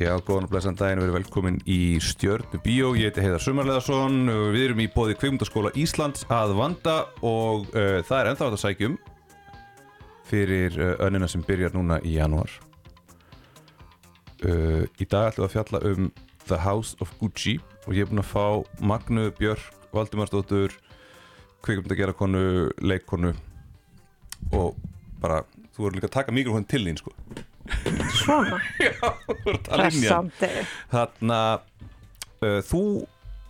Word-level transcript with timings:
Já, 0.00 0.14
góðan 0.24 0.46
og 0.46 0.52
blessan 0.54 0.76
daginn, 0.80 0.96
við 1.02 1.10
erum 1.10 1.16
velkomin 1.18 1.56
í 1.68 1.98
Stjörnu 2.00 2.56
Bíó, 2.64 2.94
ég 2.96 3.10
heiti 3.10 3.20
Heiðar 3.20 3.42
Sumarleðarsson, 3.44 4.14
við 4.54 4.62
erum 4.70 4.78
í 4.80 4.86
bóði 4.94 5.12
Kveimdaskóla 5.20 5.74
Íslands 5.76 6.24
að 6.32 6.54
vanda 6.56 6.94
og 7.20 7.66
uh, 7.74 7.98
það 8.08 8.14
er 8.16 8.30
ennþá 8.30 8.46
þetta 8.46 8.60
sækjum 8.62 8.94
fyrir 10.30 10.78
uh, 10.80 10.94
önnina 11.04 11.28
sem 11.28 11.44
byrjar 11.44 11.76
núna 11.76 11.98
í 12.00 12.14
janúar. 12.14 12.54
Uh, 14.40 14.88
í 14.96 15.04
dag 15.04 15.34
ætlum 15.34 15.44
við 15.44 15.50
að 15.50 15.52
fjalla 15.58 15.82
um 15.90 16.08
The 16.46 16.62
House 16.64 16.96
of 17.04 17.12
Gucci 17.20 17.58
og 17.84 17.92
ég 17.92 18.06
er 18.06 18.08
búinn 18.08 18.24
að 18.24 18.32
fá 18.32 18.80
Magnu 18.80 19.28
Björk, 19.36 19.68
Valdimarsdóttur, 19.92 20.80
kveikmyndagerakonu, 21.60 22.70
leikkonu 22.80 23.34
og 24.56 24.80
bara, 25.20 25.42
þú 25.76 25.90
verður 25.90 26.00
líka 26.00 26.08
að 26.08 26.16
taka 26.22 26.38
mikrofón 26.40 26.70
til 26.72 26.86
þín 26.88 27.02
sko. 27.04 27.12
Svona, 28.20 28.60
að 29.72 29.82
pressandi. 29.84 30.50
Þarna 30.92 31.40
uh, 32.42 32.60
Þú 32.70 32.82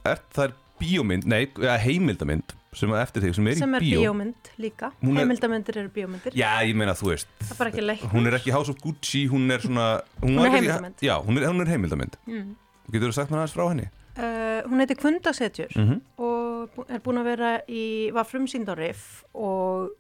ert 0.09 0.27
það 0.37 0.45
er 0.49 0.57
bíómynd 0.81 1.27
Nei, 1.31 1.43
heimildamynd 1.85 2.57
sem 2.79 2.93
er 2.95 3.01
eftir 3.03 3.25
þig, 3.25 3.33
sem 3.35 3.47
er 3.51 3.57
sem 3.59 3.73
í 3.75 3.77
er 3.77 3.83
bíó. 3.83 4.01
bíómynd 4.05 4.51
líka. 4.63 4.93
Er- 5.03 5.17
heimildamindir 5.19 5.79
eru 5.83 5.91
bíómyndir. 5.91 6.37
Já, 6.39 6.53
ég 6.63 6.77
meina 6.79 6.95
þú 6.95 7.09
veist 7.11 7.29
er 7.51 7.97
Hún 8.13 8.29
er 8.31 8.37
ekki 8.39 8.53
House 8.55 8.71
of 8.71 8.79
Gucci, 8.79 9.25
hún 9.29 9.51
er 9.51 9.59
svona 9.65 9.89
Hún, 10.23 10.37
Hún 10.39 10.45
er 10.47 10.53
heimildarmynd. 10.55 11.03
Já, 11.03 11.17
hún 11.19 11.39
er, 11.41 11.49
hún 11.51 11.61
er 11.65 11.73
heimildamynd 11.73 12.15
mm. 12.27 12.53
Getur 12.93 13.11
þú 13.11 13.17
sagt 13.19 13.31
mér 13.35 13.43
aðeins 13.43 13.57
frá 13.57 13.67
henni? 13.73 13.89
uh, 14.21 14.63
hún 14.71 14.81
heiti 14.85 14.95
Kundasetjur 14.99 15.75
Mm 15.77 15.89
-hmm. 15.89 16.01
og 16.23 16.87
er 16.89 17.01
búin 17.01 17.19
að 17.19 17.25
vera 17.25 17.61
í 17.69 18.11
var 18.13 18.25
frumsýnd 18.25 18.69
á 18.71 18.75
Riff 18.79 19.25
og 19.35 19.91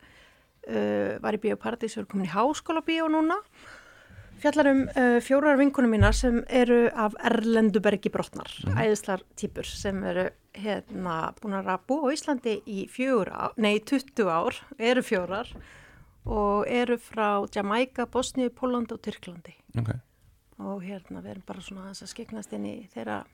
uh, 0.69 1.19
var 1.23 1.35
í 1.35 1.39
bíóparadís 1.43 1.97
og 1.97 2.03
er 2.03 2.07
komin 2.07 2.27
í 2.27 2.31
háskóla 2.31 2.83
bíó 2.87 3.09
núna 3.11 3.35
fjallar 4.41 4.69
um 4.71 4.81
uh, 4.89 5.19
fjórar 5.25 5.59
vinkunum 5.61 5.91
mínar 5.93 6.15
sem 6.17 6.41
eru 6.49 6.89
af 6.95 7.15
Erlendubergi 7.25 8.11
brotnar, 8.13 8.49
Mhm. 8.67 8.77
æðislar 8.79 9.23
típur 9.37 9.65
sem 9.67 10.03
eru 10.05 10.29
hérna 10.55 11.33
búin 11.41 11.55
að 11.61 11.69
búa 11.87 12.11
á 12.11 12.13
Íslandi 12.15 12.57
í 12.67 12.87
ár, 13.31 13.53
nei 13.57 13.79
20 13.81 14.29
ár, 14.29 14.55
eru 14.79 15.03
fjórar 15.03 15.49
og 16.27 16.67
eru 16.69 16.97
frá 16.99 17.47
Jamaica, 17.55 18.07
Bosníu, 18.07 18.51
Pólandi 18.51 18.93
og 18.93 19.01
Tyrklandi 19.03 19.55
Ok, 19.79 19.91
og 20.59 20.83
hérna 20.83 21.23
við 21.23 21.31
erum 21.37 21.43
bara 21.47 21.61
svona 21.61 21.85
aðeins 21.87 22.03
að 22.03 22.11
skiknast 22.15 22.53
inn 22.53 22.67
í 22.67 22.89
þeirra 22.95 23.25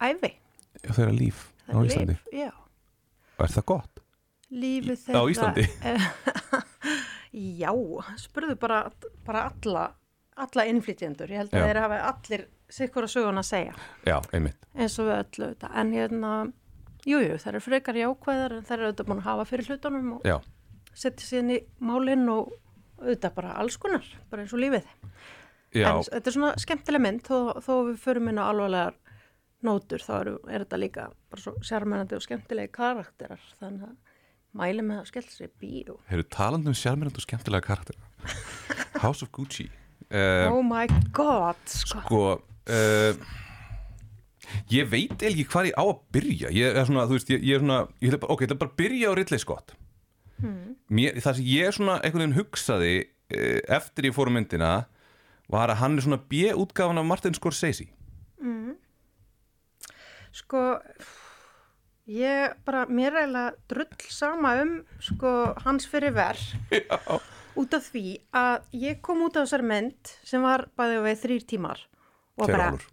æfi. 0.00 0.34
Já, 0.84 0.90
þeirra 0.92 1.14
líf 1.16 1.48
á 1.66 1.72
þeirra 1.72 1.86
Íslandi 1.88 2.12
líf, 2.18 2.32
Já. 2.32 2.52
Er 3.38 3.46
það 3.54 3.64
gott? 3.64 4.00
lífið 4.50 4.98
þeirra 5.06 5.20
á 5.20 5.30
Íslandi? 5.32 5.64
já, 7.62 7.72
spurðu 8.18 8.56
bara, 8.60 8.90
bara 9.26 9.48
alla 9.50 9.88
alla 10.44 10.64
innflytjendur, 10.70 11.32
ég 11.32 11.42
held 11.42 11.54
að 11.54 11.66
þeir 11.66 11.80
hafa 11.82 11.98
allir 12.10 12.46
sikkur 12.78 13.06
að 13.06 13.12
söguna 13.14 13.42
að 13.42 13.48
segja. 13.48 13.74
Já, 14.06 14.16
eins 14.32 14.98
og 15.00 15.08
við 15.08 15.16
öllu 15.16 15.50
þetta, 15.52 15.70
en 15.80 15.92
hérna 15.96 16.32
jújú, 17.08 17.24
jú, 17.24 17.40
það 17.40 17.50
eru 17.52 17.64
frekar 17.64 17.98
jákvæðar 18.02 18.56
en 18.58 18.64
það 18.68 18.76
eru 18.76 18.88
auðvitað 18.88 19.10
búin 19.10 19.22
að 19.22 19.28
hafa 19.28 19.48
fyrir 19.48 19.70
hlutunum 19.72 20.14
og 20.16 20.28
Já, 20.28 20.36
setja 20.98 21.40
inn 21.40 21.52
í 21.54 21.58
málinn 21.80 22.24
og 22.32 22.52
auðvitað 23.00 23.36
bara 23.38 23.56
alls 23.62 23.78
konar, 23.80 24.08
bara 24.30 24.44
eins 24.44 24.54
og 24.54 24.62
lífið. 24.62 24.88
Já, 25.76 25.90
en 25.90 26.02
þetta 26.08 26.30
er 26.30 26.36
svona 26.36 26.54
skemmtileg 26.60 27.04
mynd 27.04 27.24
þó, 27.28 27.38
þó 27.64 27.72
við 27.90 28.02
förum 28.02 28.30
inn 28.32 28.40
á 28.40 28.48
alvarlegar 28.48 28.98
nótur 29.64 30.02
þá 30.04 30.12
er, 30.20 30.30
er 30.48 30.64
þetta 30.64 30.78
líka 30.78 31.08
bara 31.32 31.42
svo 31.42 31.54
sérmennandi 31.66 32.16
og 32.16 32.24
skemmtilegi 32.24 32.70
karakterar 32.74 33.42
þannig 33.58 33.88
að 33.88 33.96
mæli 34.58 34.84
með 34.86 35.02
að 35.02 35.10
skella 35.10 35.34
sér 35.34 35.50
í 35.50 35.58
bíó. 35.60 35.98
Hefur 36.08 36.28
talandi 36.32 36.70
um 36.70 36.78
sjálfmyrnd 36.78 37.18
og 37.18 37.26
skemmtilega 37.26 37.66
karakter 37.66 37.98
House 39.02 39.26
of 39.26 39.32
Gucci 39.34 39.68
uh, 40.12 40.46
Oh 40.52 40.62
my 40.64 40.86
god 41.16 41.60
sko. 41.70 42.02
Sko 42.04 42.22
uh, 42.38 43.36
Ég 44.72 44.88
veit 44.88 45.26
ekki 45.28 45.44
hvað 45.48 45.70
ég 45.70 45.76
á 45.76 45.84
að 45.84 45.98
byrja 46.16 46.52
Ég 46.56 46.78
er 46.80 46.88
svona, 46.88 47.06
þú 47.08 47.18
veist, 47.18 47.32
ég, 47.34 47.44
ég 47.44 47.58
er 47.58 47.64
svona 47.64 47.80
ég 48.00 48.16
bara, 48.16 48.32
Ok, 48.32 48.44
ég 48.44 48.50
ætla 48.50 48.60
bara 48.62 48.72
að 48.72 48.80
byrja 48.80 49.12
á 49.12 49.16
Ridley 49.18 49.42
Scott 49.42 49.74
hmm. 50.40 50.76
Mér, 50.88 51.18
Það 51.20 51.40
sem 51.40 51.50
ég 51.52 51.76
svona 51.76 51.98
einhvern 52.00 52.24
veginn 52.24 52.38
hugsaði 52.38 52.94
uh, 53.04 53.58
eftir 53.78 54.08
ég 54.08 54.16
fór 54.16 54.32
á 54.32 54.36
myndina 54.36 54.72
var 55.48 55.72
að 55.72 55.80
hann 55.82 55.96
er 55.96 56.04
svona 56.04 56.20
B-útgáfan 56.28 57.00
af 57.00 57.08
Martin 57.08 57.36
Scorsese 57.36 57.88
mm. 58.40 58.74
sko 60.36 60.60
ég 62.08 62.54
bara, 62.68 62.84
mér 62.88 63.14
er 63.14 63.22
eiginlega 63.22 63.54
drull 63.72 64.12
sama 64.12 64.54
um 64.62 64.74
sko 65.04 65.34
hans 65.64 65.88
fyrir 65.88 66.14
verð 66.16 66.44
Já, 66.76 67.20
út 67.58 67.74
af 67.78 67.88
því 67.92 68.04
að 68.38 68.68
ég 68.84 69.00
kom 69.04 69.24
út 69.26 69.36
af 69.38 69.46
þessar 69.48 69.64
mynd 69.72 70.14
sem 70.26 70.44
var 70.46 70.66
bæðið 70.78 71.02
við 71.08 71.18
þrýr 71.24 71.44
tímar 71.54 71.82
og 72.38 72.46
Tveir 72.46 72.54
bara, 72.54 72.70
álfur. 72.70 72.86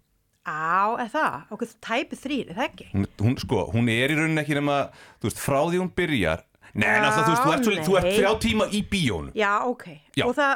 á, 0.46 0.98
er 1.06 1.10
það? 1.14 1.38
okkur 1.56 1.74
tæpið 1.88 2.22
þrýr, 2.26 2.52
er 2.52 2.60
það 2.60 2.68
ekki? 2.70 2.88
hún, 2.96 3.08
hún, 3.22 3.38
sko, 3.42 3.64
hún 3.74 3.90
er 3.94 4.14
í 4.14 4.20
rauninni 4.20 4.42
ekki 4.44 4.58
nema 4.60 4.78
þú 5.22 5.30
veist, 5.30 5.42
frá 5.42 5.60
því 5.70 5.82
hún 5.84 5.94
byrjar 5.98 6.46
Nei, 6.76 6.90
Já, 6.90 7.06
alltaf, 7.08 7.24
þú 7.24 7.32
veist, 7.32 7.44
þú 7.46 7.52
ert, 7.72 7.86
þú 7.88 7.94
ert 8.02 8.08
þrjá 8.18 8.32
tíma 8.44 8.66
í 8.76 8.80
bíónu 8.92 9.32
Já, 9.38 9.52
ok. 9.64 9.86
Já. 10.20 10.26
Og 10.28 10.34
það, 10.36 10.56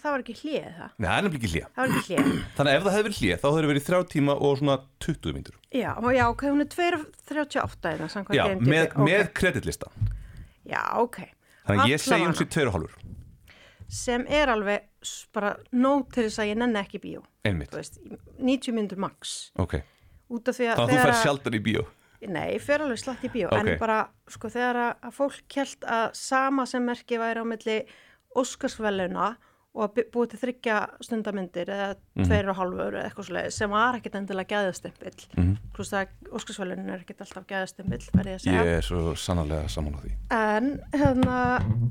það 0.00 0.06
var 0.08 0.22
ekki 0.22 0.36
hlið 0.38 0.68
það? 0.78 0.92
Nei, 0.96 1.08
það 1.08 1.16
er 1.18 1.26
nefnilega 1.26 1.38
ekki 1.42 1.50
hlýja 1.52 1.66
Það 1.74 1.82
var 1.82 1.90
ekki 1.98 2.14
hlið. 2.14 2.30
Þannig 2.56 2.70
að 2.72 2.78
ef 2.78 2.86
það 2.86 2.94
hefði 2.96 3.04
verið 3.08 3.18
hlýja, 3.20 3.36
þá 3.42 3.48
hefði 3.50 3.68
verið 3.72 3.84
þrjá 3.88 4.00
tíma 4.14 4.36
og 4.48 4.54
svona 4.62 4.76
20 5.04 5.36
myndur 5.36 5.58
já, 5.76 5.90
og 6.00 6.08
já, 6.16 6.24
ok, 6.32 6.44
hún 6.48 6.64
er 6.64 6.70
2.38 6.72 7.92
eða 7.92 8.08
samkvæmt 8.14 8.38
Já, 8.38 8.44
með, 8.72 8.96
með 9.10 9.26
kreditlista 9.36 9.92
Já, 10.68 10.82
ok. 11.04 11.20
Þannig 11.68 11.84
að 11.84 11.92
ég 11.92 12.02
segi 12.02 12.32
sér 12.38 12.50
tveir 12.54 12.70
og 12.70 12.78
hálfur 12.78 12.96
Sem 13.88 14.24
er 14.28 14.50
alveg 14.52 14.88
bara 15.32 15.54
nóg 15.72 16.10
til 16.12 16.26
þess 16.26 16.42
að 16.42 16.50
ég 16.50 16.58
nenni 16.60 16.76
ekki 16.76 16.98
í 16.98 17.04
bíó. 17.06 17.22
Einmitt, 17.48 17.72
veist, 17.72 17.96
90 18.36 18.74
myndur 18.76 19.00
max. 19.00 19.38
ok 19.56 19.78
Út 20.28 20.50
af 20.50 20.58
því 20.58 20.66
að 20.68 20.82
Þannig 20.82 20.92
að 20.92 20.98
þú 20.98 21.06
fær 21.06 21.22
sjaldan 21.22 21.56
í 21.56 21.62
bíó 21.64 21.86
Nei, 22.26 22.56
ég 22.56 22.62
fer 22.64 22.82
alveg 22.82 22.98
slatt 22.98 23.22
í 23.22 23.30
bíó. 23.30 23.46
Ok. 23.52 23.60
En 23.60 23.78
bara, 23.78 23.98
sko, 24.26 24.50
þegar 24.50 24.78
að, 24.82 25.10
fólk 25.14 25.36
kjælt 25.54 25.84
að 25.86 26.08
sama 26.18 26.64
sem 26.66 26.82
merki 26.82 27.18
væri 27.20 27.44
á 27.44 27.46
milli 27.46 27.76
Óskarsveluna 28.38 29.28
og 29.30 29.47
að 29.86 29.92
bu- 29.94 30.04
búið 30.14 30.30
til 30.30 30.38
þryggja 30.42 30.76
stundamyndir 31.06 31.66
eða 31.70 31.88
Mhm. 32.16 32.24
tveir 32.26 32.48
og 32.50 32.56
hálfur 32.56 32.92
eða 32.98 33.04
eitthvað 33.10 33.26
svoleiðis 33.28 33.52
sem 33.58 33.70
var 33.70 33.94
ekkit 33.98 34.14
endilega 34.18 34.48
gæðastimpill. 34.48 35.58
Pluss 35.72 35.90
það 35.92 36.08
Óskarsvelunin 36.32 36.88
er 36.92 36.98
ekkit 37.04 37.20
alltaf 37.20 37.46
gæðastimpill, 37.46 38.00
ég 38.00 38.34
að 38.34 38.40
segja. 38.42 38.64
Ég 38.64 38.78
er 38.78 38.82
svo 38.82 39.14
sannarlega 39.14 39.68
saman 39.70 39.94
á 39.94 40.00
því 40.02 40.12
En 40.30 40.80
hérna, 40.92 41.38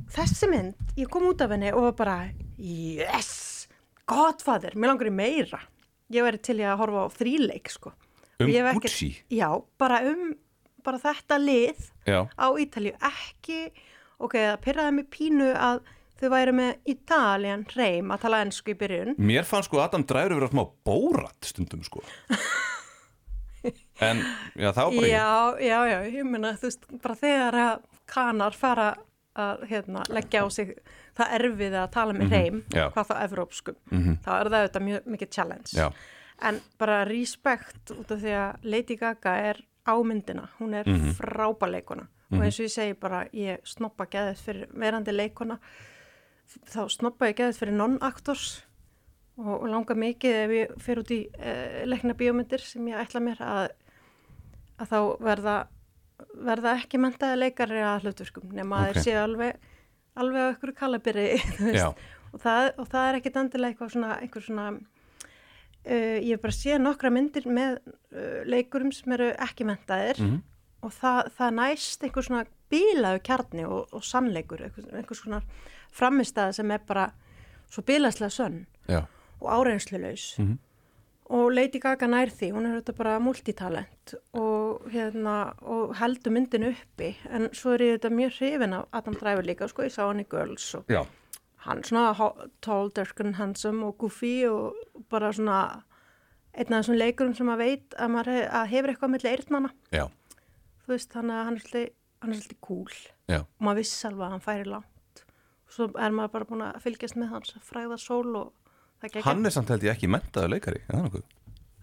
þessi 0.09 0.49
mynd, 0.49 0.75
ég 0.97 1.09
kom 1.09 1.23
út 1.23 1.41
af 1.41 1.49
henni 1.51 1.71
og 1.73 1.81
var 1.81 1.91
bara, 1.93 2.29
yes, 2.57 3.67
godfather, 4.07 4.71
mér 4.75 4.91
langar 4.93 5.09
í 5.09 5.13
meira. 5.13 5.59
Ég 6.12 6.23
væri 6.23 6.41
til 6.41 6.57
í 6.62 6.65
að 6.67 6.77
horfa 6.79 7.07
á 7.07 7.09
þríleik, 7.17 7.67
sko. 7.73 7.91
Um 8.39 8.47
Og 8.47 8.53
ég 8.53 8.63
ekkert- 8.63 8.81
Gucci 8.83 9.15
Já, 9.31 9.63
bara 9.77 10.00
um 10.12 10.35
bara 10.83 11.00
þetta 11.00 11.38
lið 11.41 11.89
Já, 12.06 12.29
á 12.38 12.47
Ítalíu 12.56 12.94
ekki, 13.01 13.71
ok, 14.21 14.33
það 14.33 14.62
pyrraði 14.62 14.94
mig 14.94 15.09
pínu 15.09 15.50
að 15.57 15.81
þau 16.19 16.29
væri 16.33 16.53
með 16.57 16.75
Italian 16.85 17.65
reym 17.75 18.11
að 18.11 18.21
tala 18.21 18.41
ennsku 18.45 18.71
í 18.73 18.77
byrjun. 18.79 19.15
Mér 19.17 19.43
fannst 19.45 19.69
sko 19.69 19.79
Adam 19.83 20.03
Driver 20.03 20.35
vera 20.39 20.49
smá 20.49 20.63
bórat 20.85 21.37
stundum 21.45 21.83
sko. 21.83 22.01
En, 23.99 24.19
já, 24.55 24.69
það 24.71 24.83
var 24.85 24.93
bara 24.93 25.07
ég. 25.07 25.11
Já, 25.11 25.29
já, 25.65 25.77
já, 25.89 25.97
ég 26.13 26.27
meina 26.29 26.51
þú 26.55 26.67
veist, 26.69 26.83
bara 27.01 27.15
þegar 27.17 27.55
að 27.63 27.79
kanar 28.07 28.55
fara 28.55 28.85
að 29.37 29.63
hérna, 29.69 30.03
leggja 30.13 30.43
á 30.45 30.47
sig 30.53 30.75
það 31.17 31.33
erfið 31.39 31.75
að 31.81 31.87
tala 31.93 32.13
með 32.13 32.31
reym 32.31 32.59
Mhm, 32.61 32.75
já. 32.77 32.85
hvað 32.93 33.07
þá 33.09 33.15
evrópskum, 33.25 33.75
Mhm. 33.91 34.13
þá 34.23 34.29
er 34.39 34.49
það 34.49 34.59
auðvitað 34.61 34.85
mjög 34.87 35.09
mikið 35.15 35.29
challenge. 35.35 35.71
Já, 35.73 35.91
en 36.41 36.61
bara 36.77 37.05
respekt 37.05 37.91
út 37.91 38.11
af 38.11 38.19
því 38.21 38.31
að 38.37 38.55
Lady 38.63 38.95
Gaga 38.95 39.35
er 39.49 39.57
ámyndina, 39.87 40.47
hún 40.59 40.73
er 40.75 40.83
mm 40.85 40.93
Mhm. 40.93 41.13
frábæleikona 41.17 42.07
og 42.31 42.39
eins 42.41 42.59
og 42.59 42.65
ég 42.65 42.71
segi 42.71 42.93
bara, 42.99 43.25
ég 43.33 43.57
snoppa 43.65 44.05
geðið 44.05 44.37
fyrir 44.45 44.67
verandi 44.73 45.11
leikona 45.11 45.59
þá 46.67 46.81
snoppa 46.94 47.31
ég 47.31 47.39
geðið 47.41 47.61
fyrir 47.61 47.77
non-aktors 47.77 48.47
og, 49.38 49.53
og 49.61 49.67
langa 49.71 49.97
mikið 49.97 50.38
ef 50.44 50.53
ég 50.55 50.75
fer 50.83 51.01
út 51.01 51.13
í 51.13 51.21
uh, 51.38 51.81
leikna 51.89 52.15
bíómyndir 52.17 52.63
sem 52.63 52.88
ég 52.91 53.01
ætla 53.01 53.23
mér 53.23 53.41
að, 53.45 53.71
að 54.81 54.94
þá 54.94 54.99
verða 55.27 55.57
verða 56.47 56.75
ekki 56.81 56.99
mentaði 57.01 57.38
leikari 57.41 57.81
að 57.85 58.07
hlutverkum 58.07 58.53
nema 58.57 58.81
að 58.81 58.88
Ok. 58.88 58.94
þeir 58.97 59.05
séu 59.05 59.17
alveg 59.21 59.73
alveg 60.17 60.65
á 60.65 60.73
kalabyrri 60.79 61.27
já, 61.77 61.88
og 62.33 62.41
það, 62.41 62.69
og 62.81 62.88
það 62.89 63.07
er 63.09 63.17
ekkit 63.19 63.39
endilega 63.43 63.73
eitthvað 63.75 63.93
svona, 63.93 64.17
einhver 64.23 64.45
svona 64.45 64.67
uh, 64.73 66.17
ég 66.17 66.31
hef 66.33 66.43
bara 66.43 66.57
séð 66.57 66.81
nokkra 66.81 67.13
myndir 67.13 67.50
með 67.50 67.79
uh, 67.85 68.41
leikurum 68.50 68.93
sem 68.95 69.13
eru 69.17 69.31
ekki 69.47 69.67
mentaðir 69.69 70.21
mhm, 70.23 70.41
og 70.85 70.93
það, 70.93 71.31
það 71.38 71.55
næst 71.61 72.05
einhver 72.05 72.25
svona 72.27 72.45
bílaðu 72.71 73.21
kjarni 73.25 73.65
og, 73.65 73.93
og 73.95 74.03
sannleikur, 74.05 74.65
einhver, 74.67 74.89
einhver 74.97 75.17
svona 75.17 75.41
framistæða 75.97 76.55
sem 76.59 76.71
er 76.71 76.85
bara 76.88 77.09
svo 77.71 77.83
bílaslega 77.83 78.29
sönn 78.31 78.65
já. 78.88 79.03
og 79.41 79.51
áreinslulegs 79.51 80.35
mhm, 80.39 80.57
og 81.29 81.51
Lady 81.51 81.79
Gaga 81.83 82.07
nær 82.07 82.31
því, 82.31 82.51
hún 82.55 82.67
er 82.69 82.77
þetta 82.77 82.95
bara 82.95 83.17
multitalent 83.19 84.13
og, 84.38 84.85
hérna, 84.94 85.53
og 85.59 85.95
heldur 85.99 86.31
myndinu 86.31 86.71
uppi 86.71 87.11
en 87.27 87.49
svo 87.51 87.75
er 87.75 87.83
ég 87.83 87.97
þetta 87.97 88.13
mjög 88.15 88.38
hrifin 88.38 88.77
af 88.77 88.85
Adam 88.95 89.17
Driver 89.19 89.44
líka, 89.44 89.67
sko, 89.67 89.83
ég 89.88 89.95
sá 89.95 90.05
hann 90.05 90.23
í 90.23 90.27
Girls 90.29 90.69
og 90.79 90.88
Já, 90.91 91.03
hann 91.67 91.83
svona 91.83 92.31
tall, 92.63 92.91
dark 92.95 93.19
and 93.19 93.35
handsome 93.35 93.85
og 93.85 93.97
goofy 94.00 94.47
og 94.47 95.03
bara 95.11 95.33
svona 95.35 95.83
einn 96.53 96.73
af 96.73 96.79
þessum 96.79 96.97
leikurum 97.01 97.35
sem 97.35 97.50
maður 97.50 97.65
veit 97.65 97.97
að 98.00 98.13
maður 98.15 98.33
hef, 98.33 98.47
að 98.61 98.71
hefur 98.71 98.93
eitthvað 98.93 99.15
milli 99.17 99.33
eyrnana 99.33 99.73
Já, 99.91 100.05
þú 100.85 100.95
veist, 100.95 101.17
hann, 101.17 101.33
hann 101.33 101.57
er 101.57 101.65
svolítið 101.65 101.95
hann 102.21 102.33
er 102.33 102.39
svolítið 102.39 102.61
cool 102.65 102.95
já, 103.29 103.41
og 103.43 103.67
maður 103.67 103.83
viss 103.83 104.05
alveg 104.07 104.25
að 104.25 104.33
hann 104.33 104.45
færi 104.47 104.69
langt 104.71 104.93
og 105.67 105.73
svo 105.75 105.87
er 105.99 106.15
maður 106.15 106.31
bara 106.37 106.47
búin 106.49 106.63
að 106.67 106.79
fylgjast 106.85 107.17
með 107.19 107.33
hans 107.35 107.53
fræða 107.67 107.97
sól 107.99 108.35
og 108.39 108.53
það 109.03 109.11
gekk 109.17 109.27
hann 109.27 109.45
er 109.45 109.53
samt 109.55 109.69
held 109.73 109.83
ég 109.87 109.93
ekki 109.97 110.09
mentaður 110.11 110.53
leikari, 110.55 110.83
það 110.87 111.03
nokkuð? 111.07 111.25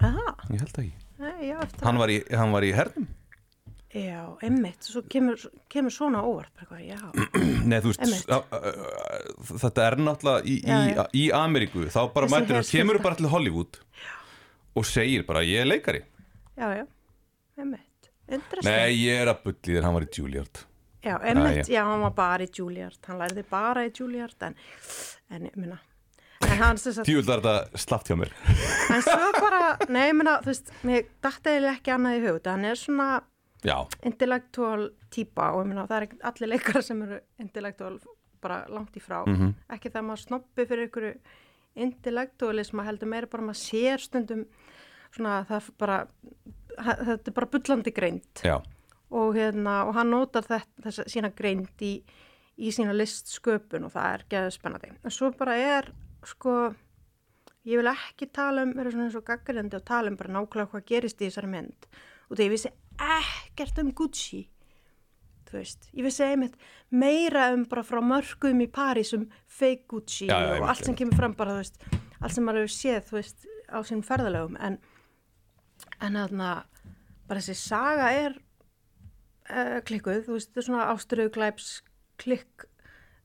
Aha, 0.05 0.33
Ég 0.51 0.65
held 0.65 0.81
ekki 0.83 0.95
nei, 1.21 1.51
já, 1.51 1.59
eftir 1.63 1.87
Hann 1.87 2.01
var 2.01 2.11
í, 2.11 2.17
hann 2.35 2.53
var 2.57 2.65
í 2.67 2.73
hernum? 2.75 3.07
Já, 3.95 4.25
einmitt, 4.43 4.83
svo 4.83 5.05
kemur, 5.07 5.39
kemur 5.71 5.93
svona 5.95 6.25
óvart, 6.27 6.51
bara 6.59 6.81
eitthvað, 6.81 6.89
já, 6.91 7.29
Nei, 7.71 7.77
þú 7.85 7.93
veist, 7.93 8.03
Einmitt. 8.03 8.27
á, 8.27 8.39
á, 8.43 8.59
á, 8.59 9.59
þetta 9.63 9.85
er 9.87 9.97
náttúrulega 10.03 10.49
í, 10.51 10.57
Já, 10.67 10.75
í, 10.75 10.97
já. 10.97 11.05
í 11.15 11.23
Ameríku, 11.39 11.85
þá 11.95 12.01
bara 12.17 12.27
Þessi 12.27 12.35
mætir 12.35 12.59
herskylda. 12.59 12.81
kemur 12.83 12.99
bara 13.05 13.21
til 13.21 13.31
Hollywood 13.31 13.79
og 14.75 14.89
segir 14.91 15.23
bara, 15.29 15.45
ég 15.47 15.63
er 15.63 15.71
leikari. 15.71 16.03
já, 16.59 16.67
já, 16.81 16.85
interesting. 18.35 18.67
Nei, 18.67 18.97
ég 19.05 19.21
er 19.23 19.31
að 19.31 19.43
bulli 19.47 19.77
þér, 19.77 19.85
hann 19.87 19.95
var 20.01 20.07
í 20.07 20.11
Juilliard. 20.19 20.65
Já, 21.05 21.19
einmitt, 21.21 21.69
Já, 21.69 21.83
hann 21.85 22.01
var 22.01 22.15
bara 22.17 22.45
í 22.47 22.49
Juilliard, 22.59 22.99
hann 23.07 23.19
lærði 23.21 23.45
bara 23.51 23.85
í 23.87 23.91
Juilliard, 23.93 24.37
en, 24.47 24.55
en, 25.31 25.45
ég 25.51 25.57
minna, 25.61 25.79
en 26.43 26.57
hann, 26.63 26.77
þess 26.81 27.03
að, 27.03 27.05
Djúvill 27.11 27.27
var 27.29 27.43
þetta 27.45 27.83
slaft 27.85 28.09
hjá 28.09 28.17
mér. 28.17 28.33
en 28.95 29.03
svo 29.05 29.31
bara, 29.41 29.63
nei, 29.89 30.09
ég 30.09 30.17
minna, 30.17 30.39
þú 30.45 30.53
veist, 30.53 30.73
mér 30.89 31.07
dætti 31.25 31.53
eiginlega 31.53 31.77
ekki 31.79 31.95
annað 31.99 32.19
í 32.19 32.25
hug, 32.27 32.39
þetta 32.41 32.57
hann 32.57 32.65
er 32.73 32.81
svona 32.81 33.09
Já, 33.65 33.77
intellectual 34.05 34.91
típa 35.15 35.53
og 35.57 35.63
ég 35.65 35.71
minna, 35.71 35.87
það 35.89 35.97
er 35.97 36.07
ekki 36.09 36.19
allir 36.33 36.51
leikara 36.55 36.83
sem 36.85 36.99
eru 37.07 37.21
intellectual 37.41 37.95
bara 38.45 38.59
langt 38.69 38.97
í 38.97 39.01
frá, 39.01 39.23
Mhm. 39.27 39.55
ekki 39.73 39.89
það 39.95 40.05
maður 40.09 40.25
snoppi 40.27 40.67
fyrir 40.69 40.89
ykkur 40.91 41.07
intellectualisma 41.85 42.85
heldur 42.87 43.09
meira 43.11 43.27
bara 43.31 43.43
maður 43.47 43.61
sér 43.63 44.03
stundum 44.05 44.45
svona 45.15 45.41
það 45.49 45.69
bara, 45.81 45.97
þetta 46.77 47.31
er 47.31 47.37
bara 47.37 47.47
bullandi 47.55 47.93
greind. 47.95 48.25
Já, 48.45 48.59
og, 49.11 49.35
hérna, 49.37 49.83
og 49.89 49.95
hann 49.99 50.13
notar 50.13 50.47
þetta, 50.47 50.85
þessa 50.87 51.05
sína 51.11 51.31
greind 51.37 51.85
í, 51.85 51.99
í 52.57 52.73
sína 52.75 52.95
listsköpun 52.97 53.87
og 53.89 53.93
það 53.95 54.09
er 54.15 54.25
geður 54.33 54.57
spennandi. 54.57 54.95
En 55.05 55.15
svo 55.15 55.31
bara 55.37 55.57
er, 55.61 55.91
sko, 56.27 56.57
ég 57.69 57.81
vil 57.81 57.91
ekki 57.93 58.31
tala 58.35 58.65
um, 58.65 58.75
vera 58.77 58.93
svona 58.93 59.09
eins 59.09 59.19
og 59.19 59.27
gaggarindi 59.29 59.79
og 59.79 59.87
tala 59.87 60.13
um 60.13 60.19
bara 60.21 60.35
nákvæmlega 60.39 60.73
hvað 60.73 60.89
gerist 60.91 61.23
í 61.23 61.29
þessari 61.29 61.53
mynd. 61.53 61.89
Og 62.29 62.37
það 62.37 62.47
ég 62.47 62.55
vissi 62.55 62.73
ekkert 63.05 63.81
um 63.83 63.93
Gucci, 63.97 64.45
þú 65.49 65.59
veist. 65.59 65.91
Ég 65.93 66.07
vissi 66.07 66.25
einmitt 66.27 66.57
meira 66.95 67.51
um 67.55 67.67
bara 67.69 67.85
frá 67.87 68.01
mörgum 68.05 68.63
í 68.65 68.71
París 68.73 69.13
um 69.17 69.29
fake 69.47 69.89
Gucci 69.91 70.31
Já, 70.31 70.39
já, 70.39 70.57
og 70.61 70.71
allt 70.71 70.89
sem 70.89 70.97
kemur 70.99 71.19
fram 71.19 71.37
bara, 71.39 71.59
þú 71.59 71.65
veist, 71.65 71.85
allt 72.21 72.37
sem 72.37 72.47
maður 72.47 72.65
hefur 72.65 72.77
séð, 72.79 73.03
þú 73.11 73.19
veist, 73.21 73.47
á 73.69 73.79
sínum 73.83 74.07
ferðalögum. 74.07 74.59
En, 74.63 74.81
en 76.01 76.19
þarna, 76.21 76.51
bara 77.29 77.43
þessi 77.43 77.59
saga 77.61 78.11
er 78.15 78.39
uh, 79.51 79.81
klikkuð, 79.87 80.25
þú 80.27 80.37
veist, 80.37 80.51
þetta 80.51 80.63
er 80.63 80.69
svona 80.69 80.89
ástriðuglæps 80.93 81.69
klikk 82.23 82.67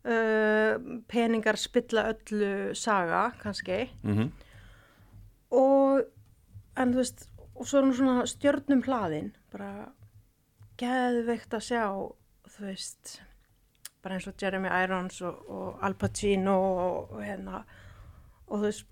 uh, 0.07 0.75
peningar 1.11 1.59
spilla 1.59 2.09
öllu 2.13 2.75
saga, 2.77 3.29
kannski. 3.41 3.85
Mhm, 4.03 4.31
og 5.55 6.05
en 6.79 6.93
þú 6.93 7.01
veist, 7.01 7.25
og 7.55 7.67
svo 7.67 7.81
er 7.81 7.89
nú 7.89 7.95
svona 7.97 8.27
stjörnum 8.29 8.85
hlaðin, 8.85 9.33
bara 9.51 9.89
geðveikt 10.79 11.55
að 11.57 11.65
sjá 11.65 11.83
þú 12.53 12.69
veist, 12.69 13.17
bara 14.03 14.15
eins 14.15 14.29
og 14.29 14.37
Jeremy 14.39 14.69
Irons 14.83 15.19
og, 15.27 15.41
og 15.51 15.83
Al 15.83 15.95
Pacino 15.99 16.55
og, 16.55 17.11
og 17.17 17.23
hérna 17.25 17.63
og 18.47 18.61
þú 18.61 18.63
veist, 18.63 18.85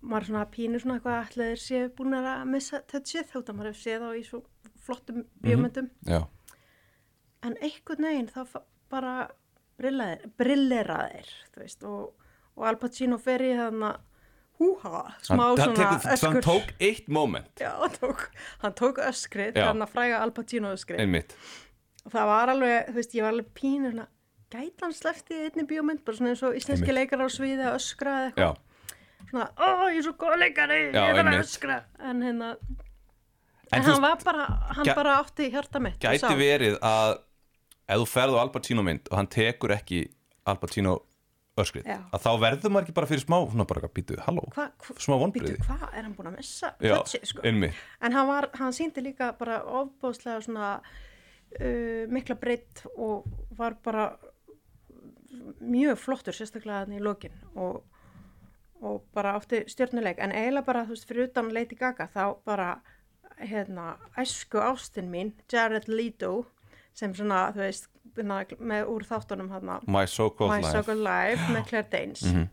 maður 0.00 0.30
svona 0.30 0.46
pínur 0.52 0.82
svona 0.82 0.96
eitthvað 0.98 1.34
þeir 1.36 1.60
séu 1.60 1.88
búin 1.96 2.16
að 2.16 2.44
missa 2.48 2.80
touchið, 2.88 3.28
þá 3.30 3.52
maður 3.52 3.70
hefur 3.70 3.82
séð 3.82 4.06
á 4.08 4.10
í 4.16 4.22
svo 4.24 4.42
flottum 4.80 5.24
bíómyndum. 5.44 5.90
Já, 6.08 6.22
en 7.46 7.56
einhvern 7.60 8.06
veginn 8.08 8.30
þá 8.32 8.60
bara 8.90 9.14
brilleraðir 9.80 11.28
og, 11.88 12.12
og 12.56 12.66
Al 12.68 12.76
Pacino 12.80 13.18
fer 13.22 13.42
í 13.46 13.52
þarna 13.56 13.94
húha, 14.60 15.02
smá 15.24 15.40
hann, 15.40 15.40
hann, 15.40 15.56
svona 15.56 15.76
tekur, 15.78 16.04
hann 16.04 16.14
öskur. 16.18 16.42
tók 16.44 16.72
eitt 16.84 17.06
moment, 17.08 17.52
Já, 17.62 17.70
hann 17.80 17.94
tók, 17.96 18.26
hann 18.60 18.74
tók 18.76 19.00
öskrið, 19.06 19.56
þannig 19.56 19.86
að 19.86 19.94
fræga 19.94 20.18
Al 20.20 20.34
Pacino 20.36 20.72
öskrið 20.76 21.00
einmitt. 21.06 21.36
og 22.04 22.12
það 22.12 22.28
var 22.32 22.52
alveg, 22.54 22.90
þú 22.90 22.98
veist, 22.98 23.14
ég 23.16 23.24
var 23.24 23.32
alveg 23.36 23.54
pínur 23.56 23.94
svona, 23.94 24.08
gæti 24.52 24.84
hann 24.84 24.96
sleppti 24.98 25.38
í 25.38 25.46
einni 25.48 25.64
bíómynd 25.70 26.04
bara 26.04 26.20
svona 26.20 26.34
eins 26.34 26.44
og 26.44 26.58
íslenski 26.60 26.92
leikar 26.92 27.24
á 27.24 27.28
sviði 27.32 27.64
að 27.70 27.78
öskra 27.78 28.18
eða 28.18 28.28
eitthvað. 28.34 28.60
Svona, 29.30 29.48
ó, 29.56 29.68
ég 29.88 29.98
er 30.00 30.06
svo 30.08 30.14
góð 30.18 30.36
leikari, 30.42 30.78
Já, 30.90 31.02
ég 31.06 31.20
er 31.22 31.28
að 31.30 31.40
öskra. 31.40 31.80
En 32.02 32.22
hérna, 32.26 32.52
En 33.70 33.78
en, 33.78 33.84
hann 33.86 34.02
var 34.02 34.18
bara 34.24 34.46
hann 34.74 34.88
bara 34.98 35.12
átti 35.22 35.46
hjarta 35.52 35.78
mitt 35.78 36.00
gæti 36.02 36.32
verið 36.34 36.78
að 36.82 37.20
ef 37.90 38.02
þú 38.02 38.08
ferð 38.14 38.38
á 38.38 38.42
Al 38.44 38.52
Pacino 38.54 38.84
mynd 38.86 39.10
og 39.10 39.18
hann 39.20 39.30
tekur 39.30 39.74
ekki 39.76 40.04
Al 40.48 40.58
Pacino 40.62 40.96
öskrið, 41.60 41.84
Já. 41.90 41.98
að 42.14 42.22
þá 42.24 42.30
verður 42.40 42.72
maður 42.72 42.86
ekki 42.86 42.94
bara 42.96 43.08
fyrir 43.10 43.22
smá, 43.24 43.36
svona 43.50 43.66
bara 43.68 43.90
býtu, 43.92 44.16
halló, 44.24 44.46
Hva, 44.54 44.68
hva, 44.80 44.94
smá 44.96 45.14
býtu, 45.16 45.20
vonbriði. 45.24 45.56
hvað 45.66 45.82
er 45.90 46.06
hann 46.06 46.14
búin 46.16 46.30
að 46.30 46.36
missa 46.38 46.70
Já, 46.80 46.94
touchið, 46.96 47.24
sko? 47.28 47.44
En 47.44 48.16
hann, 48.16 48.28
var, 48.30 48.48
hann 48.56 48.76
síndi 48.76 49.04
líka 49.04 49.32
bara 49.36 49.58
ofbóðslega 49.82 50.44
svona 50.46 50.70
uh, 50.80 52.04
mikla 52.08 52.38
breytt 52.40 52.84
og 52.94 53.26
var 53.58 53.76
bara 53.84 54.06
mjög 55.60 55.98
flottur 56.00 56.36
sérstaklega 56.36 56.84
þannig 56.86 57.02
í 57.02 57.04
lokin 57.04 57.36
og, 57.54 57.82
og 58.80 59.02
bara 59.14 59.34
átti 59.38 59.64
stjórnuleik 59.70 60.22
en 60.22 60.32
eiginlega 60.34 60.66
bara 60.66 60.86
þú 60.86 60.96
veist 60.96 61.10
fyrir 61.10 61.28
utan 61.28 61.52
Lady 61.54 61.78
Gaga 61.78 62.08
þá 62.14 62.24
bara 62.46 62.70
hérna 63.40 63.94
æsku 64.20 64.60
ástin 64.60 65.10
mín 65.12 65.34
Jared 65.50 65.88
Leto 65.88 66.46
sem 66.94 67.12
svona 67.14 67.52
þú 67.54 67.62
veist 67.64 67.88
hérna, 68.16 68.40
með 68.60 68.88
úr 68.92 69.04
þáttunum 69.08 69.50
hérna 69.52 69.80
My 69.86 70.04
So-Called 70.06 70.50
My 70.50 70.60
Life 70.64 70.72
So-Called 70.72 71.04
Life 71.06 71.52
með 71.54 71.68
Claire 71.68 71.88
Danes 71.92 72.22
Mhm. 72.26 72.48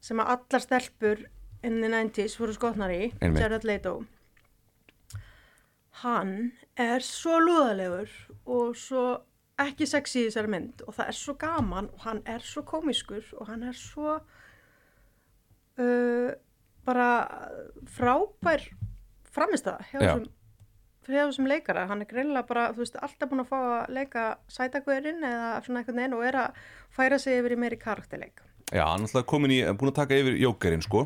sem 0.00 0.18
að 0.18 0.26
allar 0.36 0.60
stelpur 0.60 1.24
in 1.64 1.80
the 1.80 1.88
90s 1.88 2.36
voru 2.36 2.52
skotnar 2.52 2.90
í. 2.92 3.12
Jared 3.22 3.64
Leto 3.64 4.04
hann 6.02 6.52
er 6.76 7.00
svo 7.00 7.38
lúðalegur 7.40 8.10
og 8.50 8.74
svo 8.76 9.04
ekki 9.62 9.86
sexy 9.86 10.24
í 10.24 10.26
þessari 10.28 10.50
mynd 10.50 10.82
og 10.88 10.94
það 10.96 11.08
er 11.08 11.16
svo 11.18 11.34
gaman 11.38 11.88
og 11.94 12.00
hann 12.08 12.22
er 12.26 12.42
svo 12.42 12.62
komiskur 12.66 13.22
og 13.38 13.46
hann 13.48 13.62
er 13.62 13.72
svo 13.78 14.16
uh, 15.78 16.30
bara 16.84 17.08
frábær 17.96 18.66
framistæða 19.34 19.86
hjá 19.90 19.98
Já. 20.02 20.02
þessum 20.02 20.26
hjá 21.12 21.26
þessum 21.28 21.46
leikara, 21.50 21.86
hann 21.90 22.00
er 22.02 22.06
greinilega 22.10 22.46
bara 22.48 22.68
þú 22.72 22.82
veist, 22.84 22.96
alltaf 23.02 23.28
búin 23.30 23.42
að 23.44 23.50
fá 23.50 23.58
að 23.60 23.92
leika 23.98 24.24
sætakverinn 24.48 25.20
eða 25.24 25.50
svona 25.66 25.82
einhvern 25.82 25.96
veginn 26.00 26.14
og 26.18 26.24
er 26.24 26.38
að 26.44 26.62
færa 26.96 27.18
sig 27.20 27.38
yfir 27.42 27.52
í 27.56 27.60
meiri 27.60 27.76
karakterleik 27.82 28.40
Já, 28.72 28.84
hann 28.88 29.04
er 29.04 29.08
alltaf 29.10 29.26
komin 29.26 29.50
í, 29.52 29.60
búin 29.76 29.90
að 29.92 29.98
taka 30.00 30.14
yfir 30.22 30.38
jókerinn, 30.40 30.82
sko 30.86 31.04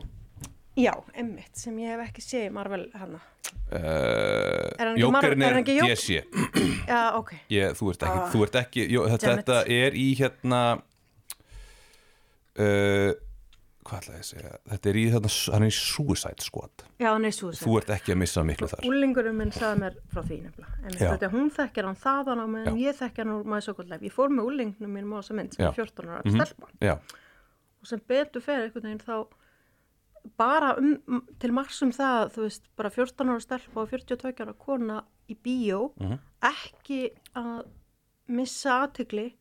Já, 0.78 0.92
emmitt, 1.18 1.56
sem 1.58 1.74
ég 1.82 1.90
hef 1.96 2.04
ekki 2.06 2.22
séð 2.22 2.44
í 2.46 2.50
Marvel 2.54 2.84
hana. 2.94 3.18
uh, 3.74 4.70
Er 4.78 4.86
hann 4.86 4.94
ekki 4.94 5.02
Jókerinn 5.02 5.42
er 5.42 5.56
er 5.58 5.64
Jók- 5.66 5.90
DC 5.90 6.08
Já, 6.86 7.00
ok. 7.18 7.32
ég, 7.50 7.72
Þú 7.74 7.90
ert 7.90 8.02
ekki, 8.06 8.18
Ah, 8.22 8.28
þú 8.30 8.42
ert 8.46 8.54
ekki 8.62 8.84
jó, 8.92 9.00
þetta, 9.10 9.32
þetta 9.40 9.56
er 9.74 9.92
í 9.98 10.06
hérna 10.20 10.60
uh, 12.58 13.10
Hvað 13.88 14.00
ætla 14.02 14.14
ég 14.14 14.20
að 14.20 14.28
segja 14.28 14.50
Þetta 14.68 14.90
er 14.90 14.96
í, 15.00 15.04
þarna, 15.14 15.30
hann 15.54 15.64
er 15.64 15.70
í 15.72 15.76
Suicide 15.78 16.44
Squad 16.44 16.82
Já, 17.00 17.08
hann 17.14 17.24
er 17.24 17.32
svo 17.36 17.52
Þú 17.56 17.76
ert 17.80 17.92
ekki 17.96 18.12
að 18.12 18.18
missa 18.20 18.44
miklu 18.44 18.68
þar 18.68 18.88
Úlingurinn 18.90 19.38
minn 19.38 19.52
sagði 19.56 19.80
mér 19.84 19.96
frá 20.12 20.20
því 20.28 20.38
nefnilega. 20.44 20.74
En 20.84 20.98
þetta, 21.00 21.30
hún 21.32 21.48
þekkir 21.56 21.88
hann 21.88 21.96
þaðan 22.02 22.42
á 22.44 22.46
meðan 22.52 22.78
ég 22.82 22.98
þekkir 23.00 23.24
hann 23.24 23.34
úr 23.38 23.48
maður 23.48 23.64
svo 23.68 23.74
gott 23.78 23.88
leif. 23.94 24.02
Ég 24.04 24.12
fór 24.12 24.28
með 24.34 24.50
úlingnum 24.50 24.92
mínum 24.98 25.16
á 25.16 25.18
þessa 25.22 25.38
mynd 25.40 25.56
sem 25.56 25.66
er 25.66 25.72
14 25.78 26.08
ára 26.12 26.22
Mhm. 26.24 26.36
stelpa. 26.36 26.68
Já, 26.84 26.98
Og 27.80 27.86
sem 27.86 28.00
betur 28.08 28.42
fer 28.42 28.64
einhvern 28.66 28.82
veginn 28.82 29.04
þá 29.06 29.26
bara 30.36 30.74
um, 30.78 31.22
til 31.40 31.52
margs 31.54 31.80
um 31.82 31.92
það, 31.94 32.32
þú 32.34 32.42
veist, 32.44 32.64
bara 32.76 32.90
14 32.90 33.28
ára 33.32 33.40
stelpa 33.40 33.80
og 33.84 33.88
42 33.92 34.42
ára 34.44 34.54
kona 34.58 35.04
í 35.30 35.36
bíó, 35.36 35.92
Mhm. 35.96 36.18
ekki 36.42 37.12
að 37.36 37.66
missa 38.28 38.82
aðtegli 38.86 39.32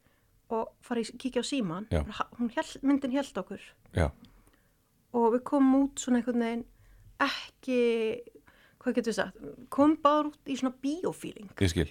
og 0.50 0.70
fara 0.82 1.01
í 1.01 1.18
kíkja 1.18 1.42
á 1.44 1.46
síman. 1.50 1.88
Já. 1.92 2.04
Hún 2.39 2.51
held, 2.56 2.77
myndin 2.84 3.12
held 3.12 3.34
okkur. 3.36 3.60
já, 3.94 4.12
og 5.14 5.34
við 5.34 5.44
komum 5.44 5.84
út 5.84 6.00
svona 6.00 6.20
einhvern 6.22 6.44
veginn 6.44 6.66
ekki, 7.24 7.80
hvað 8.80 8.96
getur 9.00 9.12
við 9.12 9.16
sagt, 9.20 9.38
komum 9.74 9.98
bara 10.04 10.28
út 10.30 10.38
í 10.52 10.58
svona 10.60 10.76
skil. 11.74 11.88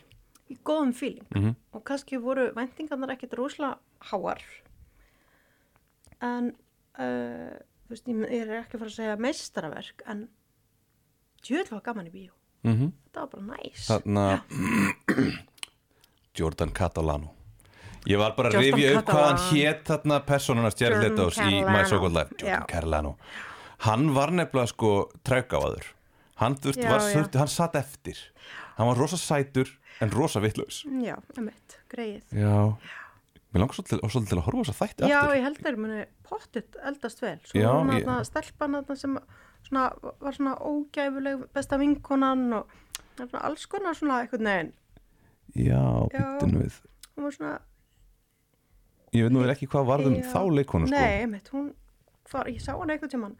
Í 0.48 0.56
góðum 0.62 0.92
fíling 0.94 1.26
Mhm. 1.34 1.54
og 1.72 1.84
kannski 1.84 2.20
voru 2.22 2.52
vendingarnar 2.54 3.10
ekkert 3.16 3.34
rosalega 3.34 3.78
háar 4.12 4.42
en 6.22 6.52
uh, 6.98 7.56
veist, 7.90 8.06
ég, 8.06 8.22
er 8.30 8.60
ekki 8.62 8.76
fara 8.78 8.90
að 8.90 8.94
segja 8.96 9.16
meistaraverk 9.20 10.02
en 10.06 10.28
djöðl 11.42 11.70
var 11.70 11.82
gaman 11.82 12.06
í 12.08 12.10
bíó, 12.14 12.32
mm 12.62 12.72
-hmm. 12.76 12.92
þetta 13.04 13.20
var 13.20 13.28
bara 13.28 13.42
næs. 13.56 13.86
Þarna 13.86 14.42
Jordan 16.38 16.72
Catalano 16.72 17.35
Ég 18.06 18.18
var 18.20 18.34
bara 18.36 18.50
að 18.52 18.60
rifja 18.62 18.92
upp 19.00 19.08
hvað 19.10 19.24
hann 19.26 19.36
Catalan. 19.36 19.56
hét 19.56 19.84
þarna 19.88 20.18
personuna 20.26 20.70
Jared 20.70 21.02
Jordan 21.02 21.16
Letos 21.16 21.38
í 21.38 21.50
My 21.50 21.62
Catalano. 21.64 21.88
So 21.90 21.98
Called 21.98 22.14
Life 22.18 22.34
Já. 22.38 22.46
Jordan 22.46 22.66
Carlano 22.72 23.16
Hann 23.86 24.04
var 24.14 24.30
nefnilega 24.30 24.66
sko 24.72 24.92
trækáður 25.26 25.88
Hann, 26.36 26.54
Já, 26.54 26.98
já. 27.12 27.24
hann 27.38 27.48
satt 27.48 27.74
eftir 27.80 28.16
Hann 28.76 28.86
var 28.90 28.96
rosa 29.00 29.16
sætur 29.16 29.68
en 30.00 30.10
rosa 30.12 30.40
vitlaus 30.40 30.84
Já, 31.02 31.16
emitt, 31.38 31.78
greið. 31.90 32.22
Já 32.32 32.76
Mér 33.54 33.62
langar 33.62 33.74
svolítið, 33.78 34.28
til 34.28 34.36
að 34.38 34.44
horfa 34.44 34.62
þess 34.66 34.72
að 34.74 34.80
þætti 34.82 35.08
Já, 35.08 35.18
aftur 35.20 35.36
ég 35.38 35.44
held 35.46 35.60
þeir 35.64 35.76
muni 35.80 36.00
pottit 36.26 36.76
eldast 36.84 37.22
vel. 37.22 37.38
Svo 37.46 37.60
Já, 37.62 37.68
hún 37.72 37.92
ég- 37.94 38.02
þarna 38.04 38.24
stelpan 38.28 38.74
þarna 38.76 38.96
sem 39.00 39.14
svona, 39.64 39.84
var 40.20 40.32
svona 40.36 40.56
ógæfuleg 40.60 41.44
besta 41.56 41.78
vinkonan 41.80 42.42
og 42.58 42.66
það 43.16 43.38
alls 43.48 43.64
konar 43.66 43.94
svona 43.96 44.18
einhvern 44.20 44.44
veginn. 44.50 44.72
Já, 45.56 45.80
Já. 46.12 46.26
nú 46.44 46.60
við 46.66 46.76
Hún 47.16 47.24
var 47.24 47.32
svona, 47.38 47.54
Ég 49.14 49.26
veit 49.26 49.34
nú 49.34 49.42
ekki 49.46 49.68
hvað 49.70 49.90
varðum 49.90 50.16
Já. 50.18 50.26
þá 50.32 50.40
leikonu 50.58 50.88
sko 50.88 50.98
nei, 50.98 51.22
emitt, 51.24 51.50
hún, 51.54 51.72
hvar, 52.30 52.48
ég 52.50 52.62
sá 52.62 52.72
hann 52.74 52.90
einhvern 52.90 53.12
tímann. 53.12 53.36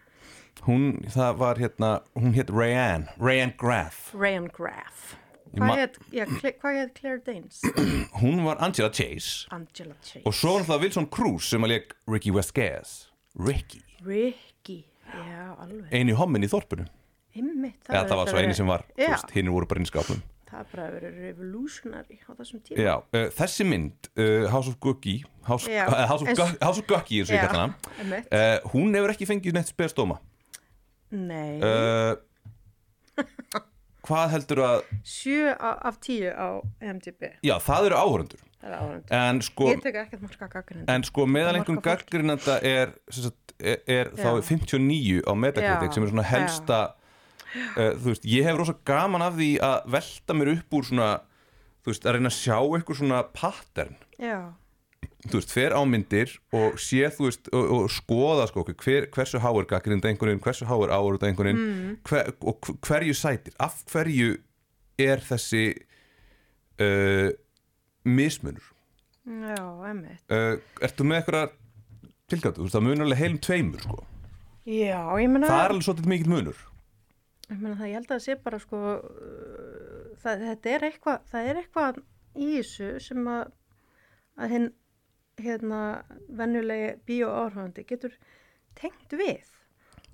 Hún, 0.67 0.85
það 1.13 1.39
var 1.43 1.61
hérna, 1.61 1.91
hún 2.17 2.35
hétt 2.37 2.51
Rayanne 2.55 3.13
Rayanne 3.21 3.57
Graff 3.61 4.13
Rayan 4.17 4.47
Graff. 4.55 5.17
Hvað 5.57 5.81
heit, 5.81 5.99
já, 6.13 6.25
hvað 6.61 6.79
heit 6.81 6.95
Claire 6.97 7.21
Danes? 7.25 7.61
Hún 8.21 8.43
var 8.45 8.59
Angela 8.61 8.91
Chase 8.93 9.47
Angela 9.55 9.95
Chase. 10.03 10.25
Og 10.27 10.35
svo 10.35 10.57
var 10.57 10.65
náttúrulega 10.65 10.83
Wilson 10.85 11.07
Cruz 11.13 11.49
sem 11.49 11.65
að 11.65 11.73
leik 11.73 11.95
Ricky 12.11 12.33
Vasquez 12.35 12.97
Ricky 13.41 13.81
Ricky, 14.05 14.83
já, 15.07 15.55
alveg. 15.55 15.87
Einu 15.95 16.17
hommin 16.19 16.45
í 16.45 16.51
þorpunu 16.53 16.89
Einmitt, 17.37 17.79
Eða 17.89 18.05
það 18.09 18.21
var 18.21 18.33
svo 18.33 18.43
eini 18.43 18.57
sem 18.57 18.69
var, 18.69 18.85
hinn 19.33 19.53
voru 19.53 19.69
bara 19.69 19.81
inn 19.81 19.89
í 19.89 19.93
skápnum 19.93 20.21
Það 20.57 20.63
er 20.65 20.69
bara 20.73 20.85
að 20.89 20.95
vera 20.97 21.09
revolutionary 21.21 22.17
á 22.25 22.31
þessum 22.39 22.61
tíma. 22.65 22.81
Já, 22.81 22.95
uh, 22.97 23.27
þessi 23.37 23.67
mynd, 23.69 24.09
uh, 24.17 24.47
House 24.49 24.69
of 24.73 24.79
Gucky 24.81 25.19
House, 25.45 25.69
Já, 25.69 25.85
uh, 25.85 26.07
House, 26.11 26.23
of, 26.25 26.29
eins- 26.33 26.41
Gu- 26.41 26.65
House 26.65 26.81
of 26.81 26.87
Gucky 26.89 27.19
eins 27.21 27.29
og 27.29 27.37
ég 27.37 27.43
Já, 27.43 27.49
kalla 27.51 27.67
hana 28.01 28.71
Hún 28.73 28.97
hefur 28.97 29.13
ekki 29.13 29.29
fengið 29.29 29.59
neitt 29.59 29.69
spesdóma 29.75 30.17
Nei, 31.13 31.61
Hvað 34.07 34.29
heldur 34.37 34.61
að 34.63 34.83
sjö 35.03 35.51
a- 35.59 35.79
af 35.89 35.97
tíu 36.05 36.31
á 36.31 36.63
MDB. 36.81 37.33
Já, 37.43 37.57
það 37.59 37.87
eru 37.89 37.97
áhörundur 37.99 38.43
er. 38.63 39.01
En 39.15 39.41
sko, 39.43 39.69
en 40.87 41.03
sko 41.07 41.27
meðal 41.27 41.59
fólki. 41.65 41.83
gaggrinanda 41.83 42.57
er, 42.63 42.93
sagt, 43.11 43.55
er, 43.61 43.83
er 43.87 44.11
þá 44.15 44.31
Já. 44.39 44.47
59 44.47 45.23
á 45.27 45.33
Metacritic 45.35 45.91
Já, 45.91 45.95
sem 45.95 46.03
er 46.07 46.11
svona 46.13 46.25
helsta 46.27 46.79
uh, 47.57 47.95
þú 47.97 48.13
veist, 48.13 48.29
ég 48.29 48.47
hef 48.47 48.59
rosa 48.61 48.77
gaman 48.89 49.25
af 49.27 49.39
því 49.39 49.51
að 49.65 49.91
velta 49.97 50.37
mér 50.37 50.53
upp 50.57 50.79
úr 50.79 50.87
svona 50.91 51.11
þú 51.87 51.93
veist, 51.93 52.07
að 52.07 52.17
reyna 52.17 52.33
að 52.33 52.39
sjá 52.41 52.57
eitthvað 52.61 53.01
svona 53.01 53.25
pattern 53.37 53.99
Já, 54.19 54.39
þú 55.27 55.41
veist, 55.41 55.53
fer 55.55 55.75
ámyndir 55.77 56.33
og 56.57 56.79
sé, 56.83 57.03
þú 57.15 57.29
veist, 57.29 57.51
og, 57.55 57.73
og 57.77 57.91
skoða 57.93 58.47
sko, 58.51 58.65
hver, 58.73 59.09
hversu 59.15 59.41
háir 59.43 59.69
gaggrind 59.71 60.07
einhvern 60.09 60.43
hversu 60.43 60.69
háir 60.69 60.93
áur 60.95 61.19
einhvern 61.21 61.61
mm. 61.61 61.97
hver, 62.09 62.33
og 62.43 62.59
hv- 62.67 62.79
hverju 62.87 63.17
sætir, 63.17 63.55
af 63.63 63.83
hverju 63.91 64.37
er 65.03 65.23
þessi 65.27 65.67
uh, 66.81 67.31
mismunur 68.07 68.73
já, 69.27 69.63
emmitt. 69.91 70.23
uh, 70.31 70.57
ertu 70.83 71.07
með 71.07 71.23
eitthvað 71.23 71.57
tilgætu, 72.31 72.61
þú 72.61 72.67
veist, 72.67 72.77
það 72.77 72.87
munur 72.89 73.07
alveg 73.07 73.23
heilum 73.23 73.43
tveimur 73.43 73.85
sko. 73.85 74.01
Já, 74.67 75.03
ég 75.23 75.31
meina, 75.31 75.47
það 75.47 75.61
er 75.63 75.75
alveg 75.75 75.87
svolítið 75.87 76.11
mikill 76.11 76.33
munur 76.33 76.65
ég 77.51 77.61
það, 77.63 77.87
ég 77.87 77.95
held 77.99 78.07
að 78.07 78.15
það 78.15 78.25
sé 78.25 78.37
bara 78.45 78.61
sko, 78.63 78.81
uh, 78.97 80.09
það, 80.23 80.47
þetta 80.51 80.73
er 80.73 80.87
eitthvað, 80.91 81.29
það 81.33 81.51
er 81.51 81.61
eitthvað 81.63 82.01
í 82.37 82.49
þessu 82.57 82.89
sem 83.03 83.29
að, 83.31 83.53
að 84.37 84.55
hinn, 84.57 84.71
hérna, 85.41 85.83
venjulegi 86.29 86.91
bíóáhrifandi 87.09 87.85
getur 87.89 88.17
tengt 88.77 89.13
við. 89.13 89.53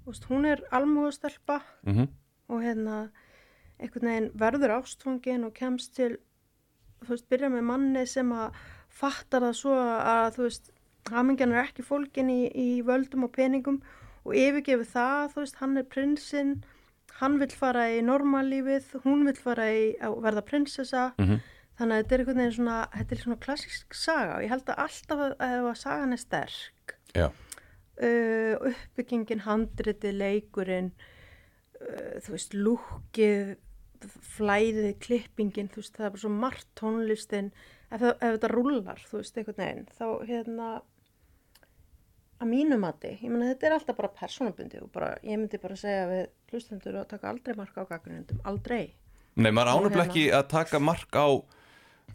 Veist, 0.02 0.26
hún 0.26 0.48
er 0.50 0.64
almúðastelpa 0.74 1.60
mm 1.86 1.94
-hmm. 1.94 2.08
og 2.48 2.62
hérna 2.62 2.96
einhvern 3.78 4.08
veginn 4.08 4.30
verður 4.38 4.76
ástfangin 4.78 5.46
og 5.46 5.54
kemst 5.54 5.94
til 5.94 6.16
þú 7.02 7.14
veist, 7.14 7.28
byrja 7.30 7.50
með 7.52 7.66
manni 7.66 8.04
sem 8.06 8.30
að 8.34 8.58
fattar 8.92 9.46
það 9.46 9.56
svo 9.58 9.74
að 9.78 10.28
þú 10.36 10.46
veist, 10.46 10.70
hamingjan 11.10 11.52
er 11.52 11.64
ekki 11.64 11.82
fólkin 11.82 12.30
í, 12.30 12.40
í 12.54 12.82
völdum 12.86 13.26
og 13.26 13.32
peningum 13.34 13.80
og 14.22 14.36
yfirgefi 14.38 14.86
það, 14.92 15.32
þú 15.32 15.40
veist, 15.40 15.58
hann 15.62 15.76
er 15.80 15.88
prinsinn 15.90 16.52
hann 17.22 17.38
vill 17.40 17.54
fara 17.54 17.86
í 17.94 18.02
normallífið, 18.04 18.90
hún 19.06 19.24
vill 19.30 19.38
fara 19.38 19.70
í 19.72 19.88
að 20.02 20.18
verða 20.26 20.42
prinsessa. 20.50 21.08
Mhm. 21.22 21.40
þannig 21.78 21.96
að 21.96 22.02
þetta 22.02 22.14
er 22.14 22.20
einhvern 22.22 22.40
veginn 22.42 22.54
svona 22.58 22.74
þetta 22.92 23.14
er 23.16 23.20
svona 23.22 23.40
klassísk 23.42 23.94
saga 23.96 24.34
og 24.36 24.42
ég 24.44 24.50
held 24.52 24.66
að 24.68 24.80
alltaf 24.84 25.22
að, 25.24 25.32
að 25.40 25.68
að 25.70 25.78
sagan 25.80 26.12
er 26.12 26.20
sterk 26.20 26.92
uh, 28.02 28.68
uppbyggingin, 28.68 29.40
handritið, 29.46 30.14
leikurinn 30.20 30.90
uh, 31.80 32.20
þú 32.22 32.34
veist, 32.36 32.54
lúkið 32.54 33.54
flæðið, 34.36 34.90
klippingin 35.04 35.70
þú 35.72 35.80
veist, 35.80 35.96
það 35.96 36.06
er 36.06 36.12
bara 36.16 36.22
svo 36.26 36.32
margt 36.34 36.68
tónlistin. 36.78 37.50
Ef, 37.88 38.00
það- 38.02 38.16
ef 38.20 38.36
þetta 38.36 38.52
rúlar, 38.52 39.02
þú 39.08 39.20
veist, 39.22 39.36
einhvern 39.40 39.60
veginn 39.62 39.88
þá 39.96 40.06
hérna 40.28 40.68
að 42.42 42.48
mínu 42.52 42.78
mati, 42.82 43.12
ég 43.22 43.30
meina 43.30 43.50
þetta 43.52 43.68
er 43.68 43.76
alltaf 43.78 43.96
bara 44.00 44.12
persónabundi 44.20 44.80
og 44.82 44.88
bara, 44.92 45.12
ég 45.22 45.38
myndi 45.38 45.60
bara 45.62 45.76
segja 45.78 46.06
við 46.10 46.24
hlustendur 46.52 47.00
að 47.00 47.10
taka 47.14 47.32
aldrei 47.32 47.56
marka 47.58 47.84
á 47.84 47.90
gaggrindum, 47.90 48.40
aldrei 48.48 48.84
nei, 49.34 49.50
maður 49.50 49.72
ánumlega 49.72 49.96
hérna- 49.96 50.06
ekki 50.10 50.24
að 50.36 50.46
taka 50.52 50.82
mark 50.82 51.18
á 51.18 51.28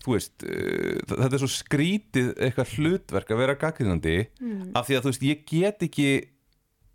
þú 0.03 0.13
veist, 0.13 0.45
uh, 0.45 0.97
þetta 1.09 1.33
er 1.33 1.43
svo 1.43 1.51
skrítið 1.51 2.31
eitthvað 2.35 2.73
hlutverk 2.77 3.33
að 3.33 3.43
vera 3.43 3.59
gaggrinandi 3.59 4.17
mm. 4.39 4.73
af 4.77 4.87
því 4.87 4.97
að 4.97 5.05
þú 5.05 5.13
veist, 5.13 5.27
ég 5.27 5.45
get 5.49 5.85
ekki 5.87 6.09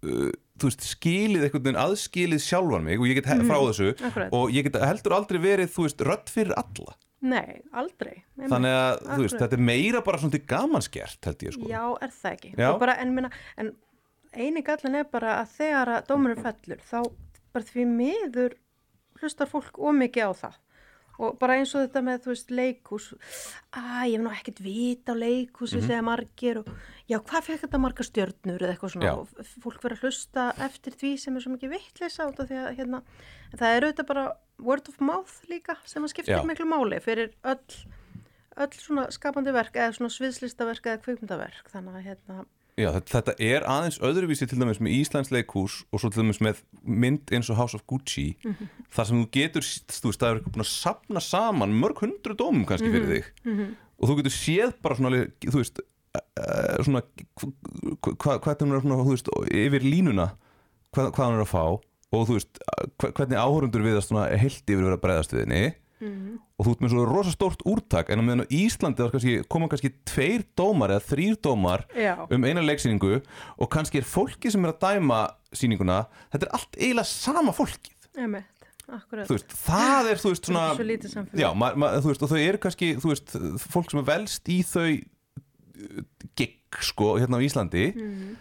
uh, 0.06 0.32
þú 0.60 0.70
veist, 0.70 0.84
skilið 0.92 1.46
einhvern 1.46 1.64
veginn 1.66 1.80
aðskilið 1.82 2.44
sjálfan 2.44 2.86
mig 2.86 3.00
og 3.00 3.08
ég 3.10 3.18
get 3.18 3.30
mm. 3.32 3.48
frá 3.48 3.58
þessu 3.70 3.94
Akkurat. 3.96 4.36
og 4.38 4.52
ég 4.54 4.68
get 4.68 4.78
heldur 4.82 5.16
aldrei 5.18 5.40
verið, 5.42 5.72
þú 5.74 5.88
veist, 5.88 6.04
rödd 6.10 6.32
fyrir 6.32 6.54
alla 6.58 6.98
Nei, 7.22 7.60
aldrei 7.78 8.16
Nei, 8.34 8.48
þannig 8.50 8.72
að, 8.74 8.96
þú 9.06 9.24
veist, 9.24 9.38
þetta 9.38 9.56
er 9.56 9.64
meira 9.68 10.00
bara 10.02 10.18
svona 10.18 10.34
til 10.34 10.46
gamanskert, 10.50 11.20
held 11.28 11.44
ég 11.46 11.54
sko 11.54 11.68
Já, 11.70 11.82
er 12.02 12.14
það 12.16 12.32
ekki. 12.32 12.50
Bara, 12.82 12.96
en, 12.98 13.12
minna, 13.14 13.30
en 13.62 13.70
eini 14.34 14.64
gallin 14.66 14.98
er 14.98 15.06
bara 15.10 15.36
að 15.38 15.52
þegar 15.60 15.92
að 15.98 16.08
dómurinn 16.08 16.42
fellur, 16.42 16.82
þá 16.82 16.98
bara 17.52 17.64
því 17.68 17.86
miður 17.86 18.54
hlustar 19.22 19.46
fólk 19.50 19.78
ómikið 19.78 20.28
á 20.28 20.32
það. 20.42 20.58
Og 21.22 21.34
bara 21.38 21.58
eins 21.60 21.74
og 21.76 21.82
þetta 21.84 22.00
með, 22.02 22.22
þú 22.24 22.30
veist, 22.32 22.50
leikhús, 22.50 23.06
að 23.76 24.06
ég 24.08 24.14
hef 24.16 24.22
nú 24.24 24.30
ekkert 24.32 24.60
vita 24.64 25.12
á 25.12 25.16
leikhúsi, 25.20 25.76
Mhm. 25.78 25.86
segja 25.86 26.02
margir 26.02 26.58
og 26.58 26.66
já, 27.06 27.18
hvað 27.20 27.44
fekk 27.46 27.60
þetta 27.62 27.78
marga 27.78 28.02
stjörnur 28.08 28.58
eða 28.64 28.72
eitthvað 28.74 28.92
svona 28.94 29.04
Já. 29.04 29.12
og 29.20 29.28
fólk 29.62 29.82
verður 29.84 29.98
að 29.98 30.02
hlusta 30.08 30.46
eftir 30.58 30.92
því 30.96 31.18
sem 31.20 31.36
er 31.36 31.40
svo 31.44 31.52
mikið 31.52 31.70
vittleysa 31.76 32.26
út 32.26 32.40
af 32.40 32.48
því 32.48 32.56
að, 32.64 32.76
hérna, 32.78 33.02
það 33.54 33.76
er 33.76 33.82
auðvitað 33.86 34.06
bara 34.06 34.24
word 34.58 34.88
of 34.88 35.00
mouth 35.00 35.42
líka 35.48 35.76
sem 35.84 36.02
að 36.02 36.08
skiptir 36.14 36.34
Já. 36.40 36.42
miklu 36.42 36.66
máli 36.66 36.98
fyrir 37.00 37.34
öll 37.44 37.86
öll 38.56 38.68
svona 38.76 39.06
skapandi 39.12 39.52
verk 39.52 39.72
eða 39.74 39.94
svona 39.96 40.10
sviðslistaverk 40.12 40.82
eða 40.84 41.02
kvikmyndaverk 41.04 41.70
þannig 41.72 41.94
að 41.94 42.04
hérna, 42.08 42.46
Já, 42.80 42.88
þetta, 43.04 43.34
er 43.38 43.66
aðeins 43.68 43.98
öðruvísi 44.00 44.46
til 44.48 44.56
dæmis 44.58 44.78
með 44.80 44.94
Íslands 44.96 45.28
leikhús 45.34 45.74
og 45.92 46.00
svo 46.00 46.08
til 46.10 46.22
dæmis 46.22 46.38
með 46.40 46.62
mynd 46.88 47.28
eins 47.36 47.50
og 47.52 47.58
House 47.58 47.74
of 47.76 47.82
Gucci 47.86 48.30
Mhm. 48.44 48.68
þar 48.96 49.06
sem 49.06 49.18
þú 49.20 49.30
getur, 49.30 49.60
þú 49.92 50.08
veist, 50.08 50.20
það 50.22 50.30
er 50.30 50.40
búin 50.46 50.64
að 50.64 50.70
sapna 50.72 51.20
saman 51.20 51.74
mörg 51.82 52.00
hundru 52.00 52.34
dómum 52.34 52.64
kannski 52.64 52.88
Mhm. 52.88 52.96
fyrir 52.96 53.08
þig 53.12 53.74
og 54.00 54.08
þú 54.08 54.16
getur 54.16 54.36
séð 54.38 54.72
bara 54.82 54.94
svona, 54.96 55.26
þú 55.40 55.58
veist 55.60 55.80
uh, 56.16 56.82
svona 56.82 57.02
hvað 58.00 58.16
hva, 58.16 58.38
hva, 58.40 58.52
er 58.52 58.80
svona, 58.80 59.04
þú 59.04 59.12
veist, 59.12 59.28
yfir 59.52 59.82
línuna 59.84 60.32
hvað, 60.96 61.12
hvað 61.12 61.24
hann 61.24 61.34
er 61.38 61.44
að 61.44 61.52
fá 61.52 61.64
og 62.12 62.26
þú 62.28 62.32
veist, 62.36 62.58
hva, 62.98 63.12
hvernig 63.12 63.36
áhörundur 63.40 63.84
við 63.84 63.96
að 64.00 64.06
svona 64.08 64.26
heilt 64.36 64.64
yfir 64.66 64.82
vera 64.84 64.96
að 64.96 65.04
bregðast 65.04 65.32
við 65.36 65.44
henni 65.46 65.62
Mhm. 65.62 65.74
Og 66.62 66.68
þú 66.68 66.76
ert 66.76 66.84
með 66.86 66.94
svo 66.94 67.04
rosa 67.10 67.34
stórt 67.34 67.66
úrtak 67.66 68.12
en 68.14 68.22
á 68.22 68.24
meðan 68.24 68.46
á 68.46 68.52
Íslandi 68.54 69.34
koma 69.50 69.66
kannski 69.72 69.90
tveir 70.06 70.46
dómar 70.54 70.94
eða 70.94 71.06
þrýr 71.10 71.38
dómar 71.42 71.82
já, 71.90 72.14
um 72.30 72.46
eina 72.46 72.62
leiksýningu 72.62 73.18
og 73.18 73.70
kannski 73.72 73.98
er 73.98 74.06
fólki 74.06 74.52
sem 74.54 74.62
er 74.62 74.76
að 74.76 74.82
dæma 74.86 75.24
sýninguna, 75.56 76.04
þetta 76.32 76.48
er 76.48 76.54
allt 76.56 76.78
eiginlega 76.78 77.08
sama 77.08 77.54
fólkið, 77.56 78.06
emitt, 78.24 78.68
akkurat. 78.88 79.28
Þú 79.28 79.36
veist, 79.36 79.56
það 79.66 80.10
er 80.12 80.22
þú 80.22 80.32
veist 80.32 80.48
svona, 80.48 80.62
svo 80.78 80.86
lítið 80.88 81.14
samfélag. 81.16 81.42
Já, 81.42 81.48
ma, 81.58 81.72
ma, 81.76 81.90
þú 81.98 82.12
veist 82.12 82.24
og 82.26 82.32
þau 82.32 82.38
eru 82.40 82.62
kannski, 82.62 82.92
þú 83.02 83.12
veist, 83.12 83.34
fólk 83.72 83.92
sem 83.92 84.00
er 84.02 84.06
velst 84.08 84.52
í 84.52 84.60
þau 84.68 84.86
uh, 84.86 86.06
gig, 86.40 86.56
sko, 86.88 87.10
hérna 87.20 87.42
á 87.42 87.44
Íslandi. 87.44 87.90
Mhm. 87.92 88.32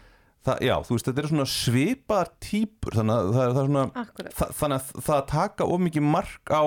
það, 0.48 0.63
já, 0.66 0.75
þú 0.88 0.96
veist, 0.96 1.10
þetta 1.10 1.22
eru 1.22 1.34
svona 1.34 1.50
svipaðar 1.56 2.32
típur, 2.42 2.96
þannig 2.98 3.18
að 3.18 3.34
það 3.36 3.44
er, 3.44 3.51
það 3.51 3.62
er 3.62 3.68
svona 3.72 3.84
akkurat, 4.06 4.38
þa 4.40 4.48
þannig 4.62 4.80
að 4.80 5.04
það 5.10 5.18
að 5.20 5.28
taka 5.36 5.68
of 5.68 5.84
mikið 5.90 6.08
mark 6.16 6.56
á 6.56 6.63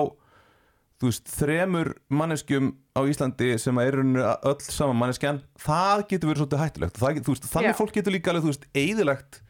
þú 1.01 1.09
veist, 1.09 1.27
þremur 1.27 1.89
manneskjum 2.09 2.69
á 2.95 3.01
Íslandi 3.09 3.49
sem 3.59 3.77
er 3.83 3.97
öll 4.01 4.59
saman 4.63 4.95
manneskjan, 5.01 5.41
það 5.59 6.05
getur 6.11 6.29
verið 6.31 6.43
svolítið 6.43 6.61
hættulegt. 6.63 6.99
Það, 7.01 7.19
veist, 7.27 7.49
þannig 7.51 7.73
Já. 7.73 7.77
fólk 7.81 7.95
getur 7.97 8.15
líka 8.15 8.31
alveg, 8.31 8.45
þú 8.45 8.53
veist, 8.53 8.67
eigðilegt 8.75 9.41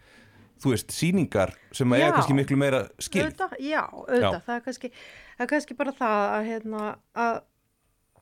þú 0.64 0.72
veist, 0.72 0.94
sýningar 0.96 1.52
sem 1.76 1.92
að 1.94 2.00
eiga 2.02 2.14
kannski 2.16 2.34
miklu 2.38 2.58
meira 2.58 2.80
skil. 3.04 3.26
Auðvitað, 3.26 3.58
já, 3.60 3.82
auðvitað. 3.92 4.40
Það 4.48 4.56
er 4.56 4.64
kannski, 4.70 4.90
það 5.36 5.44
er 5.46 5.50
kannski 5.52 5.76
bara 5.78 5.94
það 6.00 6.24
að 6.38 6.48
hérna, 6.50 6.86
að 7.26 7.36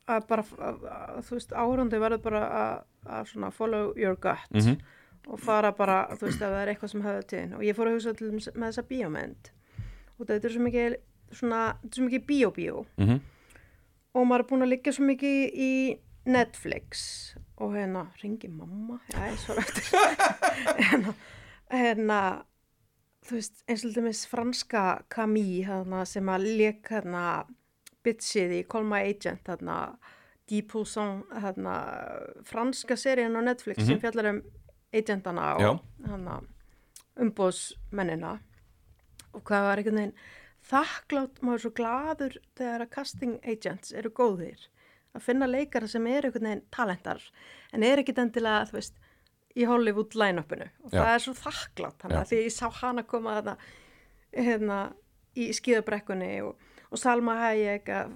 að 0.03 0.25
bara, 0.27 0.43
að, 0.59 0.81
að, 0.91 1.19
þú 1.29 1.35
veist, 1.37 1.53
áhörandi 1.55 1.99
verður 2.03 2.23
bara 2.25 2.39
að, 2.59 2.73
að 3.07 3.29
svona 3.31 3.51
follow 3.55 3.93
your 3.95 4.17
gut 4.19 4.49
Mhm. 4.51 4.73
og 5.31 5.39
fara 5.39 5.71
bara, 5.71 6.01
þú 6.17 6.25
veist, 6.27 6.41
ef 6.41 6.49
það 6.51 6.59
er 6.65 6.71
eitthvað 6.73 6.91
sem 6.91 7.01
höfðu 7.05 7.27
til 7.31 7.45
og 7.55 7.61
ég 7.63 7.77
fór 7.77 7.87
að 7.87 7.93
hugsa 7.95 8.13
til 8.17 8.27
dæmis 8.31 8.49
með 8.51 8.67
þessa 8.73 8.83
bíómynd. 8.89 9.51
Og 10.19 10.27
þetta 10.27 10.43
er 10.49 10.51
svo 10.57 10.65
mikið 10.65 10.97
svona, 11.37 11.61
þetta 11.81 11.91
er 11.91 11.99
svo 11.99 12.07
mikið 12.07 12.25
bíó-bíó. 12.31 12.85
Mhm. 12.97 13.21
og 14.13 14.27
maður 14.29 14.43
er 14.43 14.49
búin 14.49 14.61
að 14.61 14.69
liggja 14.69 14.93
svo 14.93 15.05
mikið 15.09 15.37
í 15.57 15.71
Netflix 16.25 17.35
og 17.57 17.73
hérna, 17.73 18.07
ringi 18.21 18.47
mamma. 18.47 18.99
Já, 19.09 19.31
ég 19.31 19.37
svara 19.41 19.63
eftir. 19.65 19.83
Hérna, 20.89 21.13
hérna 21.73 22.19
þú 23.27 23.37
veist, 23.39 23.63
eins 23.67 23.83
og 23.85 23.95
þetta 23.95 24.29
franska 24.29 24.83
Camille 25.09 25.65
hérna, 25.67 26.03
sem 26.05 26.29
að 26.29 26.47
leik 26.59 26.89
hérna 26.91 27.45
bitchið 28.03 28.57
í 28.59 28.63
Call 28.69 28.87
My 28.87 29.03
Agent 29.07 29.47
hérna, 29.47 29.77
Deep 30.49 30.71
Poussin 30.73 31.21
hérna, 31.31 31.77
franska 32.47 32.97
seríun 32.99 33.39
á 33.39 33.41
Netflix 33.43 33.85
sem 33.87 33.99
fjallar 34.01 34.33
um 34.33 34.41
agentana 34.93 35.53
og 35.57 35.81
hérna, 36.03 36.41
umbóðsmennina 37.23 38.37
og 39.33 39.43
hvað 39.47 39.67
var 39.67 39.81
einhvern 39.81 40.01
veginn 40.01 40.17
þakklátt, 40.69 41.41
maður 41.43 41.59
er 41.59 41.63
svo 41.65 41.71
gladur 41.77 42.37
þegar 42.57 42.83
að 42.85 42.91
casting 42.95 43.33
agents 43.43 43.91
eru 43.93 44.09
góðir 44.15 44.67
að 45.13 45.21
finna 45.27 45.45
leikara 45.49 45.87
sem 45.91 46.05
eru 46.09 46.29
einhvern 46.31 46.47
veginn 46.49 46.63
talentar 46.73 47.21
en 47.73 47.83
er 47.85 48.01
ekkit 48.01 48.21
endilega 48.23 48.65
þú 48.71 48.77
veist, 48.79 48.95
í 49.53 49.67
Hollywood 49.69 50.15
line-upinu. 50.17 50.65
Og 50.87 50.93
Já. 50.95 50.97
það 51.03 51.09
er 51.13 51.19
svo 51.27 51.33
þakklátt 51.37 51.99
þannig 52.01 52.17
að 52.23 52.29
því 52.31 52.39
ég 52.41 52.53
sá 52.55 52.69
hana 52.79 53.03
koma 53.05 53.35
þarna 53.37 53.57
hérna, 54.33 54.77
í 55.37 55.49
skíðabrekkunni 55.53 56.31
og, 56.47 56.55
og 56.89 56.97
Salma 57.01 57.35
Hayek 57.41 57.89
að, 57.93 58.15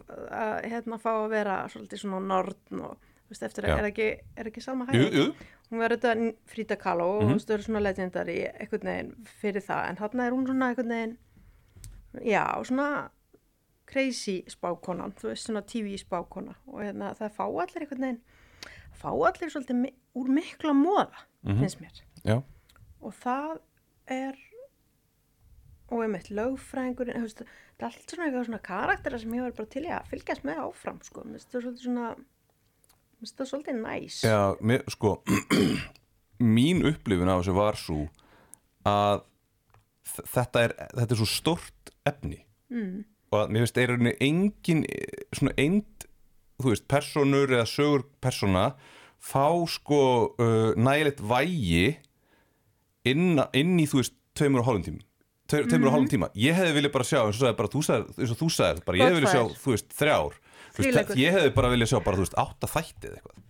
hérna 0.66 0.98
fá 1.02 1.12
að 1.20 1.30
vera 1.36 1.60
svolítið 1.70 2.02
svona 2.02 2.24
nortn 2.32 2.82
og 2.88 2.98
þú 3.28 3.36
veist, 3.36 3.46
eftir 3.46 3.68
að 3.70 3.78
er 3.84 3.90
ekki, 3.92 4.08
er 4.38 4.50
ekki 4.50 4.64
Salma 4.66 4.88
Jú, 4.90 5.04
Hayek? 5.06 5.14
jú, 5.14 5.54
hún 5.70 5.82
verður 5.84 6.02
þetta 6.02 6.34
Frida 6.50 6.78
Kahlo 6.82 7.08
og 7.20 7.22
Mhm. 7.24 7.30
þú 7.30 7.38
veist, 7.38 7.48
þau 7.50 7.56
eru 7.60 7.68
svona 7.68 7.84
legendari 7.86 8.38
einhvern 8.48 8.90
veginn 8.90 9.14
fyrir 9.42 9.66
það 9.70 9.90
en 9.92 9.98
þarna 10.02 10.26
er 10.28 10.32
hún 10.38 10.48
svona 10.50 10.70
einhvern 10.72 10.94
veginn 10.96 11.18
já, 12.26 12.44
svona 12.64 13.10
crazy 13.88 14.44
spákonan, 14.52 15.14
þú 15.16 15.30
veist, 15.32 15.46
svona 15.48 15.62
TV 15.64 15.96
spákona. 15.98 16.56
Og 16.68 16.82
hérna, 16.84 17.14
það 17.16 17.32
fá 17.38 17.44
allir 17.48 17.86
einhvern 17.86 18.02
veginn 18.02 18.22
fá 18.98 19.10
allir 19.14 19.52
svolítið 19.54 19.76
mi 19.82 19.94
úr 20.18 20.28
mikla 20.34 20.74
móða, 20.74 21.24
Mhm. 21.46 21.60
finnst 21.62 21.80
mér. 21.82 22.02
Já, 22.26 22.42
og 23.02 23.14
það 23.14 23.60
er 24.08 24.36
og 25.90 26.02
einmitt 26.04 26.28
lögfræðingurinn 26.36 27.16
þú 27.22 27.28
veist, 27.28 27.44
það 27.78 27.86
er 27.86 27.86
allt 27.88 28.12
svona 28.12 28.26
eitthvað 28.28 28.46
svona 28.50 28.62
karaktera 28.66 29.20
sem 29.22 29.32
ég 29.38 29.42
var 29.46 29.52
bara 29.56 29.70
til 29.72 29.84
í 29.88 29.92
að 29.96 30.10
fylgjast 30.12 30.44
með 30.44 30.58
áfram 30.66 30.98
sko, 31.06 31.22
mér 31.24 31.38
finnst 31.38 31.52
það 31.54 31.62
svolítið 31.64 31.86
svona 31.86 32.08
mér 32.18 33.22
finnst 33.22 33.38
það 33.38 33.50
svolítið 33.52 33.80
næs 33.86 34.18
já, 34.28 34.42
mér, 34.60 34.84
sko 34.92 35.14
mín 36.58 36.84
upplifun 36.90 37.30
af 37.32 37.40
þessu 37.46 37.56
var 37.56 37.80
svo 37.80 38.02
að 38.88 39.24
þetta 40.34 40.64
er, 40.68 40.76
þetta 40.98 41.12
er 41.16 41.22
svo 41.22 41.30
stort 41.32 41.94
efni. 42.10 42.42
Mm. 42.72 43.06
og 43.32 43.38
að 43.42 43.50
mér 43.54 43.64
finnst 43.64 43.78
er 43.80 43.92
einhvern 43.94 44.14
engin 44.24 44.82
eh, 44.88 45.26
svona 45.36 45.54
eind, 45.60 46.08
þú 46.62 46.72
veist, 46.74 46.86
personur 46.92 47.52
eða 47.54 47.66
sögur 47.70 48.04
persona 48.24 48.66
fá 49.24 49.48
sko 49.68 50.00
uh, 50.40 50.72
nægilegt 50.80 51.20
vægi 51.26 51.98
inn, 53.08 53.40
inn 53.56 53.76
í, 53.82 53.86
þú 53.90 54.02
veist, 54.02 54.16
tveimur 54.38 54.62
og 54.64 54.68
hálfum 54.70 54.86
tíma. 54.88 55.04
Tve, 55.48 55.64
tveimur 55.70 55.90
og 55.90 55.96
hálfum 55.96 56.10
tíma, 56.12 56.28
ég 56.36 56.58
hefði 56.58 56.76
viljað 56.76 56.94
bara 56.98 57.08
sjá 57.08 57.20
eins 57.24 57.38
og, 57.38 57.42
sagði, 57.42 57.58
bara, 57.62 57.72
þú 57.72 57.82
sagðir, 57.88 58.16
eins 58.20 58.34
og 58.36 58.40
þú 58.42 58.50
sagðir, 58.58 58.84
bara, 58.88 59.00
ég 59.00 59.08
hefði 59.08 59.20
viljað 59.22 59.36
sjá 59.36 59.62
þú 59.64 59.74
veist, 59.74 59.94
þrjár. 60.02 60.38
Þú 60.78 60.84
veist, 60.84 61.12
ég 61.22 61.36
hefði 61.38 61.52
bara 61.58 61.72
viljað 61.74 61.92
sjá 61.94 62.00
bara, 62.04 62.20
þú 62.20 62.26
veist, 62.26 62.40
átta 62.44 62.70
þættið 62.74 63.16
eitthvað. 63.18 63.44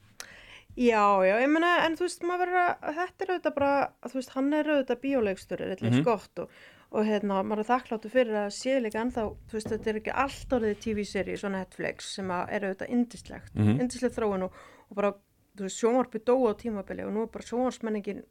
Já, 0.77 1.05
já, 1.25 1.33
ég 1.41 1.49
meina, 1.49 1.71
en 1.87 1.95
þú 1.97 2.05
veist, 2.05 2.25
maður 2.29 2.43
verður 2.45 2.61
að, 2.61 2.89
þetta 2.99 3.25
er 3.25 3.31
auðvitað 3.33 3.55
bara, 3.57 3.71
þú 4.05 4.19
veist, 4.19 4.33
hann 4.37 4.49
er 4.53 4.67
auðvitað 4.75 4.99
bíóleikstur, 5.07 5.63
er 5.65 5.71
eitthvað 5.73 5.95
Mhm. 5.95 6.03
skott 6.05 6.43
og, 6.43 6.59
og 6.91 7.03
hérna, 7.05 7.43
maður 7.43 7.59
er 7.59 7.69
þakkláttu 7.71 8.09
fyrir 8.09 8.35
að 8.45 8.49
sé 8.55 8.79
líka 8.79 9.01
ennþá, 9.01 9.23
þú 9.49 9.53
veist, 9.57 9.67
þetta 9.73 9.89
er 9.89 9.95
ekki 9.99 10.13
allt 10.23 10.53
orðið 10.57 10.77
TV-seri, 10.85 11.37
svona 11.37 11.59
Netflix, 11.65 12.13
sem 12.15 12.31
er 12.31 12.61
auðvitað 12.61 12.89
indislegt, 12.89 13.53
mm 13.55 13.63
Mhm. 13.65 13.79
indislegt 13.81 14.15
þróun 14.15 14.43
og, 14.43 14.53
og 14.89 14.95
bara, 14.95 15.11
þú 15.57 15.63
veist, 15.67 15.81
sjónvarpi 15.83 16.19
dóa 16.23 16.53
á 16.53 16.59
tímabili 16.61 17.03
og 17.05 17.11
nú 17.13 17.23
er 17.23 17.27
bara 17.27 17.43
sjónvarsmenningin 17.43 18.23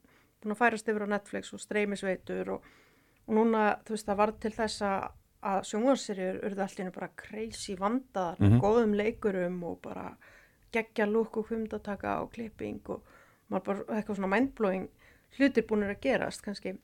búin 0.42 0.52
að 0.54 0.60
færast 0.62 0.88
yfir 0.88 1.04
á 1.04 1.08
Netflix 1.08 1.52
og 1.52 1.60
streymisveitur 1.60 2.48
og, 2.48 2.62
og 3.28 3.34
núna, 3.34 3.76
þú 3.84 3.90
veist, 3.90 4.06
það 4.06 4.16
var 4.16 4.32
til 4.40 4.50
þess 4.52 4.82
að 4.82 5.62
sjónvarsserjur 5.68 6.40
urðu 6.44 6.62
allir 6.64 6.90
bara 6.94 7.08
crazy 7.16 7.76
vandaðar, 7.76 8.40
Mhm. 8.40 8.60
góðum 8.60 8.94
leikurum 8.96 9.62
og 9.64 9.82
bara 9.82 10.16
geggja 10.72 11.06
lúk 11.06 11.36
og 11.36 11.46
hvumdataka 11.48 12.20
og 12.22 12.32
klipping 12.32 12.80
og 12.88 13.02
maður 13.50 13.64
bara 13.64 14.00
eitthvað 14.00 14.16
svona 14.16 14.28
mindblowing 14.40 14.88
hlutir 15.38 15.62
búinir 15.66 15.90
að 15.94 16.00
gerast 16.00 16.42
kannski 16.42 16.76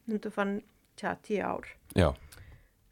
tja, 1.01 1.17
tíu 1.25 1.43
ár. 1.45 1.69
Já, 1.99 2.11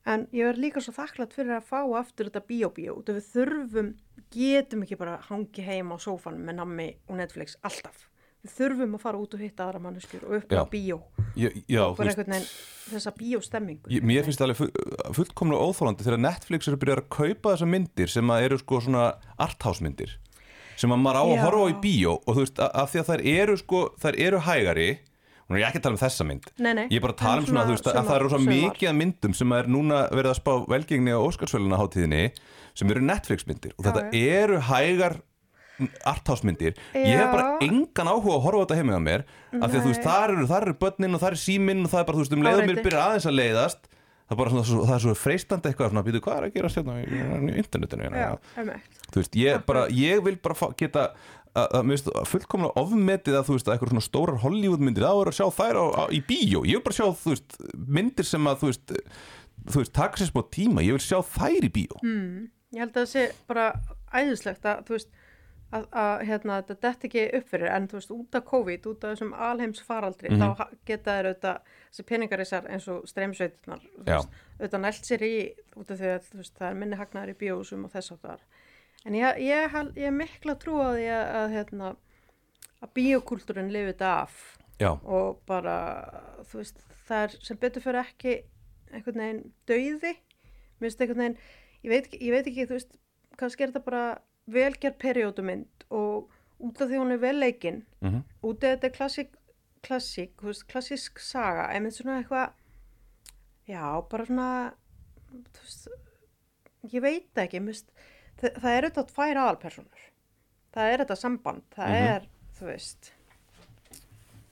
en 0.08 0.26
ég 0.34 0.48
verð 0.48 0.62
líka 0.64 0.82
svo 0.82 0.94
þakklátt 0.96 1.34
fyrir 1.36 1.58
að 1.58 1.66
fá 1.70 1.80
aftur 2.00 2.30
þetta 2.30 2.44
bíó-bíó 2.48 2.98
út 3.00 3.10
af 3.12 3.18
við 3.18 3.26
þurfum, 3.34 3.90
getum 4.34 4.84
ekki 4.86 4.98
bara 5.00 5.18
hangi 5.28 5.64
heim 5.66 5.92
á 5.92 5.96
sófanum 6.00 6.46
með 6.46 6.60
nammi 6.62 6.88
og 7.08 7.18
Netflix 7.20 7.58
alltaf, 7.66 8.06
við 8.44 8.54
þurfum 8.56 8.96
að 8.96 9.04
fara 9.04 9.20
út 9.20 9.36
og 9.36 9.42
hitta 9.44 9.66
aðra 9.66 9.82
manneskjur 9.84 10.24
og 10.28 10.38
upp 10.40 10.54
Já. 10.54 10.62
á 10.62 10.64
bíó. 10.70 11.00
Ég, 11.38 11.60
já 11.70 11.84
þú 11.84 11.98
bara 12.00 12.10
einhvern 12.10 12.32
veginn 12.34 12.48
þessa 12.90 13.12
bíóstemmingu 13.14 13.92
Ég, 13.92 14.02
mér 14.02 14.24
finnst 14.26 14.40
það 14.40 14.48
alveg 14.48 14.58
full, 14.58 15.12
fullkomlega 15.14 15.68
óþólandi 15.68 16.06
þegar 16.06 16.22
Netflix 16.24 16.66
eru 16.66 16.78
byrjað 16.82 17.02
að 17.04 17.10
kaupa 17.14 17.52
þessar 17.52 17.70
myndir 17.70 18.10
sem 18.10 18.32
að 18.34 18.46
eru 18.48 18.58
sko 18.58 18.80
svona 18.82 19.04
arthouse 19.38 19.84
myndir 19.84 20.16
sem 20.80 20.90
að 20.90 21.02
maður 21.04 21.20
á 21.20 21.22
að 21.22 21.34
Já. 21.36 21.42
horfa 21.44 21.60
á 21.62 21.66
í 21.70 21.76
bíó 21.84 22.16
og 22.18 22.34
þú 22.34 22.42
veist, 22.42 22.58
að, 22.58 22.72
af 22.82 22.90
því 22.90 23.00
að 23.02 23.08
þær 23.12 23.22
eru 23.36 23.56
sko, 23.60 23.82
þær 24.02 24.18
eru 24.26 24.42
hægari 24.48 24.88
ég 25.58 25.64
er 25.64 25.70
ekki 25.70 25.80
að 25.80 25.86
tala 25.88 25.96
um 25.96 26.02
þessa 26.04 26.26
mynd. 26.28 26.44
Nei, 26.58 26.72
nei, 26.78 26.84
ég 26.90 27.00
er 27.00 27.04
bara 27.06 27.14
að 27.16 27.22
tala 27.24 27.40
um 27.40 27.46
svona, 27.48 27.64
þú 27.66 27.74
veist, 27.74 27.88
að 27.90 28.06
það 28.06 28.16
eru 28.20 28.28
svo 28.30 28.38
sumar- 28.38 28.60
mikið 28.60 28.94
myndum 29.00 29.34
sem 29.34 29.52
er 29.52 29.64
núna 29.66 29.98
verið 30.14 30.30
að 30.30 30.38
spá 30.38 30.52
velgengni 30.70 31.10
á 31.10 31.20
Óskarsvöluna 31.26 31.80
hátíðinni 31.80 32.22
sem 32.74 32.90
eru 32.94 33.00
Netflix 33.02 33.46
myndir 33.48 33.72
og 33.78 33.84
þetta 33.88 34.04
já. 34.12 34.22
eru 34.44 34.60
hægar 34.70 35.16
arthouse 36.04 36.44
myndir 36.44 36.74
ég 36.94 37.16
hef 37.16 37.30
bara 37.32 37.56
engan 37.64 38.10
áhuga 38.12 38.34
að 38.36 38.42
horfa 38.44 38.60
á 38.60 38.64
þetta 38.66 38.76
heima 38.80 38.98
á 39.00 39.02
mér 39.02 39.22
af 39.58 39.70
því 39.72 39.78
að 39.78 39.84
þú 39.86 39.90
veist, 39.90 40.04
þar 40.04 40.34
eru, 40.34 40.46
þar 40.50 40.66
eru 40.66 40.74
börnin 40.84 41.16
og 41.16 41.22
þar 41.22 41.36
er 41.36 41.40
síminn 41.40 41.84
og 41.86 41.90
það 41.90 42.00
er 42.02 42.06
bara, 42.10 42.16
þú 42.18 42.24
veist, 42.24 42.36
um 42.36 42.44
leiðum 42.44 42.68
mér 42.70 42.82
byrja 42.84 43.04
aðeins 43.06 43.28
að 43.30 43.38
leiðast 43.40 43.88
það 44.30 44.36
er 44.36 44.40
bara 44.40 44.52
svona, 44.54 44.64
svo- 44.70 44.86
það 44.86 44.94
er 44.96 45.02
svo 45.04 45.14
freistandi 45.18 45.68
eitthvað 45.72 45.90
svona, 45.90 46.04
býtu, 46.06 46.22
hvað 46.24 46.38
er 46.38 46.46
að 46.48 46.54
gera 46.54 46.70
sérna 46.70 46.96
í, 47.02 47.20
internetinu 47.60 48.06
hérna? 48.06 48.22
Já, 48.22 48.78
þú 49.10 49.18
veist, 49.24 49.36
ég, 49.42 49.64
bara, 49.66 49.84
ég 49.90 50.22
vil 50.24 50.36
bara 50.44 50.70
geta 50.78 51.04
að, 51.58 51.80
mér 51.82 51.98
finnst 51.98 52.10
fullkomlega 52.30 52.84
ofmetið 52.84 53.38
að 53.40 53.48
þú 53.50 53.56
veist, 53.56 53.66
að 53.68 53.74
eitthvað 53.74 53.90
svona 53.96 54.06
stórar 54.06 54.38
Hollywood 54.44 54.84
myndir 54.86 55.02
það 55.08 55.18
voru 55.18 55.32
að 55.34 55.38
sjá 55.40 55.48
þær 55.58 55.80
á, 55.82 55.86
á, 55.98 56.02
í 56.14 56.20
bíó. 56.30 56.62
Ég 56.62 56.78
vil 56.78 56.84
bara 56.86 56.94
sjá, 57.00 57.08
þú 57.24 57.32
veist, 57.34 57.58
myndir 57.98 58.28
sem 58.30 58.46
að 58.46 58.60
þú 58.62 58.70
veist, 58.70 58.94
þú 59.66 59.82
veist, 59.82 59.92
taka 59.98 60.20
sér 60.22 60.30
smá 60.30 60.44
tíma. 60.54 60.84
Ég 60.86 60.94
vil 60.94 61.02
sjá 61.02 61.18
þær 61.26 61.66
í 61.66 61.72
bíó. 61.74 61.98
Mm, 62.06 62.46
Ég 62.70 62.84
held 62.84 62.94
að 62.94 63.00
það 63.02 63.08
sé 63.10 63.24
bara 63.50 63.64
æðislegt 64.14 64.62
að, 64.70 64.84
þú 64.86 64.94
veist, 64.94 65.10
að, 65.72 65.84
að 65.92 66.22
hérna, 66.26 66.56
þetta 66.62 66.76
dett 66.86 67.04
ekki 67.08 67.24
upp 67.38 67.48
fyrir, 67.52 67.68
en 67.70 67.88
þú 67.88 67.98
veist, 67.98 68.10
út 68.16 68.34
af 68.40 68.44
COVID, 68.50 68.86
út 68.90 69.04
af 69.04 69.12
þessum 69.14 69.32
alheims 69.34 69.80
faraldri, 69.86 70.30
Mhm. 70.30 70.40
þá 70.40 70.68
geta 70.86 71.16
þeir 71.18 71.28
auðvitað, 71.30 71.60
þessi 71.90 72.06
peningarísar 72.08 72.66
eins 72.70 72.88
og 72.88 73.04
veist, 73.04 74.28
auðvitað 74.58 74.80
nælt 74.80 75.04
sér 75.06 75.22
í, 75.22 75.34
út 75.76 75.90
af 75.90 75.98
því 76.00 76.10
að, 76.16 76.30
veist, 76.34 76.54
það 76.58 76.70
er 76.70 76.74
minni 76.74 76.96
hagnaður 76.96 77.34
í 77.34 77.38
bíósum 77.44 77.84
og 77.84 77.90
þess 77.92 78.12
að 78.12 78.18
það 78.26 78.40
En 79.06 79.14
ég, 79.14 79.38
ég, 79.40 79.72
ég 79.96 80.06
er 80.10 80.12
mikla 80.12 80.54
trú 80.60 80.74
á 80.76 80.92
því 80.92 81.06
að, 81.08 81.26
að 81.40 81.50
hérna, 81.54 81.96
að 82.84 82.90
bíókúltúrin 82.98 83.70
lifið 83.72 83.94
þetta 83.94 84.10
af. 84.26 84.58
Já, 84.80 84.90
og 85.04 85.40
bara, 85.48 85.76
þú 86.50 86.58
veist, 86.60 86.82
það 87.08 87.22
er 87.24 87.34
sem 87.44 87.56
betur 87.56 87.80
fyrir 87.84 88.00
ekki 88.04 88.34
einhvern 88.92 89.22
veginn 89.22 89.52
dauði, 89.68 90.12
mér 90.80 90.86
finnst 90.88 91.00
einhvern 91.00 91.22
veginn, 91.22 91.38
ég 91.84 91.90
veit, 91.94 92.12
ég 92.20 92.30
veit 92.34 92.46
ekki, 92.50 92.66
þú 92.68 92.76
veist, 92.78 92.94
kannski 93.40 93.64
er 93.64 93.72
þetta 93.72 93.84
bara 93.84 94.04
velgerð 94.52 94.98
periódumynd 95.02 95.84
og 95.90 96.30
út 96.60 96.80
af 96.82 96.88
því 96.90 96.98
hún 97.00 97.12
er 97.14 97.20
vel 97.22 97.36
leikinn, 97.40 97.82
mm 98.04 98.22
út 98.42 98.64
af 98.64 98.74
þetta 98.78 98.86
er 98.90 98.94
klassík, 98.96 99.30
klassík, 99.84 100.30
þú 100.40 100.46
veist, 100.50 100.66
klassísk 100.68 101.18
saga, 101.20 101.66
einmitt 101.74 101.94
svona 101.96 102.18
eitthvað, 102.22 102.52
já, 103.68 103.84
bara 104.10 104.26
svona, 104.28 104.48
þú 105.30 105.64
veist, 105.64 105.88
ég 106.92 107.02
veit 107.04 107.40
ekki, 107.44 107.60
finnst, 107.64 107.90
það, 108.40 108.54
það 108.62 108.76
er 108.78 108.88
þetta 108.88 109.04
tvær 109.12 109.40
aðalpersonur, 109.44 110.04
það 110.74 110.92
er 110.94 111.04
þetta 111.04 111.16
samband, 111.20 111.62
það 111.76 111.88
Mhm. 111.94 112.08
er, 112.14 112.28
þú 112.58 112.66
veist, 112.70 113.12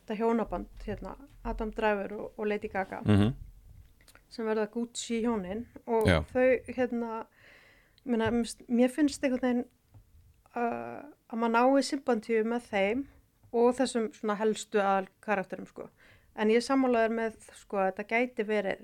þetta 0.04 0.18
hjónaband, 0.20 0.68
hérna, 0.86 1.16
Adam 1.44 1.70
Driver 1.70 2.12
og, 2.18 2.32
og 2.38 2.46
Lady 2.46 2.68
Gaga, 2.68 3.02
mm 3.04 3.34
sem 4.28 4.44
verða 4.44 4.66
Gucci 4.68 5.22
hjónin 5.24 5.62
og 5.86 6.04
Já. 6.06 6.18
þau, 6.34 6.60
hérna, 6.76 7.26
minna, 8.04 8.26
mér 8.68 8.90
finnst 8.92 9.22
einhvern 9.24 9.40
veginn 9.40 9.64
uh, 10.58 11.06
að 11.30 11.40
maður 11.42 11.54
nái 11.78 11.86
symbantíu 11.88 12.42
með 12.48 12.68
þeim 12.72 13.04
og 13.54 13.70
þessum 13.78 14.10
svona 14.16 14.36
helstu 14.42 14.82
aðal 14.82 15.08
karakterum, 15.24 15.68
sko. 15.70 15.88
En 16.38 16.50
ég 16.52 16.62
sammálaður 16.62 17.14
með, 17.16 17.38
sko, 17.62 17.80
að 17.80 17.92
þetta 17.92 18.08
gæti 18.12 18.44
verið 18.48 18.82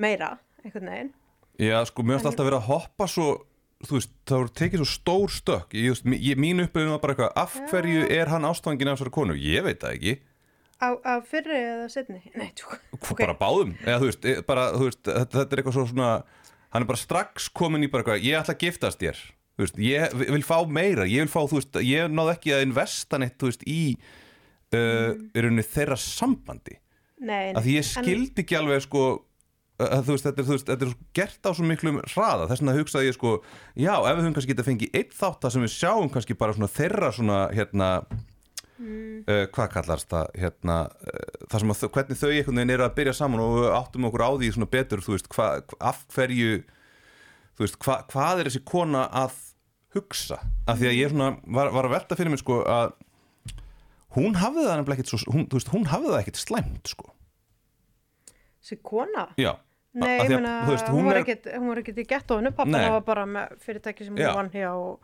meira, 0.00 0.34
einhvern 0.64 0.92
veginn. 0.92 1.10
já, 1.58 1.78
sko, 1.90 2.04
mér 2.06 2.18
finnst 2.20 2.30
alltaf 2.32 2.46
verið 2.46 2.60
að 2.62 2.68
hoppa 2.70 3.08
svo 3.10 3.28
þú 3.86 3.94
veist, 3.98 4.12
það 4.26 4.40
voru 4.42 4.52
tekið 4.58 4.80
svo 4.82 4.88
stór 4.90 5.30
stökk 5.34 5.74
ég, 5.78 5.84
just, 5.92 6.06
ég, 6.10 6.38
mín 6.40 6.62
upplifin 6.64 6.90
var 6.90 7.02
bara 7.02 7.14
eitthvað 7.14 7.36
af 7.42 7.52
hverju 7.70 8.06
er 8.10 8.30
hann 8.32 8.46
ástfangin 8.48 8.90
af 8.90 8.96
þessari 8.98 9.12
konu 9.14 9.36
ég 9.38 9.62
veit 9.66 9.78
það 9.84 9.94
ekki, 9.98 10.14
Á, 10.78 10.88
á 10.94 11.14
fyrri 11.26 11.56
eða 11.58 11.86
setni? 11.90 12.20
Nei, 12.38 12.52
tjú. 12.58 12.70
okay. 12.94 13.24
bara 13.24 13.34
báðum 13.38 13.72
eða 13.84 13.98
þú 14.02 14.08
veist, 14.10 14.26
e- 14.30 14.42
bara, 14.46 14.64
þú 14.74 14.88
veist 14.88 15.00
þetta, 15.06 15.34
þetta 15.36 15.46
er 15.56 15.62
eitthvað 15.62 15.76
svo 15.78 15.86
svona 15.90 16.10
hann 16.74 16.84
er 16.84 16.88
bara 16.90 17.02
strax 17.02 17.48
komin 17.58 17.86
í 17.86 17.90
bara 17.90 18.04
eitthvað 18.04 18.26
ég 18.26 18.38
ætla 18.38 18.54
að 18.54 18.62
giftast 18.66 19.02
þér 19.02 19.22
veist, 19.64 19.78
ég 19.82 20.18
vil 20.18 20.44
fá 20.46 20.56
meira 20.70 21.06
ég 21.08 21.24
vil 21.26 21.32
fá, 21.32 21.40
þú 21.50 21.60
veist, 21.60 21.78
ég 21.84 22.10
náði 22.12 22.34
ekki 22.36 22.56
að 22.56 22.66
investa 22.68 23.20
neitt, 23.20 23.38
þú 23.40 23.50
veist, 23.50 23.64
í 23.66 23.80
uh, 24.76 25.14
rauninni 25.34 25.64
þeirra 25.66 25.98
sambandi. 26.00 26.78
Nei, 27.18 27.50
að 27.50 27.64
því 27.64 27.74
ég 27.80 27.88
skildi 27.88 28.44
ekki 28.44 28.58
alveg 28.58 28.84
sko 28.84 29.06
að 29.78 30.08
þú 30.08 30.14
veist, 30.14 30.26
þetta 30.26 30.42
er, 30.42 30.48
veist, 30.48 30.70
þetta 30.70 30.86
er 30.86 30.90
svo 30.90 31.04
gert 31.14 31.46
á 31.46 31.50
svo 31.54 31.66
miklum 31.66 32.00
hraða, 32.02 32.48
þess 32.50 32.62
vegna 32.62 32.74
hugsaði 32.74 33.10
ég 33.10 33.16
sko 33.16 33.34
já, 33.78 33.92
ef 33.94 34.08
við 34.08 34.24
höfum 34.24 34.34
kannski 34.38 34.54
getað 34.54 34.68
fengið 34.72 34.96
eitt 34.98 35.12
þátt 35.14 35.44
það 35.44 35.54
sem 35.54 35.64
við 35.64 35.74
sjáum 35.74 36.10
kannski 36.14 36.36
bara 36.38 36.56
svona 36.56 36.70
þeirra 36.72 37.10
svona 37.14 37.36
hérna 37.54 37.90
uh, 38.08 39.44
hvað 39.54 39.70
kallast 39.76 40.10
það 40.10 40.32
hérna, 40.42 40.78
uh, 40.88 41.44
það 41.44 41.62
sem 41.62 41.74
að 41.74 41.84
hvernig 41.94 42.20
þau 42.22 42.30
einhvern 42.32 42.60
veginn 42.60 42.74
eru 42.74 42.86
að 42.88 42.96
byrja 42.98 43.14
saman 43.20 43.44
og 43.44 43.68
áttum 43.78 44.08
okkur 44.10 44.26
á 44.26 44.30
því 44.34 44.50
svona 44.56 44.70
betur, 44.74 45.04
þú 45.04 45.14
veist, 45.14 45.30
hva, 45.36 45.48
af 45.92 46.02
hverju 46.16 46.58
þú 47.54 47.66
veist, 47.66 47.78
hva, 47.86 48.00
hvað 48.10 48.42
er 48.42 48.50
þessi 48.50 48.64
kona 48.66 49.06
að 49.22 49.38
hugsa, 49.94 50.38
af 50.68 50.78
því 50.78 50.88
að 50.90 50.98
ég 50.98 51.12
svona 51.12 51.30
var, 51.46 51.70
var 51.72 51.84
að 51.88 51.94
velta 51.96 52.16
fyrir 52.18 52.30
mig 52.34 52.42
sko 52.42 52.60
að 52.68 52.92
hún 54.16 54.34
hafði 54.40 54.64
það 54.66 54.76
nefnilega 54.80 54.98
ekkert 54.98 55.12
svo, 55.14 55.32
hún, 55.32 55.46
veist, 55.52 55.68
hún 55.72 55.86
hafði 55.88 56.10
það 56.12 56.20
ekkert 56.24 56.42
slæmt 56.42 56.92
sko 56.92 57.14
Þessi 58.62 58.78
kona? 58.84 59.28
Já 59.40 59.54
Nei, 59.98 60.18
ég 60.20 60.28
meina, 60.30 60.50
hún, 60.92 61.06
var 61.08 61.16
er- 61.16 61.22
ekkit, 61.24 61.46
hún 61.56 61.70
var 61.72 61.78
ekkit 61.80 61.96
í 61.98 62.04
gettóinu, 62.06 62.50
pappina 62.54 62.82
Nei. 62.84 62.90
var 62.92 63.00
bara 63.06 63.24
með 63.26 63.54
fyrirtæki 63.64 64.04
sem 64.06 64.18
Já. 64.20 64.28
hún 64.28 64.36
vann 64.36 64.50
hjá 64.52 64.68
og, 64.76 65.00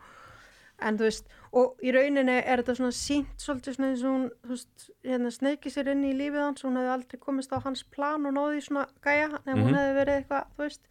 en 0.85 0.97
þú 0.99 1.07
veist, 1.07 1.25
og 1.51 1.81
í 1.83 1.91
rauninni 1.91 2.35
er 2.37 2.61
þetta 2.61 2.75
svona 2.77 2.93
sínt 2.95 3.33
svolítið 3.41 3.75
svona 3.75 3.89
eins 3.91 4.03
og 4.05 4.13
hún, 4.13 4.27
þú 4.45 4.53
veist, 4.53 4.85
hérna 5.09 5.31
sneiki 5.33 5.73
sér 5.73 5.89
inn 5.91 6.05
í 6.05 6.13
lífið 6.15 6.43
hans, 6.45 6.63
hún 6.63 6.77
hefði 6.79 6.93
aldrei 6.93 7.19
komist 7.25 7.51
á 7.51 7.59
hans 7.65 7.83
plan 7.83 8.29
og 8.29 8.37
náði 8.37 8.61
svona 8.63 8.85
gæja, 9.03 9.31
nefn 9.45 9.65
hún 9.65 9.73
Mhm. 9.73 9.79
hefði 9.81 9.97
verið 9.99 10.15
eitthvað, 10.21 10.47
þú 10.55 10.63
veist, 10.63 10.81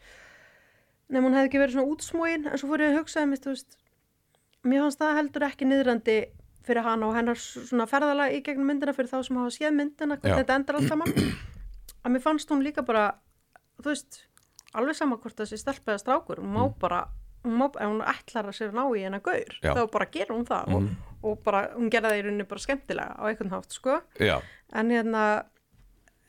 nefn 1.09 1.25
hún 1.29 1.37
hefði 1.39 1.49
ekki 1.49 1.63
verið 1.63 1.75
svona 1.79 1.91
útsmóin, 1.95 2.47
en 2.51 2.59
svo 2.59 2.69
fór 2.75 2.85
ég 2.85 2.93
að 2.93 2.99
hugsa, 2.99 3.25
þú 3.25 3.55
veist, 3.55 3.77
mér 4.65 4.85
fannst 4.87 5.03
það 5.03 5.19
heldur 5.21 5.47
ekki 5.49 5.69
niðrandi 5.69 6.19
fyrir 6.65 6.87
hann 6.87 7.03
og 7.05 7.13
hennar 7.17 7.41
svona 7.41 7.87
ferðalag 7.89 8.37
í 8.37 8.45
gegnum 8.45 8.71
myndina 8.71 8.95
fyrir 8.97 9.11
þá 9.11 9.19
sem 9.27 9.41
hafa 9.41 9.53
séð 9.53 9.75
myndina, 9.77 10.17
Já. 10.17 10.23
hvernig 10.23 10.41
þetta 10.45 10.57
endar 10.61 10.79
allt 10.79 10.93
saman. 10.93 11.13
Að 12.05 12.15
mér 12.15 12.25
fannst 12.25 12.53
hún 12.53 12.65
líka 12.65 12.85
bara 12.87 13.05
þú 13.83 13.91
veist, 13.91 14.23
alveg 14.75 14.97
sama 14.99 15.19
hvort 15.21 15.45
stelpa 15.51 15.95
eða 15.95 16.03
strákur, 16.03 16.41
hún 16.41 16.55
má 16.55 16.65
bara 16.81 17.05
hún 17.45 17.59
má, 17.61 17.69
ef 17.69 17.91
hún 17.91 18.01
ætlar 18.09 18.49
að 18.49 18.57
sér 18.57 18.73
ná 18.73 18.85
í 18.97 19.05
hennar 19.05 19.23
gaur 19.25 19.59
Já. 19.61 19.75
þá 19.77 19.83
bara 19.93 20.09
gerur 20.13 20.39
hún 20.39 20.47
það 20.49 20.77
og, 20.79 20.89
og 21.23 21.43
bara, 21.45 21.67
hún 21.77 21.91
gerði 21.93 22.11
það 22.11 22.21
í 22.21 22.25
rauninni 22.25 22.49
bara 22.49 22.65
skemmtilega 22.65 23.17
á 23.21 23.23
einhvern 23.29 23.53
hátt, 23.53 23.77
sko. 23.77 23.99
Já, 24.17 24.39
en 24.73 24.93
hérna, 24.95 25.25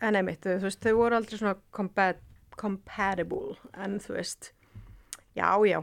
en 0.04 0.20
einmitt 0.20 0.44
þú 0.44 0.60
veist, 0.68 0.84
þau 0.84 0.98
voru 1.00 1.20
aldrei 1.20 1.40
svona 1.40 1.56
compat 1.76 2.20
compatible, 2.60 3.56
en 3.80 4.00
þú 4.04 4.18
veist 4.18 4.52
já, 5.36 5.48
já 5.68 5.80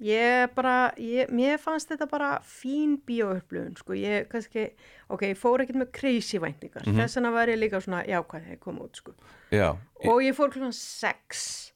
ég 0.00 0.52
bara, 0.56 0.74
ég, 1.00 1.28
mér 1.34 1.60
fannst 1.60 1.90
þetta 1.92 2.08
bara 2.10 2.30
fín 2.46 2.96
bíóupplöfun, 3.06 3.76
sko. 3.80 3.96
Ég 3.98 4.28
kannski, 4.32 4.70
ok, 5.12 5.26
ég 5.30 5.38
fór 5.38 5.64
ekkert 5.64 5.80
með 5.82 5.92
crazy 5.96 6.40
væntingar, 6.40 6.86
þess 6.88 7.18
vegna 7.18 7.32
var 7.34 7.52
ég 7.52 7.60
líka 7.60 7.80
svona 7.84 8.02
jákvæð 8.08 8.46
þegar 8.46 8.56
ég 8.56 8.62
kom 8.64 8.80
út, 8.84 9.00
sko. 9.02 9.16
Já 9.52 9.68
og 10.08 10.22
ég 10.24 10.36
fór 10.36 10.52
klukkan 10.52 10.72
6 10.76 11.72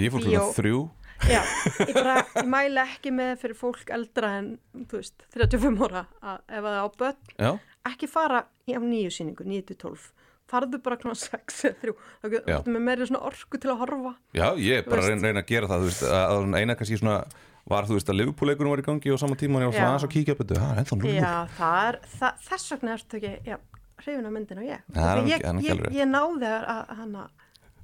ég 0.00 0.12
fór 0.12 0.24
klukkan 0.24 0.54
þrjú. 0.56 0.82
Já, 1.30 1.40
ég 1.80 1.94
bara, 1.96 2.18
ég 2.40 2.48
mæla 2.52 2.84
ekki 2.92 3.12
með 3.14 3.38
fyrir 3.40 3.56
fólk 3.56 3.88
eldra 3.96 4.34
en, 4.40 4.50
þú 4.90 5.00
veist 5.00 5.24
35 5.32 5.80
ára, 5.88 6.04
að, 6.20 6.42
ef 6.50 6.66
það 6.66 6.74
er 6.74 6.84
á 6.84 6.88
börn. 7.00 7.32
Já, 7.40 7.50
ekki 7.92 8.10
fara 8.10 8.44
í 8.68 8.76
á 8.76 8.80
nýju 8.84 9.14
síningu 9.16 9.46
9-12, 9.48 10.10
farðu 10.50 10.80
bara 10.84 10.98
klukkan 11.00 11.20
6 11.22 11.64
eða 11.70 11.80
3, 11.86 11.96
þá 12.20 12.28
Já. 12.36 12.40
getur 12.50 12.76
meiri 12.76 13.08
svona 13.08 13.24
orku 13.30 13.60
til 13.60 13.72
að 13.72 13.80
horfa. 13.84 14.14
Já, 14.36 14.46
ég 14.60 14.82
er 14.82 14.88
bara 14.88 15.06
að 15.06 15.12
reyna, 15.14 15.24
reyna 15.30 15.44
að 15.44 15.52
gera 15.54 15.70
það 15.72 15.86
veist, 15.88 16.06
að 16.12 16.58
eina 16.60 16.76
kannski 16.76 17.00
svona 17.00 17.18
var 17.66 17.88
þú 17.88 17.96
veist 17.98 18.10
að 18.12 18.18
Liverpool-leikunum 18.20 18.74
var 18.74 18.82
í 18.82 18.86
gangi 18.86 19.12
og 19.14 19.18
saman 19.22 19.40
tíma 19.40 19.58
og 19.58 19.64
ég 19.64 19.70
var 19.70 19.76
svona 19.78 19.94
aðeins 19.94 20.06
að 20.06 20.14
kíkja 20.16 20.36
betur, 20.38 20.60
það 20.62 20.70
er 20.72 20.82
ennþá 20.82 20.98
er, 21.88 21.98
það, 22.18 22.44
þess 22.50 22.74
vegna 22.74 22.94
ertu 22.96 23.18
ekki 23.20 23.56
hrifin 24.04 24.28
af 24.28 24.32
myndin 24.36 24.60
og 24.60 24.68
ég. 24.68 24.84
Því 24.92 25.08
ekki- 25.08 25.32
ég, 25.32 25.66
ég, 25.66 25.80
rétt. 25.80 25.96
ég 25.96 26.08
náði 26.10 26.46
að, 26.52 26.62
að, 26.74 26.82
að 26.92 27.00
hana 27.00 27.26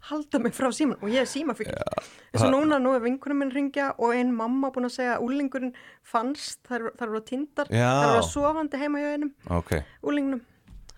halda 0.02 0.38
mig 0.42 0.54
frá 0.56 0.68
síman 0.74 0.98
og 0.98 1.10
ég 1.12 1.22
er 1.22 1.28
símafíkil 1.30 1.74
eins 1.78 2.42
og 2.42 2.50
núna, 2.50 2.78
nú 2.82 2.94
er 2.96 3.02
vinkunum 3.04 3.38
minn 3.38 3.52
ringja 3.54 3.92
og 4.02 4.14
ein 4.16 4.32
mamma 4.34 4.72
búin 4.74 4.88
að 4.88 4.96
segja 4.96 5.16
að 5.16 5.26
úlingurinn 5.28 5.74
fannst, 6.02 6.58
þær 6.66 6.88
eru 7.06 7.20
tindar 7.26 7.70
þær 7.70 8.16
eru 8.16 8.24
sofandi 8.26 8.80
heima 8.82 8.98
hjá 9.02 9.12
einum 9.14 9.30
Ok, 9.58 9.76
úlingnum 10.02 10.42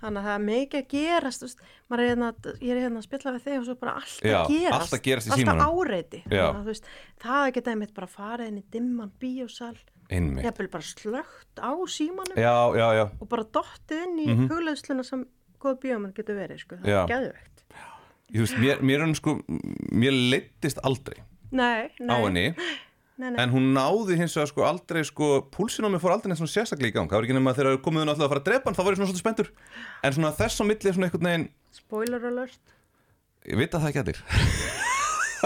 þannig 0.05 0.21
að 0.21 0.29
það 0.29 0.37
er 0.37 0.45
mikið 0.49 0.81
að 0.81 0.87
gerast 0.95 1.45
veist, 1.45 1.65
er 1.97 2.05
hérna, 2.11 2.29
ég 2.61 2.71
er 2.75 2.81
hérna 2.85 3.01
að 3.01 3.07
spilla 3.09 3.35
við 3.35 3.47
þig 3.49 3.57
og 3.59 3.67
svo 3.69 3.77
bara 3.81 3.97
allt 4.01 4.21
Já, 4.21 4.37
að 4.39 4.53
gerast 4.53 4.79
allt 4.79 4.97
að 4.99 5.03
gerast 5.09 5.35
alltaf 5.37 5.65
áreiti 5.65 6.23
að, 6.29 6.61
veist, 6.69 6.89
það 7.25 7.41
að 7.41 7.53
geta 7.59 7.75
einmitt 7.75 7.95
bara 7.97 8.11
farið 8.15 8.53
inn 8.53 8.61
í 8.61 8.65
dimman 8.75 9.13
einmitt. 10.13 10.45
jafnvel 10.45 10.69
bara 10.73 10.89
slögt 10.89 11.65
á 11.65 11.73
símanum 11.89 12.37
Já, 12.37 12.55
já, 12.77 13.05
og 13.09 13.29
bara 13.31 13.47
dottið 13.57 14.05
inn 14.05 14.19
í 14.19 14.29
mm 14.29 14.49
hugleðsluna 14.53 15.05
sem 15.07 15.27
góð 15.65 15.81
bíóman 15.85 16.15
getur 16.17 16.37
verið 16.37 16.61
sko. 16.61 16.77
það 16.83 16.97
er 17.01 17.13
gæðvegt 17.13 17.65
mér, 18.61 18.83
mér 18.83 18.99
er 18.99 19.05
hann 19.07 19.15
sko 19.17 19.39
mér 19.93 20.17
leittist 20.33 20.81
aldrei 20.85 21.23
nei, 21.51 21.91
nei, 22.01 22.11
á 22.11 22.17
henni 22.25 22.47
nei, 23.21 23.29
nei. 23.31 23.39
en 23.45 23.53
hún 23.55 23.71
náði 23.77 24.19
hins 24.21 24.37
vegar 24.39 24.51
sko 24.51 24.67
aldrei 24.69 25.03
sko, 25.07 25.31
púlsinn 25.55 25.87
á 25.87 25.91
mig 25.93 26.03
fór 26.03 26.15
aldrei 26.17 26.33
neitt 26.33 26.41
svona 26.43 26.55
sérstaklega 26.55 26.93
í 26.93 26.97
gang. 26.97 27.11
Það 27.11 27.21
var 27.21 27.29
ekki 27.29 27.37
nema 27.39 27.53
að 27.53 27.61
þegar 27.61 27.83
komið 27.85 28.05
hún 28.05 28.15
alltaf 28.15 28.27
að 28.27 28.33
fara 28.35 28.43
að 28.43 28.49
drepa 28.51 28.71
hann 28.71 28.79
þá 28.79 28.83
var 28.85 28.95
ég 28.95 29.01
svona 29.01 29.11
svolítið 29.11 29.25
spenntur. 29.25 29.53
En 30.03 30.17
svona 30.17 30.33
þess 30.41 30.63
á 30.63 30.65
milli 30.71 30.95
svona 30.97 31.11
einhvern 31.11 31.31
veginn 31.31 31.47
spoiler 31.75 32.27
alert. 32.31 32.75
Ég 33.45 33.61
veit 33.61 33.75
að 33.77 33.85
það 33.85 33.93
ekki 33.93 34.05
allir. 34.05 34.25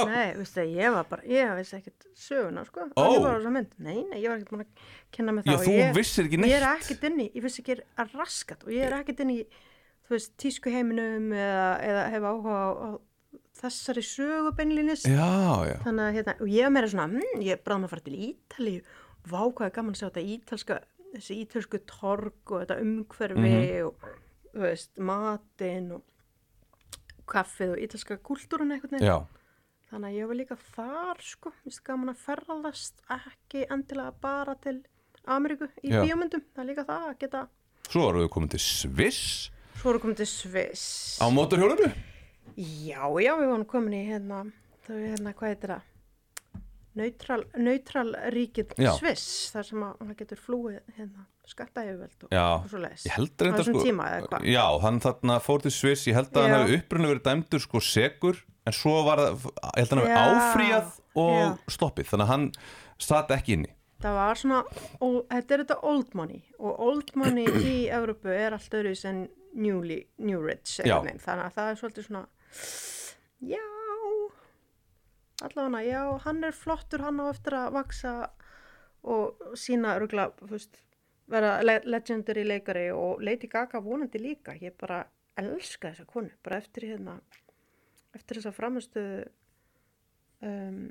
Nei, 0.07 0.29
veistu, 0.39 0.63
ég 0.63 0.93
var 0.95 1.07
bara, 1.11 1.25
ég 1.27 1.55
vissi 1.59 1.75
ekkert 1.79 2.05
söguna 2.15 2.63
sko, 2.69 2.85
oh. 2.95 3.09
ég 3.17 3.25
var 3.25 3.41
þessa 3.41 3.51
mynd. 3.51 3.73
Nei, 3.83 3.97
nei, 4.07 4.21
ég 4.23 4.31
var 4.31 4.37
ekkert 4.39 4.53
búin 4.53 4.63
að 4.63 4.85
kenna 5.17 5.35
mig 5.35 5.43
Já, 5.43 5.49
það 5.49 5.57
og 5.57 5.65
þú 5.65 5.75
ég, 5.75 5.91
vissir 5.97 6.29
ekki 6.29 6.39
ég 6.39 6.55
er 6.55 6.67
neitt. 6.67 6.85
ekkert 6.85 7.07
inn 7.09 7.17
í, 7.25 7.27
ég 7.35 7.47
vissi 7.49 7.65
ekki 7.65 7.77
að 7.99 8.15
raskat 8.21 8.63
og 8.63 8.71
ég 8.77 8.87
er 8.87 8.95
ekkert 9.01 9.25
inn 9.25 9.33
í 9.35 9.39
þú 10.07 10.15
veist, 10.15 10.35
tísku 10.41 10.73
heiminum 10.73 11.33
eða, 11.35 11.67
eða 11.89 12.05
þessari 13.62 14.03
sögu 14.07 14.53
já, 15.68 15.79
þannig 15.85 16.05
að 16.07 16.14
hérna, 16.18 16.35
ég 16.55 16.64
er 16.68 16.71
meira 16.75 16.88
svona 16.92 17.09
hm, 17.12 17.42
ég 17.42 17.53
er 17.57 17.62
bráðum 17.66 17.87
að 17.88 17.92
fara 17.94 18.05
til 18.07 18.18
Ítalíu. 18.29 18.83
Vá 19.29 19.40
hvað 19.51 19.66
er 19.68 19.75
gaman 19.79 19.94
að 19.94 20.01
sjá 20.01 20.07
þetta 20.09 20.27
ítalska 20.35 20.79
þessi 21.14 21.37
ítalsku 21.44 21.81
torg 21.88 22.53
og 22.53 22.62
þetta 22.62 22.79
umhverfi 22.85 23.38
Mhm. 23.38 23.87
og 23.87 23.94
þú 24.55 24.61
veist, 24.64 24.90
matinn 24.99 25.90
og 25.92 26.03
kaffið 27.29 27.75
og 27.75 27.83
ítalska 27.85 28.16
einhvern 28.79 28.97
veginn. 28.97 29.09
Já. 29.09 29.18
Þannig 29.90 30.09
að 30.11 30.18
ég 30.18 30.27
var 30.29 30.37
líka 30.37 30.57
þar 30.77 31.21
sko, 31.25 31.51
mér 31.51 31.62
finnst 31.64 31.85
gaman 31.85 32.12
að 32.12 32.18
ferðast 32.27 33.03
ekki 33.09 33.66
endilega 33.73 34.12
bara 34.21 34.55
til 34.61 34.83
Ameríku 35.29 35.68
í 35.85 35.90
Já. 35.92 36.03
bíómyndum, 36.05 36.42
það 36.55 36.62
er 36.62 36.68
líka 36.71 36.85
það 36.88 37.09
að 37.09 37.18
geta 37.18 37.49
Svo 37.88 38.09
erum 38.11 38.21
við 38.21 38.29
komin 38.35 38.51
til 38.53 38.61
Sviss. 38.61 39.51
Svo 39.81 39.90
erum 39.90 40.03
komið 40.03 40.16
til 40.21 40.27
Sviss. 40.29 40.85
Á 41.21 41.27
mótorhjólinu 41.33 41.88
Já, 42.59 43.05
já, 43.23 43.33
við 43.38 43.53
varum 43.53 43.64
komin 43.71 43.94
í 43.94 44.03
hérna, 44.09 44.42
þau 44.87 44.97
hérna, 44.99 45.33
hvað 45.38 45.53
heitir 45.53 45.73
það? 45.77 45.87
Neutral, 46.99 47.42
neutral 47.62 48.09
ríkið 48.35 48.73
Já. 48.81 48.90
Sviss, 48.97 49.27
þar 49.55 49.66
sem 49.68 49.83
að 49.87 50.01
hann 50.03 50.16
getur 50.18 50.40
flúið 50.42 50.79
hérna, 50.97 51.27
skattægjuveld 51.47 52.25
og, 52.27 52.33
Já, 52.35 52.47
og 52.57 52.66
svo 52.73 52.81
leiðis. 52.83 53.05
ég 53.07 53.14
held 53.14 53.44
reynda 53.44 53.61
þessum 53.61 53.77
sko 53.77 53.85
tíma? 53.87 54.09
Já, 54.49 54.64
hann 54.83 54.99
þarna 55.05 55.37
fór 55.44 55.62
til 55.62 55.73
Sviss 55.77 56.09
ég 56.11 56.18
held 56.18 56.33
að 56.35 56.49
hann 56.49 56.55
Já. 56.57 56.59
hafi 56.64 56.79
upprunlega 56.81 57.14
verið 57.14 57.27
dæmdur 57.29 57.62
sko 57.62 57.83
segur 57.85 58.40
en 58.66 58.75
svo 58.77 58.94
var 59.07 59.23
það, 59.23 59.47
ég 59.47 59.79
held 59.85 59.92
að 59.94 60.01
hann 60.01 60.09
hafi 60.09 60.16
Já. 60.16 60.42
áfríað 60.42 60.90
og 61.23 61.37
Já. 61.38 61.47
stoppið 61.77 62.11
þannig 62.11 62.27
að 62.27 62.33
hann 62.35 62.49
satt 63.07 63.35
ekki 63.38 63.59
inni 63.61 63.75
Það 63.99 64.14
var 64.14 64.38
svona, 64.38 64.59
og, 65.03 65.14
þetta 65.31 65.55
er 65.55 65.62
þetta 65.64 65.77
old 65.90 66.12
money 66.18 66.42
og 66.59 66.83
old 66.88 67.09
money 67.18 67.47
í 67.66 67.77
Evrópu 67.90 68.31
er 68.31 68.55
allt 68.55 68.75
öðru 68.79 68.92
sem 68.99 69.25
newly, 69.59 70.03
new 70.23 70.42
rich, 70.42 70.77
Já. 70.83 70.99
þannig 71.03 71.47
að 71.47 71.55
það 71.57 71.71
er 71.73 71.81
svolítið 71.81 72.07
svona, 72.11 72.27
já, 73.41 73.65
allavega, 75.47 75.85
já, 75.87 76.03
hann 76.27 76.45
er 76.45 76.57
flottur, 76.57 77.05
hann 77.07 77.23
á 77.23 77.27
eftir 77.31 77.57
að 77.59 77.73
vaksa 77.79 78.15
og 79.09 79.57
sína 79.59 79.97
veist, 80.51 80.81
vera 81.31 81.59
le 81.63 81.81
legendary 81.85 82.45
leikari 82.45 82.89
og 82.91 83.23
Lady 83.23 83.49
Gaga 83.49 83.81
vonandi 83.81 84.19
líka, 84.19 84.57
ég 84.59 84.75
bara 84.81 85.05
elska 85.39 85.93
þessa 85.93 86.07
konu, 86.09 86.31
bara 86.43 86.59
eftir 86.59 86.89
hérna, 86.91 87.19
eftir 88.17 88.41
þessa 88.41 88.55
framistuðu 88.57 89.29
um, 90.43 90.89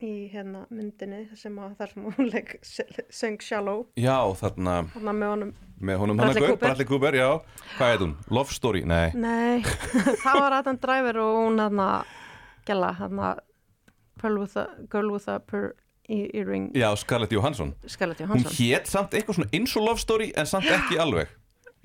í 0.00 0.12
hérna 0.32 0.62
myndinni 0.72 1.26
sem 1.36 1.56
að 1.60 1.74
þar 1.80 1.90
sem 1.92 2.06
hún 2.06 2.30
leik 2.32 2.54
söng 3.12 3.40
Shallow. 3.44 3.82
Já, 4.00 4.16
þarna 4.40 4.76
þarna 4.94 5.14
með 5.18 5.32
honum. 5.34 5.50
Með 5.80 6.00
honum 6.02 6.20
Bradley 6.20 6.42
Cooper. 6.46 6.60
Bradley 6.62 6.88
Cooper, 6.88 7.18
já. 7.20 7.28
Hvað 7.76 7.92
heit 7.92 8.04
hún? 8.04 8.14
Love 8.30 8.52
Story? 8.56 8.82
Nei, 8.88 9.10
nei, 9.16 9.60
það 10.24 10.40
var 10.44 10.56
Adam 10.60 10.80
Driver 10.80 11.20
og 11.24 11.36
hún 11.44 11.60
þarna 11.62 11.88
gæla 12.68 12.90
þarna 12.98 13.30
Pearl 14.20 14.40
with 14.42 14.56
a, 14.60 14.66
Girl 14.92 15.12
with 15.14 15.28
a 15.32 15.38
per, 15.40 15.70
í, 16.08 16.26
í 16.36 16.42
Ring. 16.44 16.70
Já, 16.76 16.90
Scarlett 17.00 17.32
Johansson. 17.32 17.72
Scarlett 17.88 18.20
Hún 18.20 18.34
Johansson. 18.34 18.56
hét 18.58 18.90
samt 18.90 19.14
eitthvað 19.16 19.38
svona 19.40 19.52
eins 19.56 19.76
og 19.80 19.86
love 19.86 20.02
story 20.02 20.32
en 20.36 20.48
samt 20.50 20.68
ekki 20.68 20.98
alveg. 21.00 21.30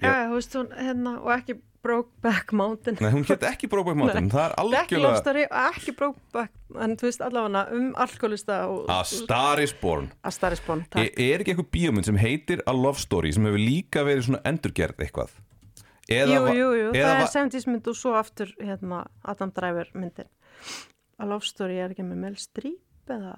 Já, 0.04 0.26
þú 0.28 0.36
veist 0.36 0.58
hún 0.60 0.74
hérna 0.76 1.14
og 1.22 1.32
ekki 1.38 1.56
Brokeback 1.86 2.52
Mountain 2.58 2.98
Nei, 3.04 3.12
hún 3.14 3.26
hét 3.30 3.44
ekki 3.52 3.70
Brokeback 3.72 4.00
Mountain 4.02 4.30
Það 4.34 4.46
er 4.48 4.56
algjörlega 4.64 5.22
Story 5.22 5.46
og 5.46 5.58
ekki 5.70 5.94
Brokeback 6.00 6.82
en 6.86 6.96
þú 7.00 7.08
veist 7.10 7.24
allavega 7.26 7.64
um 7.78 7.88
alkoholista 8.06 8.60
og 8.72 8.90
A 8.92 9.00
Star 9.08 9.62
is 9.64 9.74
Born 9.82 10.10
að 10.26 10.36
starri 10.40 10.58
spón 10.60 10.84
Er, 10.98 11.10
er 11.14 11.44
ekki 11.46 11.54
eitthvað 11.54 11.70
bíómynd 11.78 12.10
sem 12.10 12.18
heitir 12.20 12.64
A 12.68 12.74
Love 12.76 13.00
Story 13.04 13.32
sem 13.36 13.46
hefur 13.48 13.62
líka 13.62 14.04
verið 14.08 14.28
svona 14.32 14.42
endurgerð 14.50 15.06
eitthvað 15.06 15.36
Eða 16.06 16.36
Jú, 16.36 16.42
jú, 16.54 16.68
jú, 16.78 16.90
eða 16.94 17.16
það 17.16 17.24
er 17.24 17.32
70s 17.34 17.66
mynd 17.72 17.88
og 17.90 17.96
svo 17.98 18.12
aftur 18.18 18.52
hérna, 18.62 19.04
Adam 19.26 19.50
Driver 19.56 19.88
myndin 19.98 20.28
A 21.18 21.26
Love 21.30 21.48
Story 21.48 21.80
er 21.82 21.94
ekki 21.96 22.06
með 22.06 22.20
Mel 22.26 22.36
Streep 22.38 23.14
eða 23.16 23.38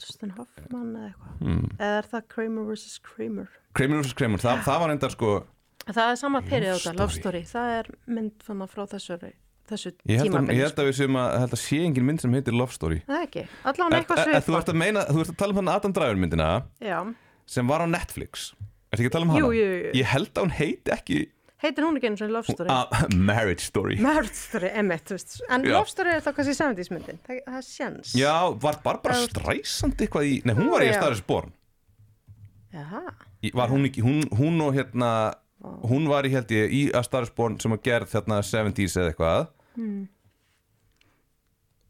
Dustin 0.00 0.30
Hoffman 0.38 0.94
eða 0.96 1.10
eitthvað 1.10 1.32
Hmm. 1.44 1.64
eða 1.76 1.96
er 2.00 2.06
það 2.08 2.22
Kramer 2.32 2.66
vs. 2.72 2.92
Kramer 3.04 3.48
Kramer 3.76 3.98
vs. 4.00 4.14
Kramer, 4.16 4.40
það, 4.40 4.60
það 4.64 4.78
var 4.84 4.92
endar 4.94 5.12
sko 5.12 5.32
það 5.92 6.10
er 6.10 6.16
sama 6.20 6.40
period 6.46 6.78
Story. 6.80 6.96
Love 6.98 7.12
Story. 7.18 7.42
það 7.48 7.72
er 7.78 7.90
mynd 8.06 8.44
fannar 8.46 8.70
frá 8.72 8.84
þessu, 8.94 9.18
þessu 9.68 9.92
Ég 10.08 10.18
held, 10.20 10.28
að, 10.28 10.32
tímabili 10.32 10.56
ég 10.58 10.64
held 10.68 10.78
að 10.80 10.88
við 10.90 10.96
séum 11.00 11.16
að 11.20 11.36
þetta 11.44 11.60
sé 11.64 11.78
engin 11.84 12.04
mynd 12.08 12.20
sem 12.24 12.32
heitir 12.38 12.56
Love 12.56 12.72
Story. 12.72 13.02
Það 13.08 13.18
er 13.20 13.26
ekki, 13.28 13.44
allavega 13.64 13.96
Er, 13.96 14.00
eitthvað 14.02 14.22
er, 14.24 14.32
er, 14.38 14.46
þú, 14.48 14.56
ert 14.60 14.72
að 14.72 14.80
meina, 14.80 15.04
þú 15.10 15.20
ert 15.24 15.34
að 15.34 15.38
tala 15.44 15.50
um 15.56 15.60
hann 15.62 15.72
Adam 15.74 15.92
Driver 16.00 16.20
myndina 16.24 16.48
já, 16.80 16.98
sem 17.46 17.68
var 17.68 17.84
á 17.84 17.86
Netflix. 17.88 18.50
Ertu 18.94 19.02
ekki 19.04 19.10
að 19.10 19.16
tala 19.18 19.26
um 19.28 19.32
hana? 19.34 19.40
jú, 19.44 19.52
jú, 19.58 19.70
jú, 19.84 19.94
Ég 20.00 20.06
held 20.14 20.32
að 20.38 20.44
hún 20.46 20.54
heiti 20.60 20.92
ekki 20.94 21.20
heitir 21.64 21.80
hún 21.86 21.96
ekki 21.96 22.10
eins 22.10 22.20
og 22.20 22.28
Love 22.34 22.52
Story? 22.52 22.68
A, 22.68 23.04
Marriage 23.30 23.64
Story. 23.64 23.96
Marriage 24.04 24.36
Story, 24.36 24.68
emitt, 24.76 25.08
en 25.48 25.64
Já. 25.64 25.72
Love 25.72 25.88
Story 25.88 26.12
er 26.12 26.20
þá 26.20 26.30
kannski 26.36 26.54
70s 26.58 26.90
myndin. 26.92 27.20
Það, 27.24 27.38
það 27.46 27.56
er 27.56 27.64
sjens 27.68 28.10
Já, 28.20 28.34
var 28.60 28.76
Barbara 28.84 29.16
Það- 29.16 29.30
Streisand 29.32 29.96
eitthvað 30.04 30.28
í 30.28 30.34
Nei, 30.44 30.52
hún 30.58 30.68
var 30.74 30.84
í 30.84 30.90
Já. 30.90 30.98
Star 31.00 31.16
is 31.16 31.22
Born. 31.24 31.54
Jaha. 32.74 33.00
Í- 33.44 33.52
Var 33.54 33.68
hún 33.72 33.86
ekki, 33.88 34.02
hún, 34.04 34.24
hún 34.36 34.60
og 34.64 34.74
hérna 34.76 35.08
Hún 35.88 36.08
var 36.10 36.26
í 36.28 36.30
held 36.34 36.50
ég 36.52 36.72
í 36.72 36.82
A 36.96 37.02
Star 37.06 37.22
is 37.26 37.30
Born 37.34 37.58
sem 37.60 37.72
að 37.72 37.82
gerð 37.86 38.12
þarna 38.14 38.42
70s 38.44 38.96
eða 39.00 39.12
eitthvað 39.12 39.46
Hmm. 39.74 40.02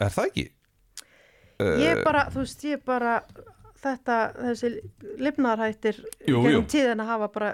Er 0.01 0.09
það 0.15 0.29
ekki? 0.31 0.45
ég 1.61 1.99
Eh. 1.99 2.03
bara, 2.05 2.25
þú 2.33 2.41
veist, 2.43 2.63
ég 2.67 2.81
bara 2.85 3.13
þetta, 3.85 4.17
þessi 4.41 4.71
jú. 6.27 6.41
gennum 6.43 6.67
tíðin 6.73 7.03
að 7.05 7.11
hafa 7.13 7.29
bara 7.35 7.51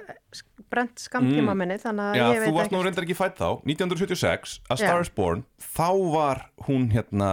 brent 0.70 1.02
skamtíma 1.02 1.56
minni 1.58 1.76
þannig 1.82 2.12
að 2.12 2.16
Já, 2.20 2.24
ég 2.30 2.38
þú 2.40 2.44
veit 2.46 2.54
varst 2.60 2.70
nú 2.72 2.78
ekki 2.78 2.86
reyndar 2.86 3.04
ekki 3.08 3.18
fætt 3.18 3.36
þá 3.42 3.48
1976, 3.66 4.60
A 4.70 4.76
Star 4.76 4.96
Já. 4.96 5.00
is 5.02 5.10
Born 5.10 5.44
Þá 5.60 5.88
var 6.14 6.44
hún 6.68 6.90
hérna 6.94 7.30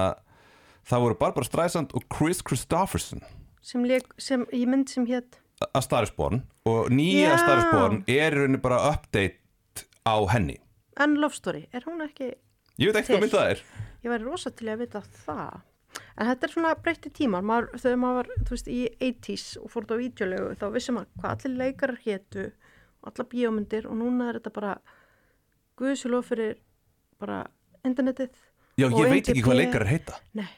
Það 0.87 1.01
voru 1.03 1.17
Barbara 1.19 1.45
Streisand 1.45 1.91
og 1.93 2.03
Chris 2.09 2.41
Christopherson 2.41 3.21
sem, 3.61 3.83
leik, 3.83 4.05
sem 4.17 4.45
ég 4.55 4.67
mynd 4.67 4.89
sem 4.89 5.05
hétt 5.05 5.37
A 5.65 5.81
Star 5.81 6.05
is 6.05 6.13
Born 6.13 6.43
og 6.69 6.91
nýja 6.93 7.31
Já. 7.33 7.37
Star 7.41 7.61
is 7.63 7.69
Born 7.71 8.03
er 8.07 8.35
í 8.35 8.41
rauninni 8.41 8.61
bara 8.61 8.81
update 8.91 9.87
á 10.05 10.15
henni. 10.33 10.57
En 11.01 11.17
Love 11.21 11.37
Story, 11.37 11.65
er 11.73 11.85
hún 11.87 12.03
ekki 12.05 12.33
Ég 12.77 12.91
veit 12.91 12.99
ekki 13.01 13.15
hvað 13.15 13.23
mynd 13.25 13.33
það 13.33 13.51
er. 13.55 13.63
Ég 14.05 14.11
væri 14.13 14.27
rosa 14.27 14.51
til 14.53 14.69
að 14.69 14.83
vita 14.83 15.01
það. 15.25 15.63
En 16.17 16.29
þetta 16.29 16.45
er 16.45 16.53
svona 16.53 16.73
breytti 16.77 17.09
tímar. 17.13 17.45
Maður, 17.45 17.71
þegar 17.81 17.99
maður 18.01 18.17
var, 18.19 18.43
þú 18.45 18.53
veist, 18.53 18.69
í 18.69 18.81
80s 19.09 19.45
og 19.61 19.71
fór 19.73 19.85
þetta 19.85 19.97
á 19.97 20.01
vídeolegu, 20.03 20.51
þá 20.61 20.65
vissi 20.75 20.93
maður 20.93 21.09
hvað 21.17 21.33
allir 21.33 21.57
leikarar 21.63 21.99
hétu 22.05 22.45
og 23.01 23.09
alla 23.11 23.25
bíómyndir 23.31 23.89
og 23.89 23.97
núna 23.97 24.29
er 24.29 24.39
þetta 24.39 24.53
bara 24.53 24.75
guðsjóló 25.77 26.21
fyrir 26.25 26.57
bara 27.21 27.41
internetið 27.85 28.33
Já, 28.77 28.85
ég 28.93 29.09
veit 29.09 29.29
ekki 29.31 29.41
hvað 29.41 29.57
leikar 29.63 29.87
heita. 29.89 30.19
Nei, 30.37 30.49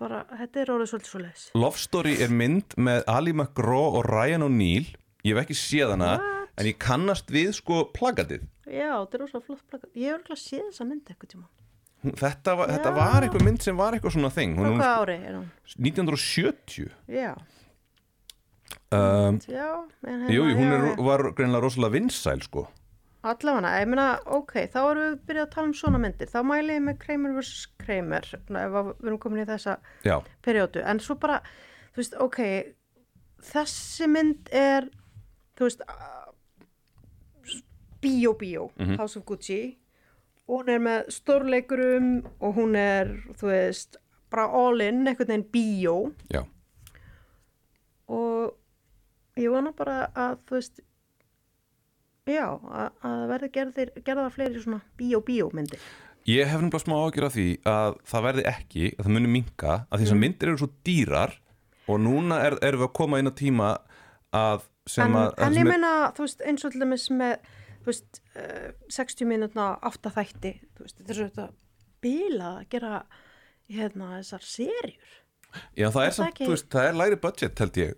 bara, 0.00 0.22
þetta 0.40 0.60
er 0.64 0.72
orðið 0.74 0.90
svolítið 0.94 1.12
svo 1.12 1.20
leiðis 1.22 1.44
Love 1.60 1.78
Story 1.84 2.14
er 2.24 2.32
mynd 2.32 2.74
með 2.80 3.04
Ali 3.12 3.32
McGraw 3.36 4.00
og 4.00 4.08
Ryan 4.10 4.46
O'Neill 4.48 4.88
Ég 5.24 5.34
hef 5.36 5.42
ekki 5.44 5.56
séð 5.60 5.92
hana 5.94 6.14
What? 6.16 6.50
En 6.60 6.66
ég 6.66 6.76
kannast 6.82 7.28
við 7.32 7.52
sko 7.60 7.84
plagatið 7.96 8.46
Já, 8.70 8.92
þetta 9.02 9.16
er 9.16 9.22
rosa 9.24 9.40
flott 9.42 9.62
plakat. 9.70 9.90
Ég 9.98 10.10
hef 10.12 10.20
örgulega 10.20 10.38
séð 10.40 10.66
þessa 10.70 10.84
mynd 10.86 11.08
eitthvað 11.10 11.30
tíma. 11.32 11.46
Hún- 12.04 12.14
Þetta 12.20 12.52
var, 12.56 12.68
þetta 12.70 12.90
Já. 12.92 12.96
var 12.96 13.24
eitthvað 13.26 13.42
mynd 13.44 13.62
sem 13.64 13.76
var 13.76 13.92
eitthvað 13.96 14.14
svona 14.14 14.30
þing 14.32 14.54
Frá 14.56 14.68
Hún 14.70 14.78
hvað 14.78 14.92
er 14.92 15.00
ári 15.00 15.16
er 15.26 15.34
hún? 15.36 15.48
1970 15.76 16.86
Já, 17.10 17.32
um, 18.92 19.38
já. 19.48 19.70
en 20.06 20.20
hérna, 20.20 20.30
Jú, 20.32 20.44
jú, 20.48 20.54
hún 20.56 20.70
já, 20.70 20.76
er, 20.78 20.86
já. 20.96 21.04
var 21.04 21.24
greinlega 21.36 21.62
rosalega 21.66 21.92
vinsæl 21.98 22.42
sko 22.46 22.66
Allavega, 23.22 23.70
ég 23.82 23.88
meina, 23.90 24.06
ok, 24.32 24.52
þá 24.72 24.78
erum 24.80 25.02
við 25.10 25.16
byrjað 25.28 25.46
að 25.46 25.50
tala 25.54 25.66
um 25.68 25.74
svona 25.76 25.98
myndir. 26.00 26.28
Þá 26.32 26.38
mæli 26.48 26.76
ég 26.78 26.84
með 26.86 26.98
Kramer 27.02 27.34
vs. 27.36 27.66
Kramer, 27.82 28.28
ef 28.32 28.48
við 28.48 29.06
erum 29.10 29.18
komin 29.20 29.42
í 29.42 29.48
þessa 29.50 29.74
Já, 30.06 30.14
perjótu. 30.46 30.80
En 30.88 30.98
svo 31.04 31.18
bara, 31.20 31.40
þú 31.92 32.00
veist, 32.00 32.14
ok, 32.24 32.40
þessi 33.50 34.08
mynd 34.08 34.48
er, 34.56 34.88
þú 35.58 35.68
veist, 35.68 35.84
bíó, 38.00 38.32
bíó, 38.40 38.70
Mhm. 38.78 38.96
House 38.96 39.18
of 39.18 39.24
Gucci. 39.28 39.76
Hún 40.48 40.68
er 40.68 40.78
með 40.80 41.10
stórleikurum 41.12 42.24
og 42.40 42.54
hún 42.56 42.74
er, 42.76 43.06
þú 43.36 43.46
veist, 43.52 43.96
bara 44.30 44.48
all 44.48 44.80
in, 44.80 45.04
einhvern 45.06 45.28
veginn 45.28 45.50
bíó. 45.52 46.14
já 46.32 46.44
og 48.08 48.56
ég 49.36 49.50
vona 49.52 49.70
bara 49.72 50.08
að 50.16 50.38
þú 50.46 50.50
veist 50.56 50.80
já, 52.34 52.46
að, 52.50 52.86
að 53.02 53.16
það 53.16 53.26
verði 53.34 53.50
gerðir, 53.56 53.92
gerðar 54.06 54.34
fleiri 54.34 54.62
svona 54.64 54.80
bíó-bíó 55.00 55.50
myndir. 55.56 55.84
Ég 56.28 56.50
hef 56.50 56.60
nefnilega 56.60 56.82
smá 56.84 56.96
ágjör 57.00 57.26
af 57.30 57.36
því 57.36 57.46
að 57.70 57.94
það 58.12 58.26
verði 58.28 58.42
ekki, 58.50 58.90
að 58.96 59.06
það 59.06 59.14
muni 59.16 59.30
minka 59.36 59.76
að 59.88 60.02
því 60.02 60.10
Mm. 60.10 60.20
myndir 60.24 60.50
eru 60.50 60.60
svo 60.60 60.68
dýrar 60.84 61.32
og 61.88 62.00
núna 62.04 62.42
er, 62.44 62.58
erum 62.62 62.82
við 62.84 62.88
að 62.90 62.98
koma 63.00 63.18
inn 63.18 63.30
á 63.32 63.34
tíma 63.34 63.70
að 64.36 64.66
sem 64.86 65.06
en, 65.08 65.16
að 65.16 65.32
en 65.46 65.56
ég 65.58 65.66
meina, 65.68 65.94
þú 66.16 66.26
veist, 66.26 66.44
eins 66.46 66.64
og 66.64 66.72
til 66.74 66.82
dæmis 66.82 67.08
með 67.10 67.38
þú 67.80 67.88
veist, 67.90 68.20
uh, 68.36 68.68
60 68.92 69.28
mínútna 69.30 69.70
átta 69.80 70.12
þætti, 70.12 70.52
þú 70.76 70.84
veist, 70.86 70.98
þetta 71.00 71.10
er 71.14 71.18
svo 71.18 71.28
þetta 71.30 71.48
bíla 72.04 72.52
að 72.58 72.68
gera 72.74 73.02
hérna 73.70 74.12
þessar 74.18 74.44
serjur. 74.44 75.16
Já, 75.74 75.88
það 75.90 76.04
er 76.04 76.10
það 76.10 76.16
samt, 76.20 76.40
veist, 76.52 76.68
það 76.70 76.88
er 76.88 76.98
læri 77.00 77.16
budget 77.24 77.58
held 77.64 77.78
ég 77.80 77.94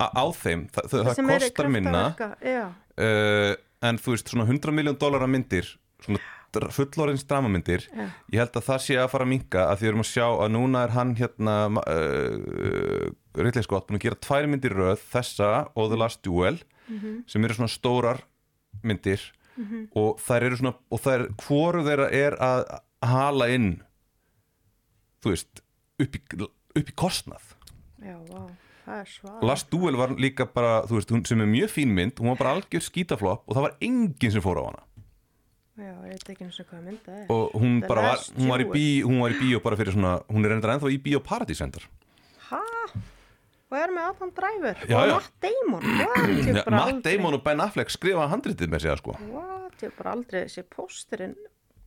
á, 0.00 0.24
þeim, 0.32 0.62
það, 0.72 0.86
það, 0.94 1.10
kostar 1.28 1.68
minna. 1.72 2.04
já, 2.40 2.62
uh, 2.98 3.52
en 3.88 3.98
þú 4.02 4.14
veist, 4.16 4.28
svona 4.32 4.46
100 4.48 4.74
miljón 4.74 4.98
dólara 4.98 5.28
myndir 5.30 5.68
svona 6.02 6.18
dr- 6.54 6.70
fullorðins 6.74 7.26
dramamyndir 7.28 7.84
Já. 7.92 8.06
ég 8.32 8.40
held 8.42 8.56
að 8.58 8.66
það 8.68 8.82
sé 8.86 8.96
að 8.98 9.10
fara 9.12 9.26
að 9.26 9.32
minka 9.34 9.64
að 9.68 9.76
því 9.80 9.84
við 9.86 9.90
erum 9.92 10.04
að 10.04 10.10
sjá 10.12 10.26
að 10.28 10.52
núna 10.54 10.82
er 10.86 10.94
hann 10.96 11.14
hérna 11.18 11.56
uh, 11.82 13.10
Ridley 13.38 13.62
Scott 13.66 13.86
búin 13.88 13.98
að 14.00 14.06
gera 14.08 14.20
tvær 14.26 14.48
myndir 14.50 14.74
röð, 14.74 15.02
þessa 15.12 15.50
og 15.78 15.90
The 15.92 15.98
Last 16.00 16.22
Duel 16.26 16.58
sem 17.28 17.44
eru 17.44 17.52
svona 17.58 17.68
stórar 17.68 18.22
myndir 18.82 19.20
og 19.98 20.20
þær 20.24 20.46
eru 20.46 20.56
svona 20.56 20.72
og 20.94 21.00
þær, 21.04 21.26
hvoru 21.42 21.82
þeirra 21.84 22.06
er 22.14 22.36
að 22.40 22.62
hala 23.04 23.48
inn 23.52 23.74
þú 25.22 25.34
veist 25.34 25.60
upp 26.00 26.14
í, 26.16 26.20
upp 26.78 26.88
í 26.88 26.94
kostnað. 26.96 27.42
Já, 27.98 28.14
vá. 28.30 28.38
það 28.38 28.46
er 28.46 28.46
svag 28.46 28.67
Last 29.42 29.70
Duel 29.72 29.96
var 30.00 30.14
líka 30.16 30.46
bara, 30.52 30.82
þú 30.88 30.98
veist, 30.98 31.10
hún 31.14 31.24
sem 31.28 31.40
er 31.44 31.50
mjög 31.50 31.72
fín 31.74 31.92
mynd, 31.96 32.18
hún 32.20 32.32
var 32.32 32.38
bara 32.40 32.54
algjör 32.56 32.84
skítaflopp 32.84 33.44
og 33.46 33.56
það 33.56 33.66
var 33.68 33.74
enginn 33.84 34.32
sem 34.34 34.44
fór 34.44 34.60
á 34.60 34.64
hana. 34.68 34.82
Já, 35.78 35.92
ég 36.08 36.16
veit 36.16 36.30
ekki 36.32 36.42
eins 36.48 36.56
og 36.58 36.66
hvað 36.72 36.80
mynda 36.88 37.12
er. 37.20 37.26
Og 37.30 37.52
hún 37.62 37.76
The 37.82 37.88
bara 37.92 38.02
var, 38.08 38.24
hún 38.34 38.48
var, 38.50 38.64
bí, 38.72 38.86
hún 39.06 39.20
var 39.22 39.30
í 39.30 39.38
bíó 39.38 39.60
bara 39.62 39.76
fyrir 39.78 39.94
svona, 39.94 40.16
hún 40.26 40.44
er 40.44 40.50
reyndar 40.56 40.72
ennþá 40.74 40.90
í 40.90 40.98
bíó 41.04 41.20
Paradísendar 41.22 41.84
hæ? 42.48 42.62
og 43.68 43.76
er 43.76 43.92
með 43.92 44.08
Adam 44.08 44.30
Driver 44.32 44.78
Já, 44.88 44.96
og 44.96 45.06
já. 45.06 45.14
Matt 45.14 45.32
Damon. 45.44 45.84
Matt 45.84 46.80
aldrei- 46.80 47.02
Damon 47.04 47.34
og 47.36 47.44
Ben 47.44 47.60
Affleck 47.60 47.90
skrifa 47.92 48.26
handritið 48.32 48.72
með 48.72 48.80
sig 48.86 48.98
sko. 48.98 49.14
What? 49.30 49.78
Ég 49.84 49.92
bara 49.98 50.16
aldrei 50.16 50.46
sé 50.50 50.64
pósterinn. 50.64 51.36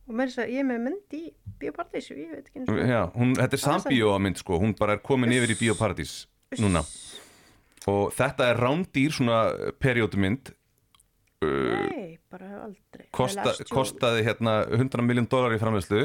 Og 0.08 0.14
með 0.18 0.30
þess 0.30 0.40
að 0.42 0.52
ég 0.54 0.62
er 0.62 0.66
með 0.66 0.80
mynd 0.86 1.14
í 1.18 1.22
Bíóparadís 1.60 2.08
og 2.10 2.16
ég 2.18 2.30
veit 2.32 2.46
ekki 2.48 2.58
eins 2.62 2.70
og 2.72 3.18
hún, 3.18 3.34
þetta 3.38 3.54
er 3.54 3.60
Það 3.60 3.74
er 3.74 3.82
sambíó 3.82 4.14
mynd 4.24 4.40
sko, 4.40 4.58
hún 4.58 4.72
bara 4.78 4.96
er 4.96 5.02
komin 5.04 5.30
yfir 5.36 5.52
í 5.52 5.58
bíó 5.60 5.76
Paradís 5.78 6.14
núna. 6.60 6.82
Og 7.90 8.12
þetta 8.14 8.50
er 8.52 8.60
rándýr 8.62 9.14
svona 9.14 9.38
periódumynd 9.82 10.52
Nei, 11.42 12.18
bara 12.30 12.46
hef 12.46 12.58
aldrei 12.68 13.06
Kosta, 13.10 13.54
kostaði 13.72 14.22
hérna 14.28 14.60
100 14.68 15.02
miljón 15.02 15.26
dólar 15.30 15.56
í 15.56 15.58
framleyslu 15.58 16.04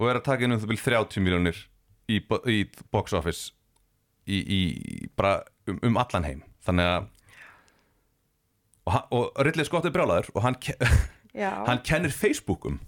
og 0.00 0.08
er 0.10 0.18
að 0.18 0.26
taka 0.26 0.46
inn 0.46 0.56
um 0.56 0.58
það 0.62 0.72
byrj 0.72 0.82
30 0.88 1.22
miljónir 1.22 1.60
í, 2.10 2.18
í 2.50 2.58
box 2.90 3.14
office 3.14 3.52
í, 4.26 4.40
í 4.42 4.60
bara 5.14 5.38
um, 5.70 5.78
um 5.86 6.00
allan 6.02 6.26
heim. 6.26 6.42
Þannig 6.66 6.90
að 6.96 7.06
og, 8.86 8.98
og 9.18 9.46
Ridley 9.46 9.66
Scott 9.66 9.86
er 9.86 9.94
brjálæður 9.94 10.32
og 10.34 10.44
hann, 10.46 10.58
hann 11.68 11.82
kennir 11.86 12.14
Facebookum 12.14 12.80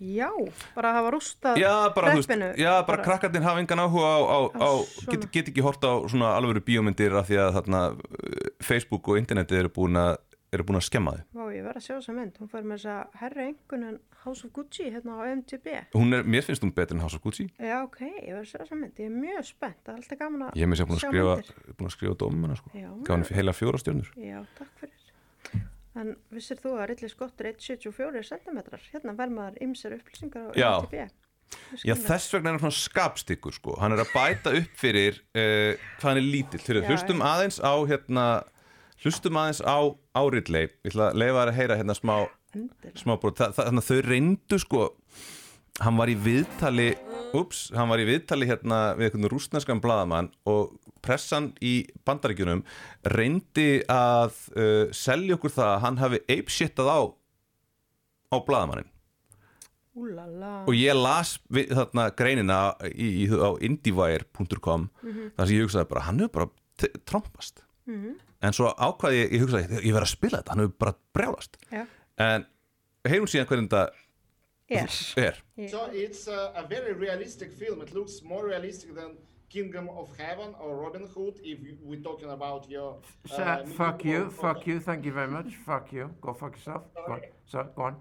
já, 0.00 0.30
bara 0.74 0.94
hafa 0.96 1.12
rústað 1.14 1.60
já 1.60 1.74
bara, 1.94 2.14
já, 2.56 2.72
bara, 2.88 3.02
krakkarnir 3.04 3.44
hafa 3.44 3.60
engan 3.60 3.84
áhuga 3.84 4.08
á, 4.08 4.18
á, 4.24 4.38
Á 4.56 4.68
á 4.68 4.70
get, 5.12 5.28
get 5.32 5.52
ekki 5.52 5.64
hort 5.64 5.84
á 5.84 5.92
svona 6.08 6.32
alvöru 6.38 6.64
bíómyndir 6.64 7.14
af 7.14 7.28
því 7.28 7.40
að 7.44 7.54
þarna 7.60 7.84
uh, 7.92 8.50
Facebook 8.64 9.08
og 9.08 9.20
internetið 9.20 9.64
eru 9.64 9.72
búin 9.76 10.00
að 10.00 10.16
að 10.50 10.82
skemma 10.82 11.12
þau 11.14 11.24
Vá, 11.38 11.44
ég 11.54 11.62
verð 11.62 11.78
að 11.78 11.84
sjá 11.84 11.92
þessa 11.94 12.14
mynd. 12.16 12.38
Hún 12.40 12.48
fær 12.50 12.64
með 12.66 12.80
þess 12.80 12.88
að 12.90 13.18
herra 13.20 13.44
engun 13.46 13.84
en 13.86 13.98
House 14.24 14.46
of 14.46 14.52
Gucci 14.52 14.88
hérna 14.90 15.20
á 15.20 15.22
MTB. 15.30 15.76
hún 15.94 16.16
er, 16.16 16.24
mér 16.26 16.42
finnst 16.42 16.64
hún 16.64 16.74
betur 16.74 16.96
en 16.96 17.04
House 17.04 17.16
of 17.16 17.22
Gucci 17.22 17.46
Já, 17.54 17.76
ok, 17.84 18.00
ég 18.02 18.34
verð 18.34 18.42
að 18.42 18.48
sjá 18.50 18.58
þessa 18.64 18.80
mynd. 18.80 18.98
Ég 18.98 19.06
er 19.06 19.14
mjög 19.14 19.46
spennt. 19.46 19.78
Það 19.84 19.92
er 19.94 20.00
alltaf 20.00 20.18
gaman 20.24 20.46
að 20.48 20.58
ég 20.58 20.66
er 20.66 20.72
mér 20.72 20.80
sér 20.80 20.90
búin 20.90 20.98
að 20.98 21.04
sjá 21.04 21.12
skrifa, 21.12 21.36
myndir. 21.38 21.76
búin 21.78 21.90
að 21.90 21.94
skrifa 21.94 22.18
dómum 22.24 22.56
sko. 22.58 22.72
Já, 22.74 22.88
gaf 23.06 23.14
henni 23.14 23.38
heila 23.38 23.54
fjóra 23.54 23.82
stjörnur 23.84 24.10
Já, 24.18 24.40
takk 24.58 24.82
fyrir. 24.82 25.70
En 25.98 26.12
vissir 26.30 26.58
þú 26.60 26.76
að 26.78 26.92
Ridley 26.92 27.10
Scott 27.10 27.40
er 27.42 27.50
1,74 27.54 28.22
cm? 28.28 28.60
Hérna 28.92 29.14
verð 29.18 29.34
maður 29.34 29.56
ymsar 29.66 29.96
upplýsingar 29.96 30.50
á 30.50 30.54
Já. 30.54 30.70
MTB. 30.84 31.08
Já, 31.82 31.96
þess 31.98 32.30
vegna 32.30 32.52
er 32.52 32.60
hann 32.60 32.62
svona 32.62 32.78
skapstykkur 32.78 33.54
sko. 33.56 33.72
hann 33.80 33.90
er 33.96 34.04
að 34.04 34.12
bæta 34.14 34.52
upp 34.54 34.76
fyrir 34.78 35.16
uh, 35.34 35.74
hvað 35.98 36.06
hann 36.06 36.20
er 36.20 36.26
lítill, 36.28 36.60
Þegar 36.62 36.86
hlustum 36.86 37.24
aðeins 37.26 37.58
á 37.58 37.74
hérna, 37.90 38.26
hlustum 39.02 39.38
aðeins 39.40 39.62
á 39.66 39.78
áriðlei 40.14 40.68
ég 40.68 40.92
ætla 40.92 41.08
að 41.10 41.18
leifa 41.24 41.40
þær 41.40 41.50
að 41.50 41.58
heyra 41.58 41.78
hérna 41.80 41.96
smá, 41.98 42.14
smá 43.02 43.16
brot, 43.18 43.40
Þa, 43.40 43.48
það, 43.56 43.66
þannig 43.66 43.82
að 43.82 43.90
þau 43.90 44.00
reyndu 44.12 44.60
sko, 44.62 44.84
hann 45.80 45.96
var 46.00 46.10
í 46.10 46.16
viðtali 46.18 46.90
ups, 47.38 47.70
hann 47.76 47.90
var 47.92 48.02
í 48.02 48.06
viðtali 48.08 48.48
hérna 48.50 48.80
við 48.98 49.08
einhvern 49.10 49.30
rústneskan 49.32 49.80
bladamann 49.82 50.30
og 50.50 50.74
pressan 51.04 51.52
í 51.64 51.86
bandaríkjunum 52.04 52.64
reyndi 53.14 53.80
að 53.88 54.34
uh, 54.56 54.90
selja 54.92 55.38
okkur 55.38 55.54
það 55.54 55.70
að 55.74 55.82
hann 55.86 56.00
hafi 56.02 56.20
apeshittað 56.26 56.90
á 56.90 57.00
á 58.30 58.36
bladamannin 58.46 58.90
og 60.68 60.74
ég 60.76 60.94
las 60.96 61.38
við, 61.50 61.72
þarna 61.74 62.04
greinina 62.16 62.58
í, 62.90 63.08
í, 63.24 63.26
á 63.30 63.50
indivire.com 63.66 64.86
þar 65.36 65.46
sem 65.48 65.56
ég 65.56 65.66
hugsaði 65.66 65.88
bara, 65.90 66.04
hann 66.06 66.20
hefur 66.22 66.34
bara 66.38 66.92
trompast. 67.10 67.64
En 68.40 68.54
svo 68.56 68.70
ákvaði 68.72 69.18
ég, 69.24 69.32
ég 69.34 69.42
hugsaði, 69.44 69.66
ég, 69.66 69.82
ég 69.90 69.96
verð 69.96 70.06
að 70.06 70.12
spila 70.14 70.38
þetta 70.40 70.54
hann 70.54 70.62
hefur 70.62 70.76
bara 70.84 70.94
brjálast. 71.16 71.58
Já. 71.74 71.82
en 72.20 72.46
heyrum 73.08 73.28
síðan 73.28 73.48
hvernig 73.50 73.68
þetta 73.68 74.06
Er. 74.70 74.88
er 75.16 75.34
So 75.68 75.88
it's 75.92 76.28
uh, 76.28 76.52
a 76.54 76.62
very 76.68 76.92
realistic 76.94 77.50
film. 77.52 77.82
It 77.82 77.92
looks 77.94 78.22
more 78.22 78.44
realistic 78.46 78.94
than 78.94 79.16
Kingdom 79.50 79.88
of 79.88 80.08
Heaven 80.16 80.54
or 80.60 80.76
Robin 80.76 81.06
Hood. 81.14 81.40
If 81.42 81.58
we're 81.82 82.02
talking 82.02 82.30
about 82.30 82.68
your. 82.70 82.98
Uh, 83.30 83.36
Sir, 83.36 83.64
fuck 83.76 84.04
you, 84.04 84.20
medieval- 84.20 84.30
fuck 84.30 84.66
you, 84.66 84.78
thank 84.80 85.04
you 85.04 85.12
very 85.12 85.26
much, 85.28 85.56
fuck 85.66 85.92
you, 85.92 86.10
go 86.20 86.32
fuck 86.34 86.54
yourself. 86.56 86.82
Go 87.06 87.12
on. 87.12 87.20
Sir, 87.46 87.66
go 87.76 87.82
on. 87.82 87.96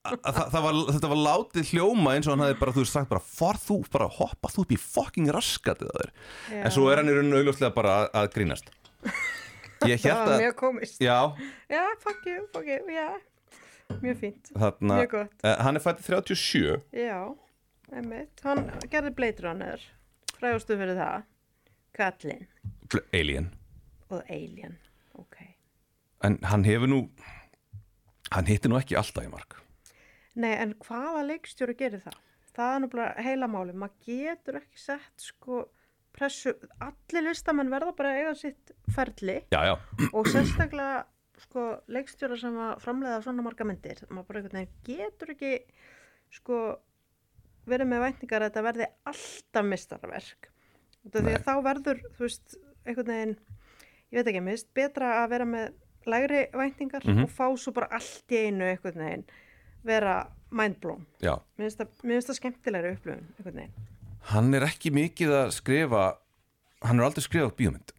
Þa, 0.00 0.44
það 0.50 0.62
var, 0.64 0.76
þetta 0.94 1.08
var 1.12 1.18
látið 1.20 1.70
hljóma 1.74 2.12
eins 2.16 2.26
og 2.26 2.32
hann 2.32 2.42
hefði 2.46 2.58
bara, 2.62 2.72
þú 2.72 2.82
veist, 2.82 2.94
sagt 2.96 3.10
bara, 3.10 3.20
far 3.20 3.58
þú, 3.60 3.76
bara 3.92 4.06
hoppa 4.16 4.48
þú 4.48 4.62
upp 4.64 4.72
í 4.72 4.78
fucking 4.80 5.28
raskatið 5.36 5.90
að 5.92 5.98
þér 6.00 6.12
Já. 6.56 6.62
en 6.64 6.72
svo 6.74 6.86
er 6.88 7.02
hann 7.02 7.10
í 7.12 7.16
rauninu 7.18 7.36
augljóslega 7.42 7.74
bara 7.76 7.92
að, 7.98 8.06
að 8.22 8.30
grínast 8.38 8.70
ég 9.90 10.00
Það 10.00 10.06
held 10.08 10.16
var 10.22 10.32
að 10.32 10.40
mjög 10.40 10.56
komist. 10.62 10.96
já, 11.04 11.18
Já, 11.68 11.82
fuck 12.00 12.24
you, 12.32 12.46
fuck 12.56 12.66
you, 12.72 12.80
já. 12.96 13.10
Mjög 14.02 14.16
fínt. 14.22 14.50
þarna 14.54 14.98
Mjög 15.00 15.10
gott. 15.14 15.34
eh, 15.44 15.56
hann 15.64 15.76
er 15.76 15.84
fættið 15.84 16.06
37 16.10 16.76
Já, 16.92 17.18
einmitt. 17.92 18.40
Hann 18.44 18.64
gerði 18.92 19.14
Blade 19.18 19.42
Runner, 19.46 19.80
frægustu 20.38 20.76
fyrir 20.80 20.96
það. 20.98 21.22
Katlin 21.96 22.46
Alien 23.14 23.50
og 24.10 24.22
Alien. 24.30 24.76
Ok. 25.18 25.36
En 26.24 26.38
hann 26.42 26.64
hefur 26.64 26.86
nú 26.90 27.00
hann 28.30 28.46
hittir 28.46 28.70
nú 28.70 28.78
ekki 28.78 28.96
alltaf 28.98 29.24
í 29.26 29.30
mark 29.32 29.56
Nei, 30.40 30.52
en 30.62 30.74
hvaða 30.86 31.24
leikstjóri 31.26 31.74
gerir 31.76 32.00
það? 32.04 32.16
Það 32.54 32.74
er 32.74 32.80
nú 32.84 32.88
bara 32.92 33.06
heila 33.22 33.46
máli. 33.50 33.72
Maður 33.74 34.04
getur 34.06 34.58
ekki 34.60 34.78
sett 34.78 35.22
sko 35.22 35.64
pressu. 36.14 36.52
Allir 36.82 37.24
listamenn 37.26 37.70
verða 37.70 37.92
bara 37.98 38.12
að 38.14 38.20
eiga 38.20 38.34
sitt 38.38 38.70
ferli 38.94 39.36
Já, 39.52 39.60
já, 39.66 39.74
og 40.12 40.26
sérstaklega 40.30 41.02
sko 41.44 41.64
leikstjóra 41.88 42.36
sem 42.40 42.56
að 42.60 42.80
framleiða 42.84 43.22
svona 43.24 43.42
marga 43.46 43.64
myndir. 43.68 44.02
Maður 44.10 44.26
bara 44.28 44.40
einhvern 44.42 44.58
veginn 44.60 44.72
getur 44.88 45.32
ekki 45.34 45.52
sko 46.36 46.58
verið 47.70 47.90
með 47.92 48.02
væntingar 48.06 48.42
að 48.44 48.50
þetta 48.50 48.64
verði 48.66 48.88
alltaf 49.10 49.68
mistarverk. 49.68 50.50
Þá 51.10 51.52
verður, 51.64 52.00
þú 52.16 52.26
veist, 52.26 52.56
einhvern 52.86 53.12
veginn, 53.12 53.36
ég 54.10 54.18
veit 54.20 54.26
ekki, 54.32 54.42
mér 54.44 54.56
finnst 54.58 54.74
betra 54.76 55.12
að 55.22 55.30
vera 55.34 55.46
með 55.48 55.70
lægri 56.10 56.42
væntingar 56.56 57.04
Mhm. 57.04 57.22
og 57.24 57.30
fá 57.30 57.46
svo 57.58 57.72
bara 57.72 57.88
allt 57.92 58.28
í 58.32 58.46
einu 58.46 58.64
einhvern 58.64 58.98
veginn 59.04 59.24
vera 59.84 60.28
mindblown. 60.50 61.06
Mér 61.22 61.40
finnst 61.56 61.78
það, 62.28 62.34
skemmtilegri 62.40 62.92
upplifun 62.96 63.26
einhvern 63.38 63.54
veginn. 63.54 63.72
Hann 64.32 64.54
er 64.54 64.60
ekki 64.66 64.90
mikið 64.92 65.30
að 65.32 65.52
skrifa 65.56 66.16
hann 66.82 66.98
er 67.00 67.04
aldrei 67.04 67.22
skrifað 67.24 67.54
bíómynd 67.56 67.92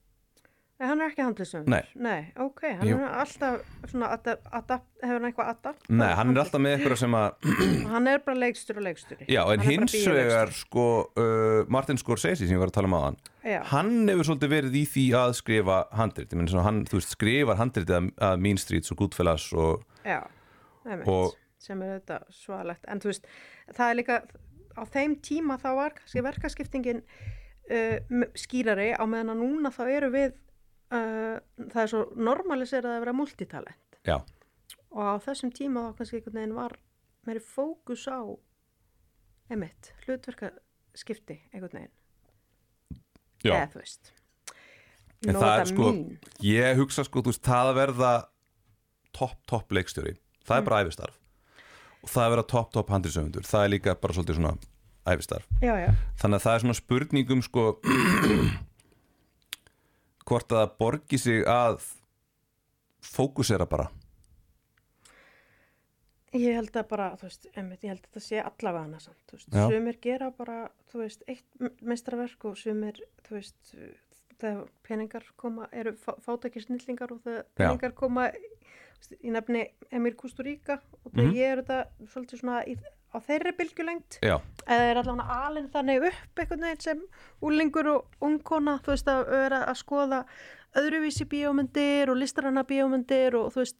Nei, 0.82 0.88
hann 0.90 1.02
er 1.04 1.12
ekki 1.12 1.22
handlisum. 1.22 1.66
Nei. 1.70 1.84
Nei, 2.02 2.32
ok, 2.42 2.62
hann 2.80 2.88
Jú. 2.90 2.96
er 2.98 3.12
alltaf 3.22 3.60
svona, 3.92 4.08
adapt, 4.16 4.48
adapt, 4.50 4.88
hefur 5.04 5.20
hann 5.20 5.28
eitthvað 5.28 5.50
adapt? 5.52 5.84
Nei, 5.94 6.08
hann 6.18 6.32
er 6.34 6.40
alltaf 6.42 6.64
með 6.66 6.74
eitthvað 6.80 6.98
sem 7.04 7.18
að 7.20 7.52
Hann 7.94 8.10
er 8.10 8.24
bara 8.26 8.40
leikstur 8.42 8.80
og 8.82 8.86
leiksturi. 8.88 9.28
Já, 9.30 9.42
en 9.54 9.62
hins 9.68 9.94
vegar 10.10 10.54
sko 10.58 10.86
uh, 11.22 11.70
Martin 11.70 12.02
Scorsese 12.02 12.48
sem 12.48 12.56
ég 12.58 12.64
var 12.64 12.72
að 12.74 12.80
tala 12.80 12.90
um 12.90 12.98
aðan 12.98 13.20
Já. 13.46 13.60
hann 13.76 13.94
hefur 14.10 14.32
svolítið 14.32 14.54
verið 14.56 14.80
í 14.82 14.84
því 14.90 15.06
að 15.22 15.36
skrifa 15.38 15.78
handrit, 16.02 16.34
ég 16.34 16.42
menn 16.42 16.50
svona 16.50 16.66
hann, 16.72 16.82
þú 16.90 16.98
veist, 16.98 17.14
skrifar 17.14 17.62
handritið 17.62 17.98
að, 18.00 18.10
að 18.32 18.44
Mean 18.48 18.62
Streets 18.66 18.94
og 18.96 19.02
Goodfellas 19.06 19.46
og 19.54 19.86
Já, 20.02 20.24
Og- 21.06 21.36
sem 21.62 21.78
er 21.86 22.00
þetta 22.00 22.24
svaðalegt. 22.34 22.88
En 22.90 22.98
þú 23.04 23.12
veist, 23.14 23.28
það 23.78 23.92
er 23.94 23.98
líka, 24.02 24.16
á 24.74 24.84
þeim 24.90 25.20
tíma 25.22 25.60
þá 25.62 25.68
var 25.78 26.00
verkaskiptingin 26.26 27.04
uh, 27.06 28.24
skýrari 28.34 28.96
á 28.98 29.06
meðan 29.06 29.36
að 29.36 29.44
núna 29.46 29.70
þá 29.76 29.84
eru 29.94 30.10
við, 30.18 30.34
uh, 30.92 31.40
það 31.72 31.82
er 31.86 31.92
svo 31.94 32.02
normaliserað 32.16 32.98
að 32.98 33.04
vera 33.06 33.14
multitalent. 33.18 34.00
já, 34.08 34.18
Og 34.92 35.04
á 35.08 35.16
þessum 35.24 35.52
tíma 35.56 35.86
þá 35.88 35.98
kannski 36.02 36.18
einhvern 36.20 36.36
veginn 36.42 36.56
var 36.58 36.74
meiri 37.28 37.40
fókus 37.40 38.08
á, 38.12 38.20
einmitt, 39.52 39.94
hlutverkaskipti 40.06 41.38
einhvern 41.54 41.78
veginn. 41.78 41.94
já. 43.44 43.54
Eða 43.56 43.70
þú 43.72 43.80
veist. 43.84 44.12
En 45.28 45.36
það 45.38 45.60
er 45.62 45.66
sko, 45.70 45.88
mín. 45.94 46.18
ég 46.42 46.76
hugsa 46.82 47.04
sko, 47.06 47.22
þú 47.22 47.30
veist, 47.32 47.44
það 47.46 47.70
að 47.72 47.76
verða 47.78 48.12
topp, 49.14 49.38
topp 49.48 49.72
leikstjóri, 49.72 50.16
það 50.46 50.58
er 50.58 50.62
Mm. 50.62 50.66
bara 50.70 50.84
æfistarf 50.86 51.18
og 52.02 52.10
það 52.10 52.24
að 52.26 52.30
vera 52.34 52.44
topp, 52.50 52.72
topp 52.74 52.90
handrisöfundur, 52.90 53.44
það 53.46 53.64
er 53.66 53.70
líka 53.70 53.94
bara 54.02 54.14
svolítið 54.14 54.36
svona 54.40 54.58
æfistarf 55.06 55.46
Já, 55.62 55.76
já. 55.78 55.92
þannig 56.18 56.36
að 56.40 56.46
það 56.48 56.56
er 56.56 56.60
svona 56.64 56.78
spurningum 56.80 57.42
sko 57.46 57.66
hvort 60.28 60.52
að 60.52 60.62
það 60.66 60.78
borgi 60.78 61.18
sig 61.18 61.44
að 61.46 61.82
fókusera 63.02 63.66
bara 63.70 63.90
Ég 66.32 66.54
held 66.56 66.78
að 66.80 66.86
bara, 66.88 67.06
þú 67.20 67.26
veist, 67.28 67.48
einmitt, 67.60 67.82
ég 67.84 67.92
held 67.92 68.06
að 68.08 68.14
það 68.16 68.24
sé 68.24 68.38
allavega 68.40 68.84
hana 68.86 69.00
samt, 69.04 69.24
þú 69.28 69.36
veist, 69.36 69.50
Já. 69.52 69.64
sumir 69.68 69.98
gera 70.06 70.30
bara, 70.38 70.60
þú 70.94 71.02
veist, 71.02 71.26
eitt 71.28 71.82
mestraverk 71.84 72.46
og 72.48 72.56
sumir, 72.62 73.02
þú 73.28 73.36
veist, 73.36 73.74
þegar 74.40 74.62
peningar 74.88 75.26
koma, 75.36 75.68
eru 75.76 75.92
fá, 76.00 76.14
fátækir 76.24 76.64
snillingar 76.64 77.12
og 77.12 77.20
þegar 77.26 77.44
Já. 77.44 77.52
peningar 77.60 77.92
koma, 78.00 78.30
þú 78.32 79.02
veist, 79.02 79.18
í 79.28 79.34
nefni 79.36 79.66
Emir 79.92 80.16
Kustúríka 80.16 80.80
og 81.04 81.12
þegar 81.12 81.28
Mhm. 81.28 81.36
ég 81.36 81.52
er 81.52 81.64
þetta 81.66 81.82
svolítið 82.14 82.40
svona 82.46 82.62
í, 82.64 82.78
á 83.12 83.18
þeirri 83.26 83.54
bylgjulengt, 83.58 84.18
já, 84.24 84.38
eða 84.66 84.88
er 84.88 85.02
allavega 85.02 85.38
alinn 85.48 85.70
þannig 85.74 86.08
upp 86.10 86.42
einhvern 86.42 86.66
veginn 86.68 86.84
sem 86.86 87.04
úlingur 87.44 87.92
og 87.92 88.26
ungkona, 88.28 88.80
þú 88.86 88.94
veist, 88.94 89.12
að 89.12 89.22
vera 89.34 89.62
að 89.68 89.80
skoða 89.82 90.24
öðruvísi 90.80 91.28
bíómyndir 91.28 92.12
og 92.12 92.20
listaranna 92.22 92.64
bíómyndir 92.68 93.36
og 93.40 93.52
þú 93.54 93.64
veist, 93.64 93.80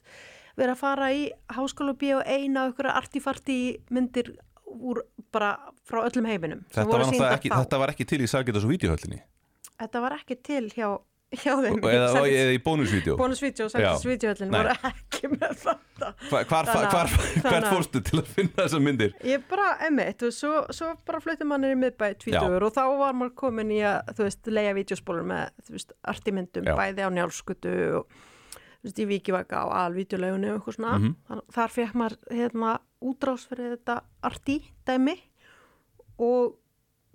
vera 0.60 0.76
að 0.76 0.82
fara 0.84 1.12
í 1.16 1.28
háskóla 1.56 1.96
bíó 1.96 2.20
eina 2.26 2.66
og 2.66 2.74
einhverja 2.74 2.98
artifarti 3.00 3.60
myndir 3.90 4.34
úr 4.72 5.04
bara 5.32 5.56
frá 5.88 6.04
öllum 6.06 6.28
heiminum. 6.28 6.66
þetta 6.72 6.90
var, 6.92 7.36
ekki, 7.36 7.52
þetta 7.52 7.80
var 7.80 7.94
ekki 7.96 8.08
til 8.08 8.22
í 8.24 8.28
Sagitas 8.32 8.68
og 8.68 8.76
videohöllinni 8.76 9.24
Þetta 9.82 10.02
var 10.04 10.14
ekki 10.20 10.36
til 10.46 10.68
hjá, 10.70 10.90
hjá 11.32 11.54
þeim. 11.64 11.78
eða, 11.88 12.08
eða 12.28 12.54
í 12.56 12.60
bónusvídeó 12.66 13.16
Bónusvídeó 13.20 13.68
og 13.70 13.76
Nei. 14.52 14.60
voru 14.60 14.74
ekki 14.90 15.30
með 15.32 15.54
þetta. 15.62 16.10
hvar, 16.28 16.46
hvar, 16.50 16.72
hvar, 16.92 17.12
að- 17.56 17.70
fórstu 17.72 18.02
til 18.04 18.20
að 18.20 18.32
finna 18.36 18.58
þessar 18.66 18.84
myndir 18.84 19.14
Ég 19.24 19.46
bara, 19.50 19.70
emmitt, 19.88 20.26
svo, 20.36 20.66
svo 20.76 20.92
bara 21.08 21.22
fluttum 21.24 21.48
mann 21.54 21.64
í 21.68 21.72
miðbæ 21.80 22.10
tvítugur 22.20 22.66
og 22.68 22.74
þá 22.76 22.84
var 23.00 23.16
maður 23.16 23.36
komin 23.44 23.72
í 23.72 23.80
að, 23.86 24.12
þú 24.18 24.28
veist, 24.28 24.52
leia 24.52 24.74
vídeospólur 24.76 25.28
með, 25.32 25.50
þú 25.68 25.78
veist, 25.78 25.96
artimyndum, 26.14 26.68
bæði 26.82 27.08
á 27.08 27.10
njálskutu 27.16 27.76
og, 28.02 28.16
þú 28.82 28.90
veist, 28.90 29.00
í 29.00 29.08
Víkivaka 29.12 29.64
og 29.70 29.76
alvídeolegunni 29.86 30.52
og 30.52 30.58
eitthvað 30.60 30.78
svona. 30.80 30.96
Mhm. 30.98 31.16
Þar, 31.30 31.44
þar 31.58 31.76
fekk 31.78 31.94
maður, 32.02 32.18
hérna, 32.32 32.72
útrás 33.02 33.46
fyrir 33.50 33.76
þetta 33.78 34.02
arti-dæmi 34.32 35.16
og 36.22 36.58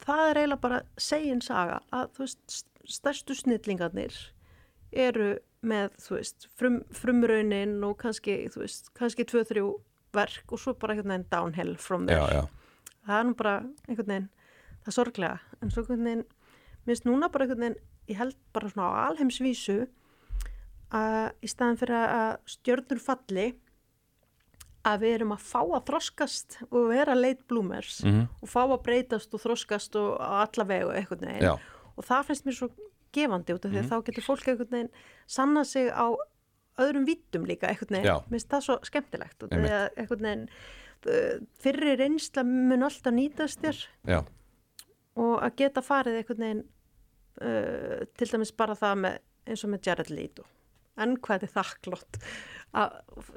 það 0.06 0.22
er 0.30 0.40
eiginlega 0.40 0.60
bara 0.64 0.80
segin 0.98 1.40
saga 1.44 1.80
að, 1.94 2.08
þú 2.16 2.24
veist, 2.24 2.56
stærstu 2.88 3.34
snillingarnir 3.34 4.14
eru 4.92 5.36
með, 5.66 5.90
þú 5.98 6.14
veist, 6.18 6.46
frum, 6.56 6.80
frumraunin 6.94 7.82
og 7.84 7.96
kannski, 7.98 8.46
þú 8.54 8.62
veist, 8.62 8.92
kannski 8.94 9.24
tvö, 9.26 9.42
þrjú 9.48 9.66
verk 10.16 10.52
og 10.54 10.58
svo 10.62 10.74
bara 10.78 10.94
einhvern 10.94 11.10
veginn 11.16 11.28
downhill 11.32 11.74
from 11.76 12.06
there 12.06 12.20
já, 12.22 12.40
já, 12.40 12.46
það 13.06 13.18
er 13.18 13.26
nú 13.30 13.34
bara 13.36 13.54
einhvern 13.88 14.06
veginn 14.12 14.28
það 14.84 14.88
er 14.92 14.96
sorglega, 15.00 15.40
en 15.62 15.70
svo 15.74 15.82
einhvern 15.82 16.04
veginn 16.06 16.24
minnst 16.86 17.04
núna 17.08 17.28
bara 17.32 17.44
einhvern 17.48 17.64
veginn, 17.66 17.80
ég 18.08 18.16
held 18.20 18.36
bara 18.54 18.70
svona 18.70 18.88
á 18.94 18.98
alheimsvísu 19.10 19.78
að 20.94 21.32
í 21.42 21.50
staðan 21.50 21.80
fyrir 21.80 21.98
að 22.06 22.36
stjörnur 22.54 23.00
falli 23.02 23.46
að 24.86 25.00
við 25.02 25.14
erum 25.16 25.32
að 25.34 25.42
fá 25.42 25.60
að 25.64 25.86
þroskast 25.88 26.58
og 26.70 26.84
vera 26.92 27.16
late 27.18 27.42
bloomers 27.50 28.04
Mhm. 28.06 28.28
og 28.42 28.48
fá 28.48 28.60
að 28.62 28.82
breytast 28.86 29.34
og 29.34 29.40
þroskast 29.42 29.96
og 29.98 30.20
alla 30.22 30.64
vegu 30.64 30.92
eitthvað 30.94 31.24
neginn 31.26 31.42
Já. 31.42 31.56
Og 31.96 32.04
það 32.04 32.24
finnst 32.30 32.46
mér 32.46 32.56
svo 32.58 32.68
gefandi 33.16 33.54
út 33.56 33.64
af 33.64 33.70
því 33.72 33.78
að 33.78 33.82
Mhm. 33.86 33.90
þá 33.90 34.04
getur 34.04 34.26
fólk 34.26 34.46
eitthvað 34.48 34.70
neginn 34.70 34.90
sanna 35.26 35.64
sig 35.64 35.88
á 35.90 36.06
öðrum 36.78 37.06
vítum 37.08 37.46
líka 37.48 37.68
eitthvað 37.70 37.90
neginn, 37.96 38.04
Já. 38.10 38.16
minnst 38.30 38.48
það 38.52 38.64
svo 38.66 38.78
skemmtilegt 38.84 39.42
og 39.42 39.48
því 39.50 39.56
Einmitt. 39.56 39.72
að 39.72 39.88
eitthvað 39.96 40.20
neginn 40.26 40.48
uh, 41.06 41.38
fyrri 41.62 41.96
reynsla 41.96 42.42
mun 42.44 42.82
alltaf 42.82 43.12
nýtast 43.14 43.60
þér 43.62 43.86
Já, 44.06 44.24
og 45.16 45.40
að 45.42 45.56
geta 45.56 45.80
farið 45.84 46.18
einhvern 46.20 46.44
veginn 46.44 46.64
uh, 47.40 48.04
til 48.16 48.28
dæmis 48.32 48.52
bara 48.56 48.74
það 48.74 48.94
með, 49.04 49.18
eins 49.46 49.64
og 49.64 49.70
með 49.70 49.86
Jared 49.86 50.10
Leto 50.10 50.44
en 50.96 51.16
hvað 51.20 51.42
er 51.44 51.52
þakklott 51.52 52.16
að 52.76 52.94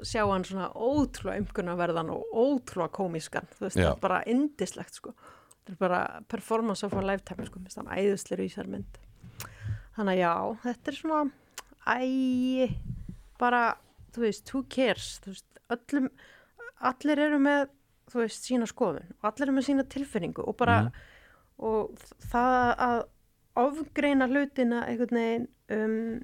sjá 0.08 0.22
hann 0.26 0.44
svona 0.48 0.70
ótrúlega 0.72 1.40
umkunnaverðan 1.44 2.10
og 2.14 2.24
ótrúlega 2.32 2.92
komískan 2.96 3.48
þú 3.56 3.66
veist, 3.66 3.76
Já. 3.76 3.90
það 3.90 3.96
er 3.96 4.00
bara 4.00 4.22
indislegt 4.26 4.94
sko 4.96 5.14
þetta 5.60 5.72
er 5.72 5.78
bara 5.80 6.00
performance 6.28 6.84
of 6.86 6.92
a 6.94 7.02
lifetime 7.04 7.46
sko, 7.46 7.58
minnst 7.60 7.76
hann 7.78 7.86
æðuslir 7.92 8.40
í 8.44 8.48
þessar 8.48 8.68
mynd 8.72 8.98
þannig 9.96 10.14
að 10.14 10.22
já, 10.22 10.32
þetta 10.64 10.90
er 10.90 10.98
svona 11.00 11.30
æ, 11.86 12.76
bara 13.38 13.62
þú 14.14 14.24
veist, 14.26 14.50
who 14.54 14.62
cares 14.68 15.20
þú 15.24 15.34
veist, 15.34 15.60
öllum, 15.70 16.08
allir 16.90 17.18
eru 17.26 17.38
með 17.38 17.68
þú 18.10 18.22
veist, 18.24 18.44
sína 18.48 18.66
skoðun 18.66 19.12
og 19.20 19.28
allir 19.30 19.46
eru 19.48 19.56
með 19.58 19.68
sína 19.68 19.84
tilfinningu 19.88 20.42
og 20.48 20.56
bara 20.56 20.80
Mhm. 20.82 20.92
og 21.60 21.96
það 22.32 22.76
að 22.80 23.00
ofgreina 23.60 24.26
hlutina 24.30 24.86
einhvern 24.88 25.18
veginn 25.20 25.48
um, 25.70 26.22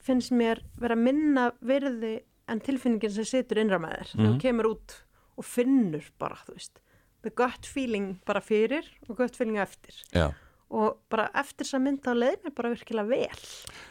finnst 0.00 0.32
mér 0.32 0.62
vera 0.80 0.96
minna 0.96 1.50
virði 1.60 2.20
en 2.50 2.60
tilfinningin 2.64 3.12
sem 3.14 3.24
situr 3.28 3.60
innra 3.62 3.78
með 3.78 3.98
þér 4.00 4.14
Mhm. 4.14 4.26
þú 4.26 4.40
kemur 4.40 4.64
út 4.72 4.94
og 5.36 5.44
finnur 5.44 6.04
bara, 6.18 6.36
þú 6.46 6.54
veist 6.56 6.80
the 7.22 7.30
gut 7.30 7.66
feeling 7.68 8.18
bara 8.26 8.40
fyrir 8.40 8.86
og 9.08 9.16
gut 9.18 9.36
feeling 9.36 9.58
eftir. 9.62 9.94
Já. 10.14 10.30
Og 10.70 11.00
bara 11.10 11.28
eftir 11.34 11.66
þess 11.66 11.74
að 11.80 11.82
mynda 11.88 12.12
á 12.12 12.14
leið 12.14 12.44
mér 12.46 12.54
bara 12.54 12.70
virkilega 12.70 13.08
vel. 13.10 13.40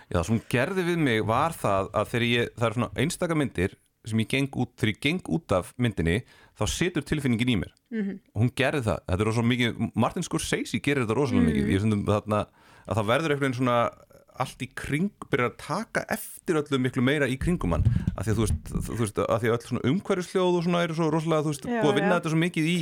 Já, 0.10 0.18
það 0.22 0.26
sem 0.30 0.42
gerði 0.50 0.86
við 0.88 0.98
mig 1.04 1.26
var 1.28 1.52
það 1.52 1.90
að 1.94 2.12
þegar 2.14 2.28
ég, 2.30 2.52
það 2.56 2.68
er 2.70 2.78
svona 2.78 2.92
einstaka 3.04 3.36
myndir 3.36 3.76
sem 4.08 4.20
ég 4.24 4.30
geng 4.32 4.48
út, 4.56 4.72
þegar 4.80 4.94
ég 4.94 5.02
geng 5.04 5.28
út 5.36 5.52
af 5.52 5.74
myndinni 5.78 6.22
þá 6.58 6.64
situr 6.72 7.04
tilfinningin 7.04 7.52
í 7.52 7.58
mér. 7.60 7.74
Mhm. 7.92 8.20
og 8.34 8.42
hún 8.44 8.52
gerði 8.56 8.84
það, 8.86 9.00
þetta 9.10 9.20
er 9.22 9.28
rosa 9.28 9.42
mikið 9.42 9.92
Martin 9.96 10.24
Scorsese 10.24 10.80
gerir 10.80 11.04
þetta 11.06 11.18
rosalega 11.18 11.42
Mhm. 11.44 11.50
mikið. 11.52 11.70
Ég 11.74 11.82
finnum 11.82 12.06
þarna 12.06 12.40
að 12.88 12.96
það 12.96 13.10
verður 13.12 13.32
einhvern 13.34 13.40
veginn 13.50 13.60
svona 13.60 13.92
allt 14.40 14.60
í 14.64 14.70
kring, 14.74 15.12
byrjar 15.30 15.50
að 15.52 15.58
taka 15.58 16.06
eftir 16.16 16.56
öllu 16.56 16.80
miklu 16.80 17.04
meira 17.04 17.28
í 17.28 17.36
kringum 17.38 17.72
hann. 17.76 17.84
Að 18.16 18.24
því 18.24 18.32
að 18.32 18.38
þú 18.40 18.44
veist, 18.46 18.64
þú 18.88 19.00
veist 19.04 19.16
að 19.20 19.40
því 19.42 19.48
að 19.50 19.56
öll 19.58 19.68
svona 19.68 19.82
umhverjusljóð 19.90 20.56
og 20.56 20.64
svona 20.64 20.84
eru 20.86 20.94
svo 20.96 21.10
rosalega, 21.12 21.44
þú 21.44 21.52
veist, 21.52 21.66
búið 21.68 21.92
að 21.92 21.98
vinna 22.00 22.14
já. 22.16 22.20
þetta 22.22 22.30
svo 22.32 22.40
mikið 22.40 22.66
í, 22.72 22.78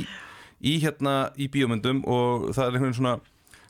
í 0.58 0.78
hérna, 0.82 1.16
í 1.38 1.48
bíómyndum 1.52 2.02
og 2.08 2.48
það 2.56 2.64
er 2.64 2.72
einhvern 2.72 2.88
veginn 2.88 2.98
svona 2.98 3.18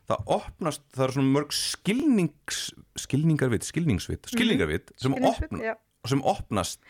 það 0.09 0.31
opnast, 0.39 0.85
það 0.97 1.05
er 1.05 1.15
svona 1.17 1.33
mörg 1.35 1.55
skilnings, 1.57 2.61
skilningarvit, 3.03 3.67
skilningsvit 3.69 4.31
skilningarvit 4.33 4.93
sem, 4.97 5.17
já. 5.61 5.75
sem 6.09 6.23
opnast. 6.25 6.81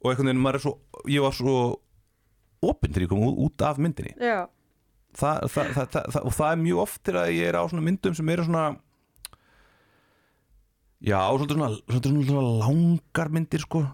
Og 0.00 0.12
einhvern 0.12 0.30
veginn 0.30 0.42
maður 0.44 0.60
er 0.60 0.64
svo 0.64 1.04
ég 1.12 1.24
var 1.24 1.36
svo 1.36 1.56
opinn 2.64 2.94
þegar 2.94 3.04
ég 3.04 3.12
kom 3.12 3.26
út, 3.28 3.66
af 3.66 3.80
myndinni. 3.82 4.14
Þa, 5.18 5.32
það, 5.44 5.48
það, 5.48 5.72
það, 5.76 6.10
það, 6.14 6.20
og 6.24 6.36
það 6.36 6.50
er 6.50 6.60
mjög 6.62 6.82
oft 6.84 7.00
þegar 7.06 7.32
ég 7.34 7.50
er 7.50 7.58
á 7.58 7.62
svona 7.68 7.84
myndum 7.84 8.16
sem 8.16 8.32
eru 8.32 8.44
svona 8.48 8.64
já, 11.04 11.18
svolítið 11.20 11.56
svona, 11.58 11.70
svolítið 11.84 12.18
svona 12.28 12.56
langar 12.64 13.32
myndir 13.34 13.64
sko 13.64 13.84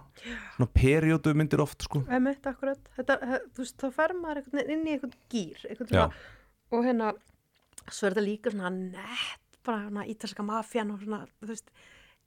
svona 0.55 0.71
periodu 0.75 1.35
myndir 1.37 1.63
oft 1.65 1.83
sko. 1.87 2.05
Emitt, 2.15 2.47
akkurat. 2.47 2.81
Þetta, 2.97 3.19
þú 3.55 3.65
veist, 3.65 3.77
þá 3.81 3.89
fer 3.95 4.15
maður 4.19 4.63
inn 4.65 4.87
í 4.87 4.95
einhvern 4.97 5.17
gýr 5.33 5.65
einhvern 5.71 6.13
og 6.75 6.85
hérna 6.87 7.13
svo 7.91 8.09
er 8.09 8.15
þetta 8.15 8.25
líka 8.25 8.53
svona 8.55 8.71
nett 8.75 9.59
bara 9.65 9.87
svona 9.89 10.05
ítalska 10.11 10.45
mafjan 10.47 10.93
og 10.95 11.03
svona 11.03 11.21
þú 11.41 11.51
veist, 11.51 11.71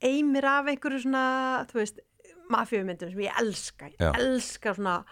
eimir 0.04 0.46
af 0.48 0.70
einhverju 0.70 1.02
svona 1.04 1.24
þú 1.70 1.80
veist, 1.80 2.00
mafjumyndum 2.48 3.12
sem 3.12 3.24
ég 3.26 3.40
elska. 3.42 3.90
Ég 3.92 4.00
Já. 4.00 4.12
elska 4.18 4.74
svona 4.74 5.04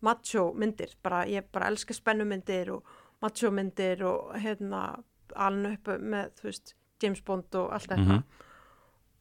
macho 0.00 0.52
myndir, 0.54 0.94
bara 1.02 1.24
ég 1.26 1.46
bara 1.52 1.68
elska 1.68 1.94
spennumyndir 1.94 2.70
og 2.72 2.84
macho 3.22 3.50
myndir 3.50 4.02
og 4.06 4.34
hérna 4.38 5.02
alveg 5.36 5.78
upp 5.78 5.90
með, 6.00 6.30
þú 6.38 6.48
veist, 6.48 6.74
James 7.02 7.20
Bond 7.22 7.54
og 7.54 7.72
allt 7.72 7.90
þetta. 7.90 8.02
Mhm. 8.02 8.22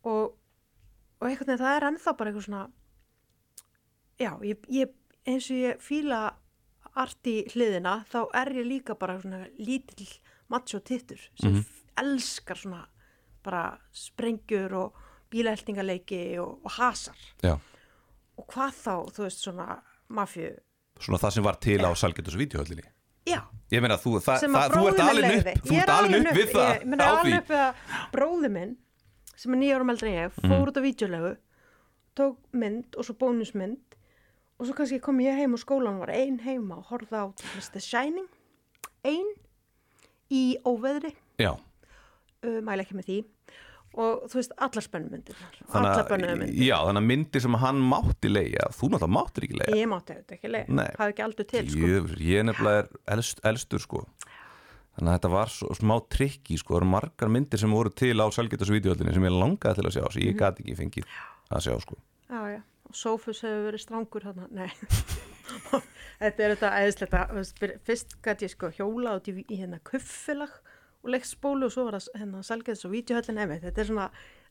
og, 0.08 0.38
og 1.20 1.28
einhvern 1.28 1.50
veginn 1.50 1.66
það 1.66 1.76
er 1.76 1.88
ennþá 1.92 2.18
bara 2.18 2.32
eitthvað 2.32 2.46
svona 2.46 2.68
já, 4.20 4.32
ég, 4.44 4.58
ég, 4.70 4.94
eins 5.28 5.50
og 5.52 5.58
ég 5.58 5.82
fíla 5.84 6.22
art 6.98 7.28
í 7.30 7.44
hliðina 7.54 8.00
þá 8.10 8.20
er 8.34 8.54
ég 8.58 8.66
líka 8.66 8.96
bara 8.98 9.20
svona 9.22 9.44
lítill 9.60 10.08
macho 10.50 10.80
tittur 10.80 11.20
sem 11.40 11.52
Mhm. 11.52 11.58
mm 11.58 11.66
elskar 11.98 12.56
svona 12.62 12.84
bara 13.44 13.80
sprengjur 13.92 14.74
og 14.78 14.94
bílaheltingaleiki 15.34 16.38
og, 16.40 16.60
og 16.64 16.72
hasar. 16.78 17.16
Já. 17.42 17.56
og 18.38 18.46
hvað 18.54 18.76
þá, 18.84 18.94
þú 19.16 19.24
veist, 19.24 19.40
svona 19.42 19.80
mafju, 20.14 20.52
svona 21.02 21.18
það 21.24 21.32
sem 21.34 21.44
var 21.48 21.56
til 21.58 21.80
á 21.82 21.90
Salgetus 21.98 22.36
og 22.36 22.42
Vídeohöllinni 22.44 22.86
já. 23.26 23.42
Ég 23.74 23.82
meina 23.82 23.98
þú, 23.98 24.20
það, 24.22 24.44
það, 24.46 24.58
að 24.62 24.76
þú 24.76 24.84
ert 24.92 25.02
leiði 25.18 25.40
upp 25.42 25.66
þú 25.66 25.80
ert 25.82 25.90
alin 25.96 26.28
upp 26.28 26.38
við 26.38 26.52
það 26.54 26.70
ég, 26.70 27.02
á 27.02 27.10
alin 27.10 27.34
því. 27.34 27.40
upp 27.42 27.50
að 27.50 27.82
bróði 28.14 28.52
minn 28.54 28.78
sem 29.36 29.54
er 29.54 29.60
nýjárum 29.64 29.90
eldri 29.96 30.12
en 30.14 30.20
ég 30.22 30.38
fór 30.38 30.70
út 30.70 30.78
á 30.78 30.82
vídeolegu 30.86 31.34
tók 32.16 32.38
mynd 32.54 32.96
og 32.98 33.06
svo 33.10 33.18
bónusmynd 33.18 33.97
og 34.58 34.66
svo 34.68 34.74
kannski 34.78 35.00
kom 35.04 35.20
ég 35.24 35.38
heim 35.38 35.54
og 35.54 35.62
skólan 35.62 36.00
var 36.02 36.10
ein 36.14 36.40
heima 36.46 36.80
og 36.82 36.86
horfði 36.92 37.18
á 37.22 37.26
The 37.74 37.80
Shining 37.84 38.28
ein 39.06 39.28
í 40.34 40.58
óveðri. 40.68 41.14
Já, 41.40 41.54
uh, 41.56 42.60
mæla 42.66 42.84
ekki 42.84 42.98
með 42.98 43.06
því. 43.12 43.18
Og 43.98 44.26
þú 44.30 44.38
veist 44.38 44.52
allar 44.62 44.84
spennumyndir 44.84 45.38
allar 45.40 45.70
þannig 45.72 45.88
að, 45.90 46.02
spennumyndir 46.06 46.66
já, 46.68 46.76
þannig 46.86 47.00
að 47.02 47.06
myndir 47.08 47.42
sem 47.42 47.56
hann 47.64 47.80
mátti 47.82 48.30
leia 48.30 48.68
þú 48.76 48.90
náttúrulega 48.94 49.14
máttir 49.16 49.46
ekki 49.48 49.58
leia 49.58 49.78
ég 49.80 49.88
mátti 49.90 50.14
auðvitað 50.14 50.36
ekki 50.36 50.52
leið, 50.52 50.68
Nei. 50.78 50.90
hafði 51.00 51.14
ekki 51.16 51.24
aldur 51.26 51.48
til 51.50 51.64
sko. 51.72 51.88
Jöfur, 51.88 52.20
ég 52.28 52.46
nefnilega 52.46 52.84
er 52.84 52.90
elst, 53.16 53.42
elstur 53.48 53.82
sko. 53.82 54.04
Þannig 54.98 55.10
að 55.14 55.18
þetta 55.18 55.32
var 55.34 55.54
svo, 55.56 55.72
smá 55.80 55.96
trikki 56.14 56.60
sko, 56.62 56.74
það 56.76 56.82
eru 56.84 56.90
margar 56.92 57.32
myndir 57.34 57.62
sem 57.64 57.74
voru 57.74 57.94
til 58.04 58.14
á 58.22 58.26
Salgetus 58.34 58.70
og 58.70 58.78
Vídeohöllinni 58.78 59.14
sem 59.18 59.26
ég 59.30 59.34
langaði 59.40 59.80
til 59.80 59.88
að 59.88 59.96
sjá 59.98 60.06
sem 60.12 60.22
Mhm. 60.22 60.30
ég 60.30 60.38
gati 60.44 60.64
ekki 60.68 60.78
fengið 60.84 61.06
að 61.50 61.66
sjá 61.66 61.74
sko. 61.82 61.98
Já, 62.30 62.42
já, 62.54 62.62
og 62.88 62.96
Sofus 62.96 63.42
hefur 63.46 63.66
verið 63.70 63.84
strangur 63.84 64.24
þarna, 64.28 64.48
nei. 64.52 64.72
Þetta 66.18 66.44
er 66.48 66.56
þetta 66.98 67.26
fyr- 67.60 67.76
fyrst 67.86 68.16
gæti 68.26 68.48
ég 68.48 68.52
sko 68.56 68.70
hjóla 68.74 69.18
út 69.20 69.28
í, 69.30 69.36
í 69.46 69.60
hérna 69.60 69.78
kuffilag 69.86 70.50
og 71.04 71.12
leikt 71.14 71.30
spólu 71.30 71.68
og 71.68 71.74
svo 71.76 71.84
var 71.88 72.00
það 72.00 72.08
hérna 72.24 72.42
salgeðs 72.44 72.82
og 72.88 72.94
vídeohöllin. 72.96 73.38
Emi, 73.44 73.60
þetta 73.62 73.84
er 73.84 73.90
svona 73.92 74.08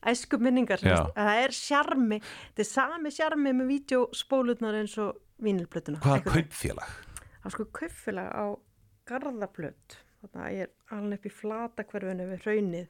æsku 0.06 0.38
minningar, 0.40 0.78
það 1.16 1.40
er 1.42 1.54
sjarmi 1.56 2.20
þetta 2.22 2.62
er 2.62 2.68
sami 2.70 3.10
sjarmi 3.16 3.52
með 3.58 3.70
vídeospólutnar 3.72 4.78
eins 4.78 4.94
og 5.02 5.18
vínilblötuna 5.42 5.98
hvaða 6.04 6.22
kaupfélag? 6.30 6.94
Það 7.42 7.50
er 7.50 7.56
sko 7.56 7.66
kuffilag 7.80 8.30
á 8.30 8.44
garðablöt 9.10 9.98
þannig 10.22 10.44
að 10.46 10.54
ég 10.56 10.62
er 10.68 10.96
alveg 10.96 11.18
upp 11.18 11.26
í 11.28 11.34
flata 11.40 11.84
hverfinu 11.90 12.28
við 12.30 12.46
hraunið. 12.46 12.86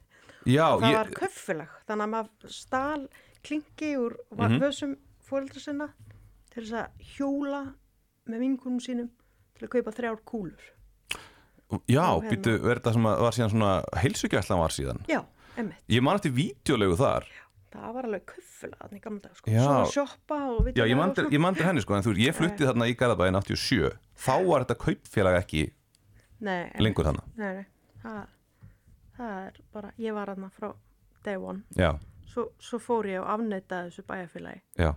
Já, 0.47 0.67
það 0.77 0.87
ég, 0.91 0.95
var 1.01 1.11
kuffilag 1.17 1.73
þannig 1.89 2.05
að 2.07 2.13
maður 2.13 2.55
stál 2.61 3.03
klingi 3.47 3.91
úr 3.99 4.15
mm 4.31 4.37
Mhm. 4.37 4.95
Fóreldra 5.27 5.61
sinna 5.63 5.89
til 6.53 6.63
þess 6.63 6.75
að 6.81 7.07
hjóla 7.17 7.61
með 8.27 8.43
vingunum 8.43 8.79
sínum 8.83 9.09
til 9.57 9.67
að 9.67 9.73
kaupa 9.77 9.93
þrjár 9.97 10.21
kúlur. 10.27 10.67
Já, 11.91 12.05
hérna- 12.15 12.29
býttu, 12.31 12.53
er 12.63 12.79
þetta 12.79 12.93
sem 12.95 13.03
var 13.03 13.35
síðan 13.35 13.51
svona 13.51 13.71
heilsugjæslan 13.99 14.61
var 14.61 14.71
síðan? 14.75 15.01
Já, 15.11 15.19
emmitt, 15.59 15.83
ég 15.91 16.01
man 16.05 16.15
eftir 16.15 16.31
vídeolegu 16.31 16.95
þar. 16.99 17.27
Það 17.77 17.93
var 17.93 18.05
alveg 18.07 18.23
kuffilag 18.31 18.79
þannig 18.79 19.01
gamla 19.03 19.21
dag, 19.25 19.33
sko, 19.35 19.51
Já. 19.51 19.59
svo 19.63 19.73
að 19.75 19.89
sjoppa 19.91 20.37
og 20.53 20.69
já, 20.71 20.85
ég 20.87 20.95
man, 20.97 21.11
og 21.11 21.33
ég 21.35 21.41
man 21.43 21.57
henni 21.59 21.81
sko 21.83 21.97
en 21.97 22.05
þú, 22.05 22.13
ég 22.23 22.33
flutti 22.33 22.63
þarna 22.65 22.87
í 22.87 22.95
Garðabæðin 22.97 23.37
87 23.41 23.91
þá 24.23 24.33
var 24.47 24.63
þetta 24.63 24.77
kaupfélag 24.85 25.35
ekki 25.41 25.65
nei, 26.47 26.71
lengur 26.79 27.05
þarna. 27.09 27.25
Nei, 27.35 27.51
nei, 27.59 27.65
það, 28.01 28.21
það 29.17 29.35
er 29.43 29.59
bara 29.75 29.91
ég 29.99 30.15
var 30.15 30.31
þarna 30.31 30.49
frá 30.55 30.71
day 31.27 31.35
one. 31.35 31.61
Já, 31.75 31.91
svo, 32.31 32.47
svo 32.63 32.79
fór 32.79 33.11
ég 33.11 33.19
og 33.21 33.27
afneitaði 33.35 33.91
þessu 33.91 34.07
bæjarfélagi. 34.07 34.61
Já, 34.79 34.93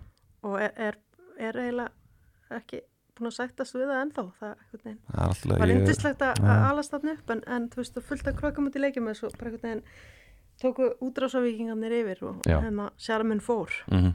og 0.47 0.57
er, 0.61 0.71
er, 0.77 0.97
er 1.37 1.59
eiginlega 1.61 1.91
ekki 2.57 2.81
búin 3.17 3.29
að 3.29 3.35
sættast 3.37 3.75
við 3.77 3.89
það 3.91 4.01
ennþá. 4.05 4.23
Það 4.39 4.63
alltaf 5.25 5.59
var 5.61 5.73
yndislegt 5.75 6.23
að 6.25 6.39
Já. 6.41 6.47
að 6.53 6.63
alast 6.69 6.95
þarna 6.95 7.13
upp 7.17 7.33
en, 7.35 7.43
en 7.57 7.67
þú 7.71 7.81
veist, 7.81 7.97
þú 7.97 8.03
fullt 8.07 8.31
að 8.31 8.39
krökkum 8.39 8.69
út 8.69 8.77
í 8.79 8.81
leikjum 8.81 9.11
svo 9.17 9.29
bara 9.35 9.51
einhvern 9.51 9.67
veginn 9.67 9.83
tóku 10.61 10.87
útrásavíkingarnir 11.01 11.95
yfir 12.01 12.23
og 12.29 12.41
hérna 12.47 12.89
sjarminn 13.01 13.41
fór. 13.43 13.73
Mhm. 13.91 14.13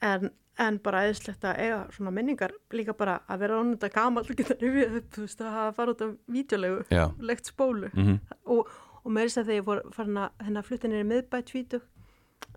en, 0.00 0.30
en 0.58 0.78
bara 0.82 1.04
eðislegt 1.06 1.44
að 1.44 1.58
eiga 1.64 1.78
svona 1.94 2.12
minningar 2.14 2.52
líka 2.74 2.94
bara 2.96 3.20
að 3.28 3.40
vera 3.44 3.60
onnunda 3.62 3.88
gamall 3.90 4.26
geta 4.38 4.56
rifið 4.60 4.98
upp, 5.00 5.08
þú 5.14 5.24
veist, 5.26 5.40
að 5.40 5.72
farið 5.78 5.94
út 5.94 6.04
á 6.04 6.08
vídeolegu, 6.36 6.82
já, 6.90 7.04
legt 7.20 7.50
spólu. 7.50 7.90
Mhm, 7.94 8.18
og, 8.46 8.68
og 9.02 9.10
með 9.14 9.28
þess 9.28 9.40
að 9.42 9.48
þegar 9.50 9.60
ég 9.60 9.68
fór 9.70 9.82
farin 9.96 10.20
að 10.24 10.44
hérna 10.46 10.64
fluttinir 10.66 11.04
í 11.04 11.08
miðbæ 11.08 11.38
tvítug 11.50 11.82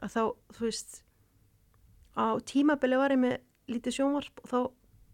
að 0.01 0.13
þá, 0.15 0.21
þú 0.57 0.67
veist 0.67 1.01
á 2.17 2.25
tímabili 2.47 2.99
var 2.99 3.13
ég 3.15 3.21
með 3.21 3.37
lítið 3.71 3.97
sjónvarp 3.99 4.43
og 4.43 4.51
þá 4.51 4.59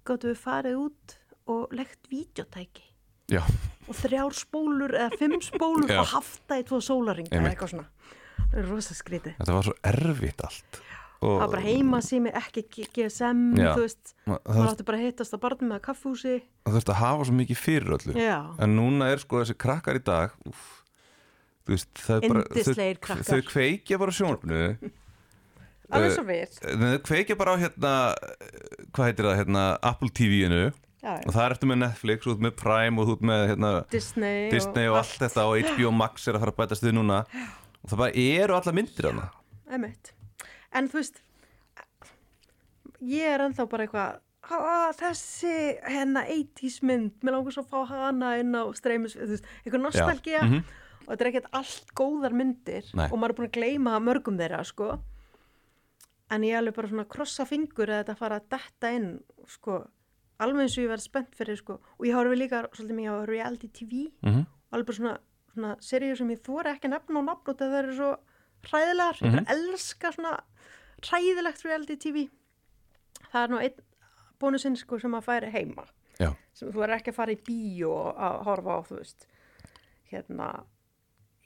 gáttu 0.08 0.32
við 0.32 0.39
farið 0.41 0.80
út 0.86 1.18
og 1.48 1.76
legt 1.76 2.10
vídeotæki. 2.12 2.86
Já, 3.28 3.41
og 3.88 3.95
þrjár 4.00 4.36
spólur 4.36 4.93
eða 4.95 5.20
fimm 5.20 5.39
spólur 5.43 5.91
og 6.02 6.12
haft 6.14 6.43
það 6.48 6.62
í 6.64 6.68
tvo 6.70 6.82
sólaring 6.84 7.32
eða 7.32 7.52
eitthvað 7.52 7.74
svona. 7.76 7.88
Það 8.38 8.60
er 8.62 8.70
rosa 8.72 8.95
skrítið. 8.95 9.39
Þetta 9.39 9.56
var 9.58 9.68
svo 9.68 9.76
erfitt 9.91 10.45
allt. 10.48 10.82
Og 11.18 11.32
það 11.32 11.39
var 11.41 11.52
bara 11.56 11.64
heima 11.66 12.00
sími, 12.06 12.32
ekki 12.38 12.64
GSM 12.93 13.39
Já. 13.58 13.72
þú 13.74 13.84
veist, 13.88 14.12
það 14.28 14.68
átti 14.68 14.86
bara 14.86 15.00
að 15.00 15.06
hittast 15.08 15.34
á 15.34 15.38
barnum 15.41 15.72
með 15.74 15.80
kaffhúsi 15.88 16.36
það 16.38 16.76
þurfti 16.76 16.93
að 16.93 17.00
hafa 17.02 17.26
svo 17.26 17.38
mikið 17.39 17.58
fyrir 17.58 17.95
öllu. 17.98 18.14
Já, 18.22 18.36
en 18.62 18.76
núna 18.78 19.08
er 19.10 19.24
sko 19.24 19.41
þessi 19.41 19.56
krakkar 19.58 19.98
í 19.98 20.04
dag 20.06 20.36
úf, 20.45 20.68
veist, 21.72 21.89
það 22.04 22.20
er 22.20 22.36
bara 22.36 22.43
þau, 22.54 23.24
þau 23.32 23.41
kveikja 23.50 24.00
bara 24.04 24.14
sjónvarpinu 24.20 24.62
alveg 25.92 26.10
Eh, 26.12 26.16
svo 26.16 26.24
við 26.28 26.92
þau 26.94 27.00
kveikja 27.08 27.38
bara 27.40 27.54
á 27.56 27.62
hérna 27.62 27.94
hvað 28.92 29.08
heitir 29.10 29.28
það, 29.30 29.38
hérna 29.42 29.64
Apple 29.82 30.10
TV-inu 30.10 30.62
og 31.08 31.32
það 31.32 31.44
er 31.46 31.54
eftir 31.56 31.70
með 31.72 31.80
Netflix 31.86 32.28
og 32.28 32.34
ert 32.36 32.44
með 32.44 32.56
Prime 32.60 33.00
og 33.02 33.08
ert 33.14 33.22
með 33.30 33.44
hérna, 33.54 33.72
Disney, 33.94 34.50
Disney 34.52 34.90
og 34.92 34.98
allt 35.00 35.20
þetta 35.22 35.46
og 35.48 35.70
HBO 35.72 35.92
Max 35.96 36.28
er 36.28 36.36
að 36.36 36.44
fara 36.44 36.52
að 36.52 36.60
bætast 36.60 36.84
við 36.84 36.98
núna. 36.98 37.22
Og 37.84 37.92
það 37.92 38.02
bara 38.02 38.24
eru 38.24 38.58
alla 38.58 38.74
myndir 38.76 39.08
hana 39.12 39.30
Einmitt. 39.72 40.12
En 40.76 40.88
þú 40.92 41.00
veist, 41.00 41.22
ég 43.04 43.28
er 43.36 43.44
ennþá 43.46 43.68
bara 43.70 43.86
eitthvað, 43.88 44.20
"Ah, 44.52 44.92
þessi 44.96 45.80
hérna 45.88 46.26
80s 46.28 46.82
mynd, 46.84 47.12
mér 47.22 47.36
langar 47.36 47.52
svo 47.56 47.64
að 47.64 47.70
fá 47.72 47.88
hana 47.88 48.38
inn 48.40 48.52
á 48.56 48.64
veist, 49.32 49.46
eitthvað 49.66 49.86
nostalgía. 49.88 50.42
Mhm. 50.44 50.64
og 51.08 51.16
þetta 51.18 51.22
er 51.22 51.32
ekkert 51.32 51.54
allt 51.54 51.94
góðar 51.96 52.34
myndir. 52.34 52.84
Nei. 52.94 53.06
og 53.06 53.20
maður 53.20 53.30
er 53.30 53.38
búin 53.38 53.48
að 53.48 53.58
gleyma 53.58 54.00
mörgum 54.04 54.38
þeirra, 54.38 54.66
sko. 54.66 55.00
En 56.30 56.42
ég 56.44 56.52
er 56.54 56.58
alveg 56.60 56.76
bara 56.76 56.88
svona 56.92 57.06
krossa 57.08 57.46
fingur 57.48 57.88
að 57.88 58.02
þetta 58.04 58.18
fara 58.20 58.40
að 58.42 58.50
detta 58.50 58.90
inn, 58.92 59.24
sko, 59.48 59.78
alveg 60.44 60.62
eins 60.66 60.78
og 60.78 60.84
ég 60.84 60.90
verð 60.92 61.06
spennt 61.06 61.36
fyrir, 61.40 61.56
sko, 61.58 61.80
og 62.00 62.06
ég 62.06 62.14
horfi 62.18 62.36
líka 62.36 62.64
svolítið 62.74 62.98
mikið 63.00 63.14
á 63.16 63.28
reality 63.30 63.68
TV 63.70 64.12
Mhm. 64.24 64.40
og 64.42 64.74
alveg 64.74 64.86
bara 64.86 64.98
svona, 64.98 65.18
svona 65.54 65.76
seríur 65.80 66.18
sem 66.18 66.30
ég 66.30 66.42
þóra 66.44 66.76
ekki 66.76 66.88
að 66.90 66.94
nefna 67.00 67.20
og 67.20 67.26
nafn 67.26 67.50
og 67.50 67.58
það 67.58 67.80
eru 67.80 67.96
svo 67.96 68.18
hræðilegar, 68.64 69.16
ég 69.22 69.32
Mhm. 69.32 69.46
bara 69.46 69.56
elska 69.56 70.12
svona 70.14 70.40
hræðilegt 71.02 71.64
reality 71.66 71.96
TV 71.96 72.30
það 73.32 73.44
er 73.44 73.48
nú 73.48 73.60
einn 73.62 73.80
bónusinn 74.40 74.78
sko 74.78 75.00
sem 75.00 75.12
að 75.12 75.24
færi 75.24 75.52
heima. 75.52 75.86
Já, 76.20 76.36
sem 76.54 76.72
þú 76.72 76.84
er 76.84 76.90
ekki 76.98 77.12
að 77.12 77.16
fara 77.16 77.32
í 77.32 77.42
bíó 77.42 78.16
að 78.18 78.44
horfa 78.44 78.72
á 78.74 78.80
þú 78.88 78.98
veist 79.00 79.26
hérna 80.12 80.64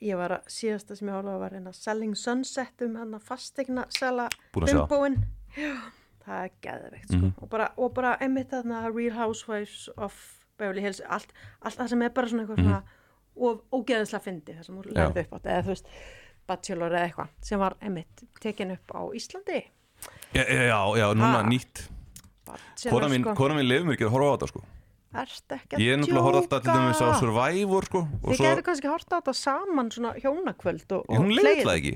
ég 0.02 0.16
var 0.18 0.34
að 0.38 0.46
síðasta 0.50 0.96
sem 0.98 1.08
ég 1.08 1.14
horfa 1.16 1.36
á 1.36 1.42
var 1.44 1.50
hérna 1.56 1.72
Selling 1.76 2.14
Sunset 2.18 2.82
um 2.86 3.18
fastegna 3.22 3.84
sela 3.94 4.28
Búin 4.54 4.66
að 4.66 4.72
sjá. 4.74 4.80
umbóin 4.82 5.16
Já, 5.56 5.74
það 6.26 6.44
er 6.46 6.50
geðveikt 6.62 7.08
sko 7.12 7.16
Mhm. 7.20 7.32
og, 7.42 7.48
bara, 7.50 7.70
og 7.76 7.94
bara 7.94 8.16
einmitt 8.20 8.50
þarna 8.50 8.82
Real 8.94 9.14
Housewives 9.16 9.88
of 9.96 10.14
Beverly 10.58 10.80
Hills 10.82 11.00
allt, 11.08 11.32
allt 11.62 11.76
það 11.78 11.88
sem 11.88 12.02
er 12.02 12.10
bara 12.10 12.26
svona 12.28 12.42
eitthvað 12.46 12.62
svona 12.64 12.82
og 13.36 13.62
ógeðislega 13.72 14.22
fyndi 14.22 14.52
það 14.58 14.64
sem. 14.66 14.82
Já. 14.82 14.92
lærði 14.92 15.20
upp 15.26 15.32
átt 15.38 15.46
eða 15.48 15.62
þú 15.62 15.72
veist 15.72 15.86
Bachelor 16.46 16.90
eða 16.90 17.06
eitthvað 17.08 17.28
sem 17.40 17.58
var 17.58 17.74
einmitt 17.80 18.22
tekin 18.40 18.70
upp 18.72 18.92
á 18.92 19.00
Íslandi 19.14 19.62
já, 20.34 20.44
já, 20.44 20.96
já, 20.98 21.06
núna 21.14 21.42
Ha. 21.42 21.48
nýtt 21.48 21.88
Kona 22.90 23.08
mín, 23.08 23.22
sko, 23.22 23.34
lefur 23.68 23.86
mér 23.86 23.94
ekki 23.96 24.04
að 24.08 24.10
horfa 24.10 24.28
á 24.28 24.34
þetta 24.36 24.48
sko 24.48 24.62
ert 25.12 25.54
ekki 25.56 25.76
að 25.76 25.84
Ég 25.84 25.92
er 25.92 26.00
náttúrulega 26.00 26.20
að 26.20 26.26
horfa 26.26 26.42
alltaf 26.42 26.64
til 26.64 26.72
dæmis 26.72 26.98
á 26.98 27.04
djóka? 27.04 27.20
Survivor 27.20 27.88
sko 27.88 28.02
Þið 28.08 28.36
svo, 28.36 28.44
getur 28.48 28.66
kannski 28.68 28.90
hort 28.92 29.08
á 29.12 29.16
þetta 29.18 29.34
saman 29.38 29.90
svona 29.92 30.12
hjónakvöld 30.18 30.94
og, 30.98 31.08
hún 31.12 31.32
leiðla 31.36 31.78
ekki 31.78 31.94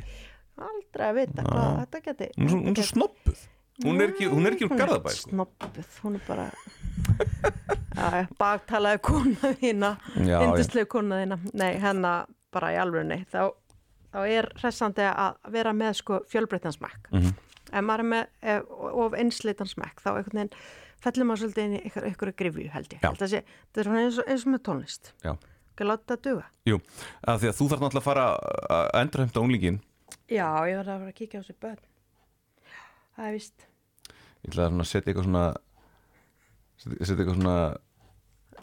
Aldrei 0.67 1.07
að 1.07 1.19
vita 1.21 1.45
hvað 1.47 1.79
þetta 1.83 2.03
geti 2.07 2.31
Hún 2.37 2.53
hún 2.55 2.73
er 2.73 2.81
svo 2.81 2.89
snoppuð 2.93 3.45
Hún 3.85 4.01
er 4.01 4.13
ekki, 4.15 4.29
hún 4.33 4.49
er 4.49 4.55
ekki 4.57 4.65
úr 4.65 4.79
Garðabæ 4.79 5.13
sko. 5.13 5.31
Snoppuð, 5.35 5.89
hún 6.01 6.15
er 6.17 6.23
bara 6.25 6.47
ja, 7.99 8.23
Bagtalaði 8.41 9.03
kona 9.05 9.51
þína. 9.61 9.91
Indislegu 10.17 10.89
kona 10.95 11.19
þína 11.21 11.39
Nei, 11.53 11.75
hennar 11.83 12.31
bara 12.57 12.73
í 12.73 12.79
alvörunni 12.81 13.21
þá, 13.29 13.51
þá 14.15 14.21
er 14.25 14.49
hressandi 14.63 15.05
að 15.11 15.37
vera 15.53 15.75
með 15.77 16.01
sko 16.01 16.23
fjölbreytansmæk 16.33 17.13
mm. 17.13 17.21
-hmm. 17.21 17.37
Ef 17.67 17.85
maður 17.85 18.05
er 18.05 18.11
með 18.15 18.73
of 19.05 19.17
einsleitansmæk 19.19 20.01
þá 20.01 20.11
einhvern 20.15 20.41
veginn 20.41 20.53
fellur 21.07 21.29
maður 21.31 21.43
svolítið 21.45 21.65
inn 21.67 21.77
í 21.77 21.83
einhver, 21.87 22.07
einhverju 22.11 22.37
grifju 22.43 22.71
held 22.75 22.95
ég. 22.97 23.05
Að 23.07 23.27
sé, 23.33 23.41
þetta 23.47 23.83
er 23.83 23.89
svona 23.91 24.03
eins 24.05 24.19
og, 24.23 24.31
eins 24.35 24.47
og 24.47 24.53
með 24.55 24.63
tónlist. 24.69 25.13
Já. 25.25 25.33
Ekki 25.77 25.87
láta 25.91 26.05
þetta 26.17 26.19
duga. 26.27 26.47
Jú, 26.71 26.79
af 27.29 27.41
því 27.43 27.51
að 27.51 27.57
þú 27.59 27.67
þarf 27.73 27.83
náttúrulega 27.85 28.03
að 28.03 28.09
fara 28.11 28.27
að 28.77 28.91
endurheimta 29.03 29.43
unglingin 29.45 29.81
Já, 30.27 30.47
ég 30.67 30.79
var 30.81 30.87
að 30.89 31.01
fara 31.03 31.11
að 31.13 31.17
kíkja 31.21 31.39
á 31.39 31.43
þessu 31.45 31.57
börn. 31.63 31.83
Það 33.17 33.27
er 33.29 33.35
víst. 33.37 33.67
Ég 34.47 34.53
ætla 34.53 34.67
að 34.71 34.89
setja 34.91 35.13
eitthvað 35.13 35.27
svona 35.29 35.45
setja 36.83 37.17
eitthvað 37.17 37.37
svona 37.41 37.57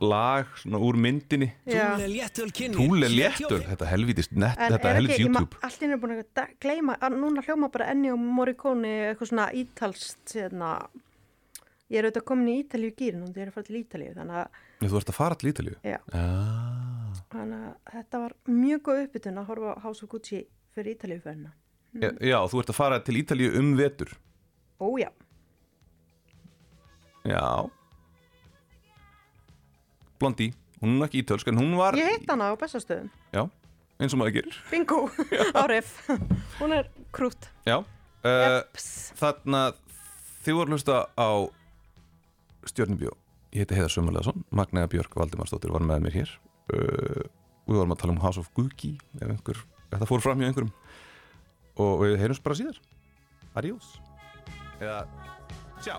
lag 0.04 0.50
svona 0.60 0.80
úr 0.84 0.98
myndinni. 1.00 1.48
Túle 1.68 2.08
kynni. 2.56 2.76
Túle 2.76 3.10
léttöl, 3.12 3.62
þetta 3.70 3.88
helvítist 3.92 4.34
net, 4.36 4.58
En 4.58 4.74
þetta 4.74 4.90
ma- 5.30 5.40
YouTube. 5.40 5.60
henni 5.70 5.94
er 5.94 6.02
búin 6.02 6.16
að 6.18 6.24
gleyma, 6.66 6.98
að 7.00 7.18
núna 7.22 7.44
hljóma 7.46 7.72
bara 7.72 7.90
enni 7.94 8.12
og 8.12 8.20
Morricone 8.20 8.94
eitthvað 9.14 9.30
svona 9.32 9.48
ítalst, 9.54 10.24
hérna, 10.34 10.72
ég 11.94 12.00
er 12.02 12.08
auðvitað 12.10 12.26
komin 12.32 12.50
í 12.50 12.56
Ítalíu 12.64 12.94
gýrin 12.98 13.24
og 13.28 13.36
ég 13.38 13.44
er 13.46 13.52
að 13.52 13.58
fara 13.60 13.68
til 13.70 13.80
Ítalíu, 13.80 14.14
þannig 14.18 14.40
að, 14.42 14.62
Þú 14.84 14.98
ert 15.00 15.12
að 15.14 15.18
fara 15.20 15.38
til 15.40 15.50
Ítalíu? 15.52 15.76
Já, 15.86 15.98
ah. 16.18 17.20
þannig 17.34 17.60
að 17.68 17.92
þetta 17.94 18.22
var 18.24 18.34
mjög 18.50 18.82
góð 18.88 19.02
uppbytun 19.06 19.42
að 19.44 19.50
horfa 19.52 19.76
á 19.78 19.82
House 19.86 20.04
of 20.06 20.10
Gucci 20.12 20.40
fyrir 20.74 20.96
Ítalíu 20.98 21.22
ferina. 21.24 21.54
já, 21.94 22.10
já, 22.26 22.38
þú 22.50 22.64
ert 22.64 22.74
að 22.74 22.80
fara 22.82 23.00
til 23.06 23.20
Ítalíu 23.22 23.54
um 23.62 23.76
vetur. 23.78 24.16
Ó 24.82 24.90
já, 25.00 25.12
Já. 27.24 27.70
Blondi, 30.20 30.50
hún 30.82 30.98
er 31.00 31.08
ekki 31.08 31.22
ítölsk 31.24 31.48
en 31.52 31.60
hún 31.60 31.76
var, 31.80 31.96
ég 32.00 32.10
heitt 32.10 32.30
hana 32.32 32.50
á 32.52 32.56
bestastöðum, 32.60 33.10
já, 33.32 33.46
eins 34.00 34.14
og 34.16 34.20
maður 34.22 34.36
gerir. 34.40 34.58
Bingo, 34.72 35.00
árif, 35.62 35.94
hún 36.60 36.76
er 36.76 36.90
krút. 37.16 37.48
Já, 37.68 37.78
uh, 37.80 38.44
Jeps. 38.44 38.88
þarna 39.20 39.64
þið 40.44 40.58
voru 40.60 40.68
að 40.68 40.76
hlusta 40.78 41.00
á 41.16 41.30
Stjörnubjó 42.70 43.14
Ég 43.54 43.64
heiti 43.64 43.78
Heiðar 43.78 43.94
Sömmerleðarsson 43.94 44.46
Magnea 44.56 44.90
Björk 44.90 45.14
Valdimarsdóttir 45.20 45.74
var 45.74 45.86
með 45.86 46.08
mér 46.08 46.16
hér. 46.18 46.32
Uh, 46.74 47.24
Við 47.68 47.78
vorum 47.80 47.94
að 47.96 48.02
tala 48.02 48.16
um 48.16 48.24
House 48.24 48.42
of 48.42 48.50
Gucci 48.58 48.96
ef 49.22 49.30
einhver, 49.30 49.62
þetta 49.94 50.08
fór 50.10 50.24
fram 50.26 50.42
hjá 50.42 50.50
einhverjum. 50.50 50.74
Og 51.80 52.04
við 52.04 52.18
heyrjumst 52.20 52.44
bara 52.44 52.58
síðar. 52.60 52.82
Adiós. 53.56 53.94
Eða, 54.82 55.00
tjá. 55.80 55.96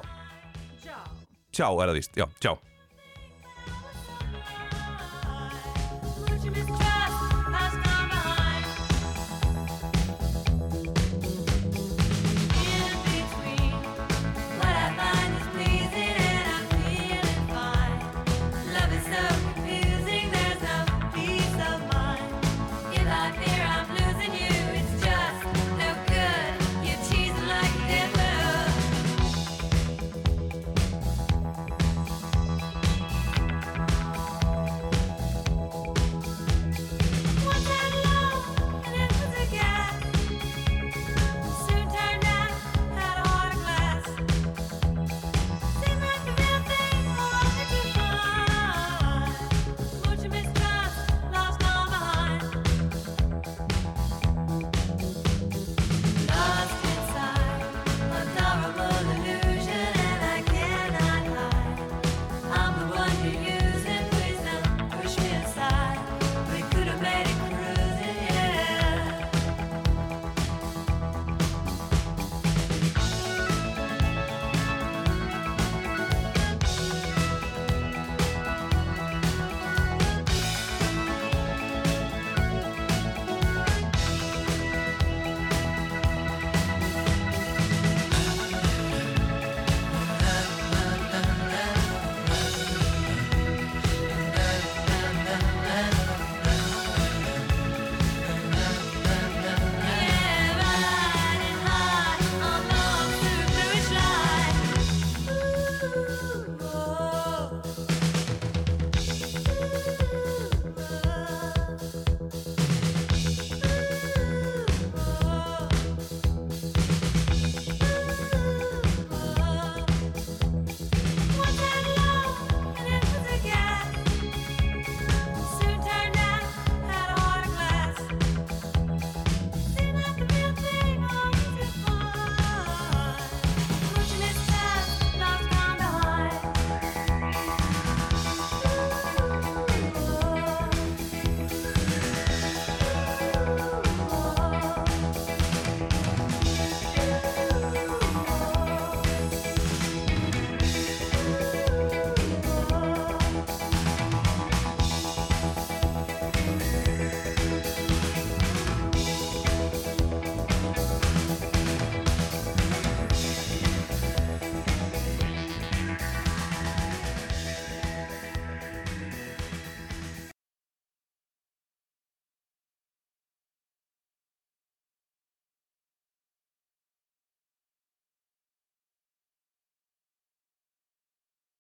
Tjá 1.54 1.68
er 1.70 1.88
það 1.88 1.96
víst, 2.00 2.18
já, 2.18 2.26
tjá 2.42 2.56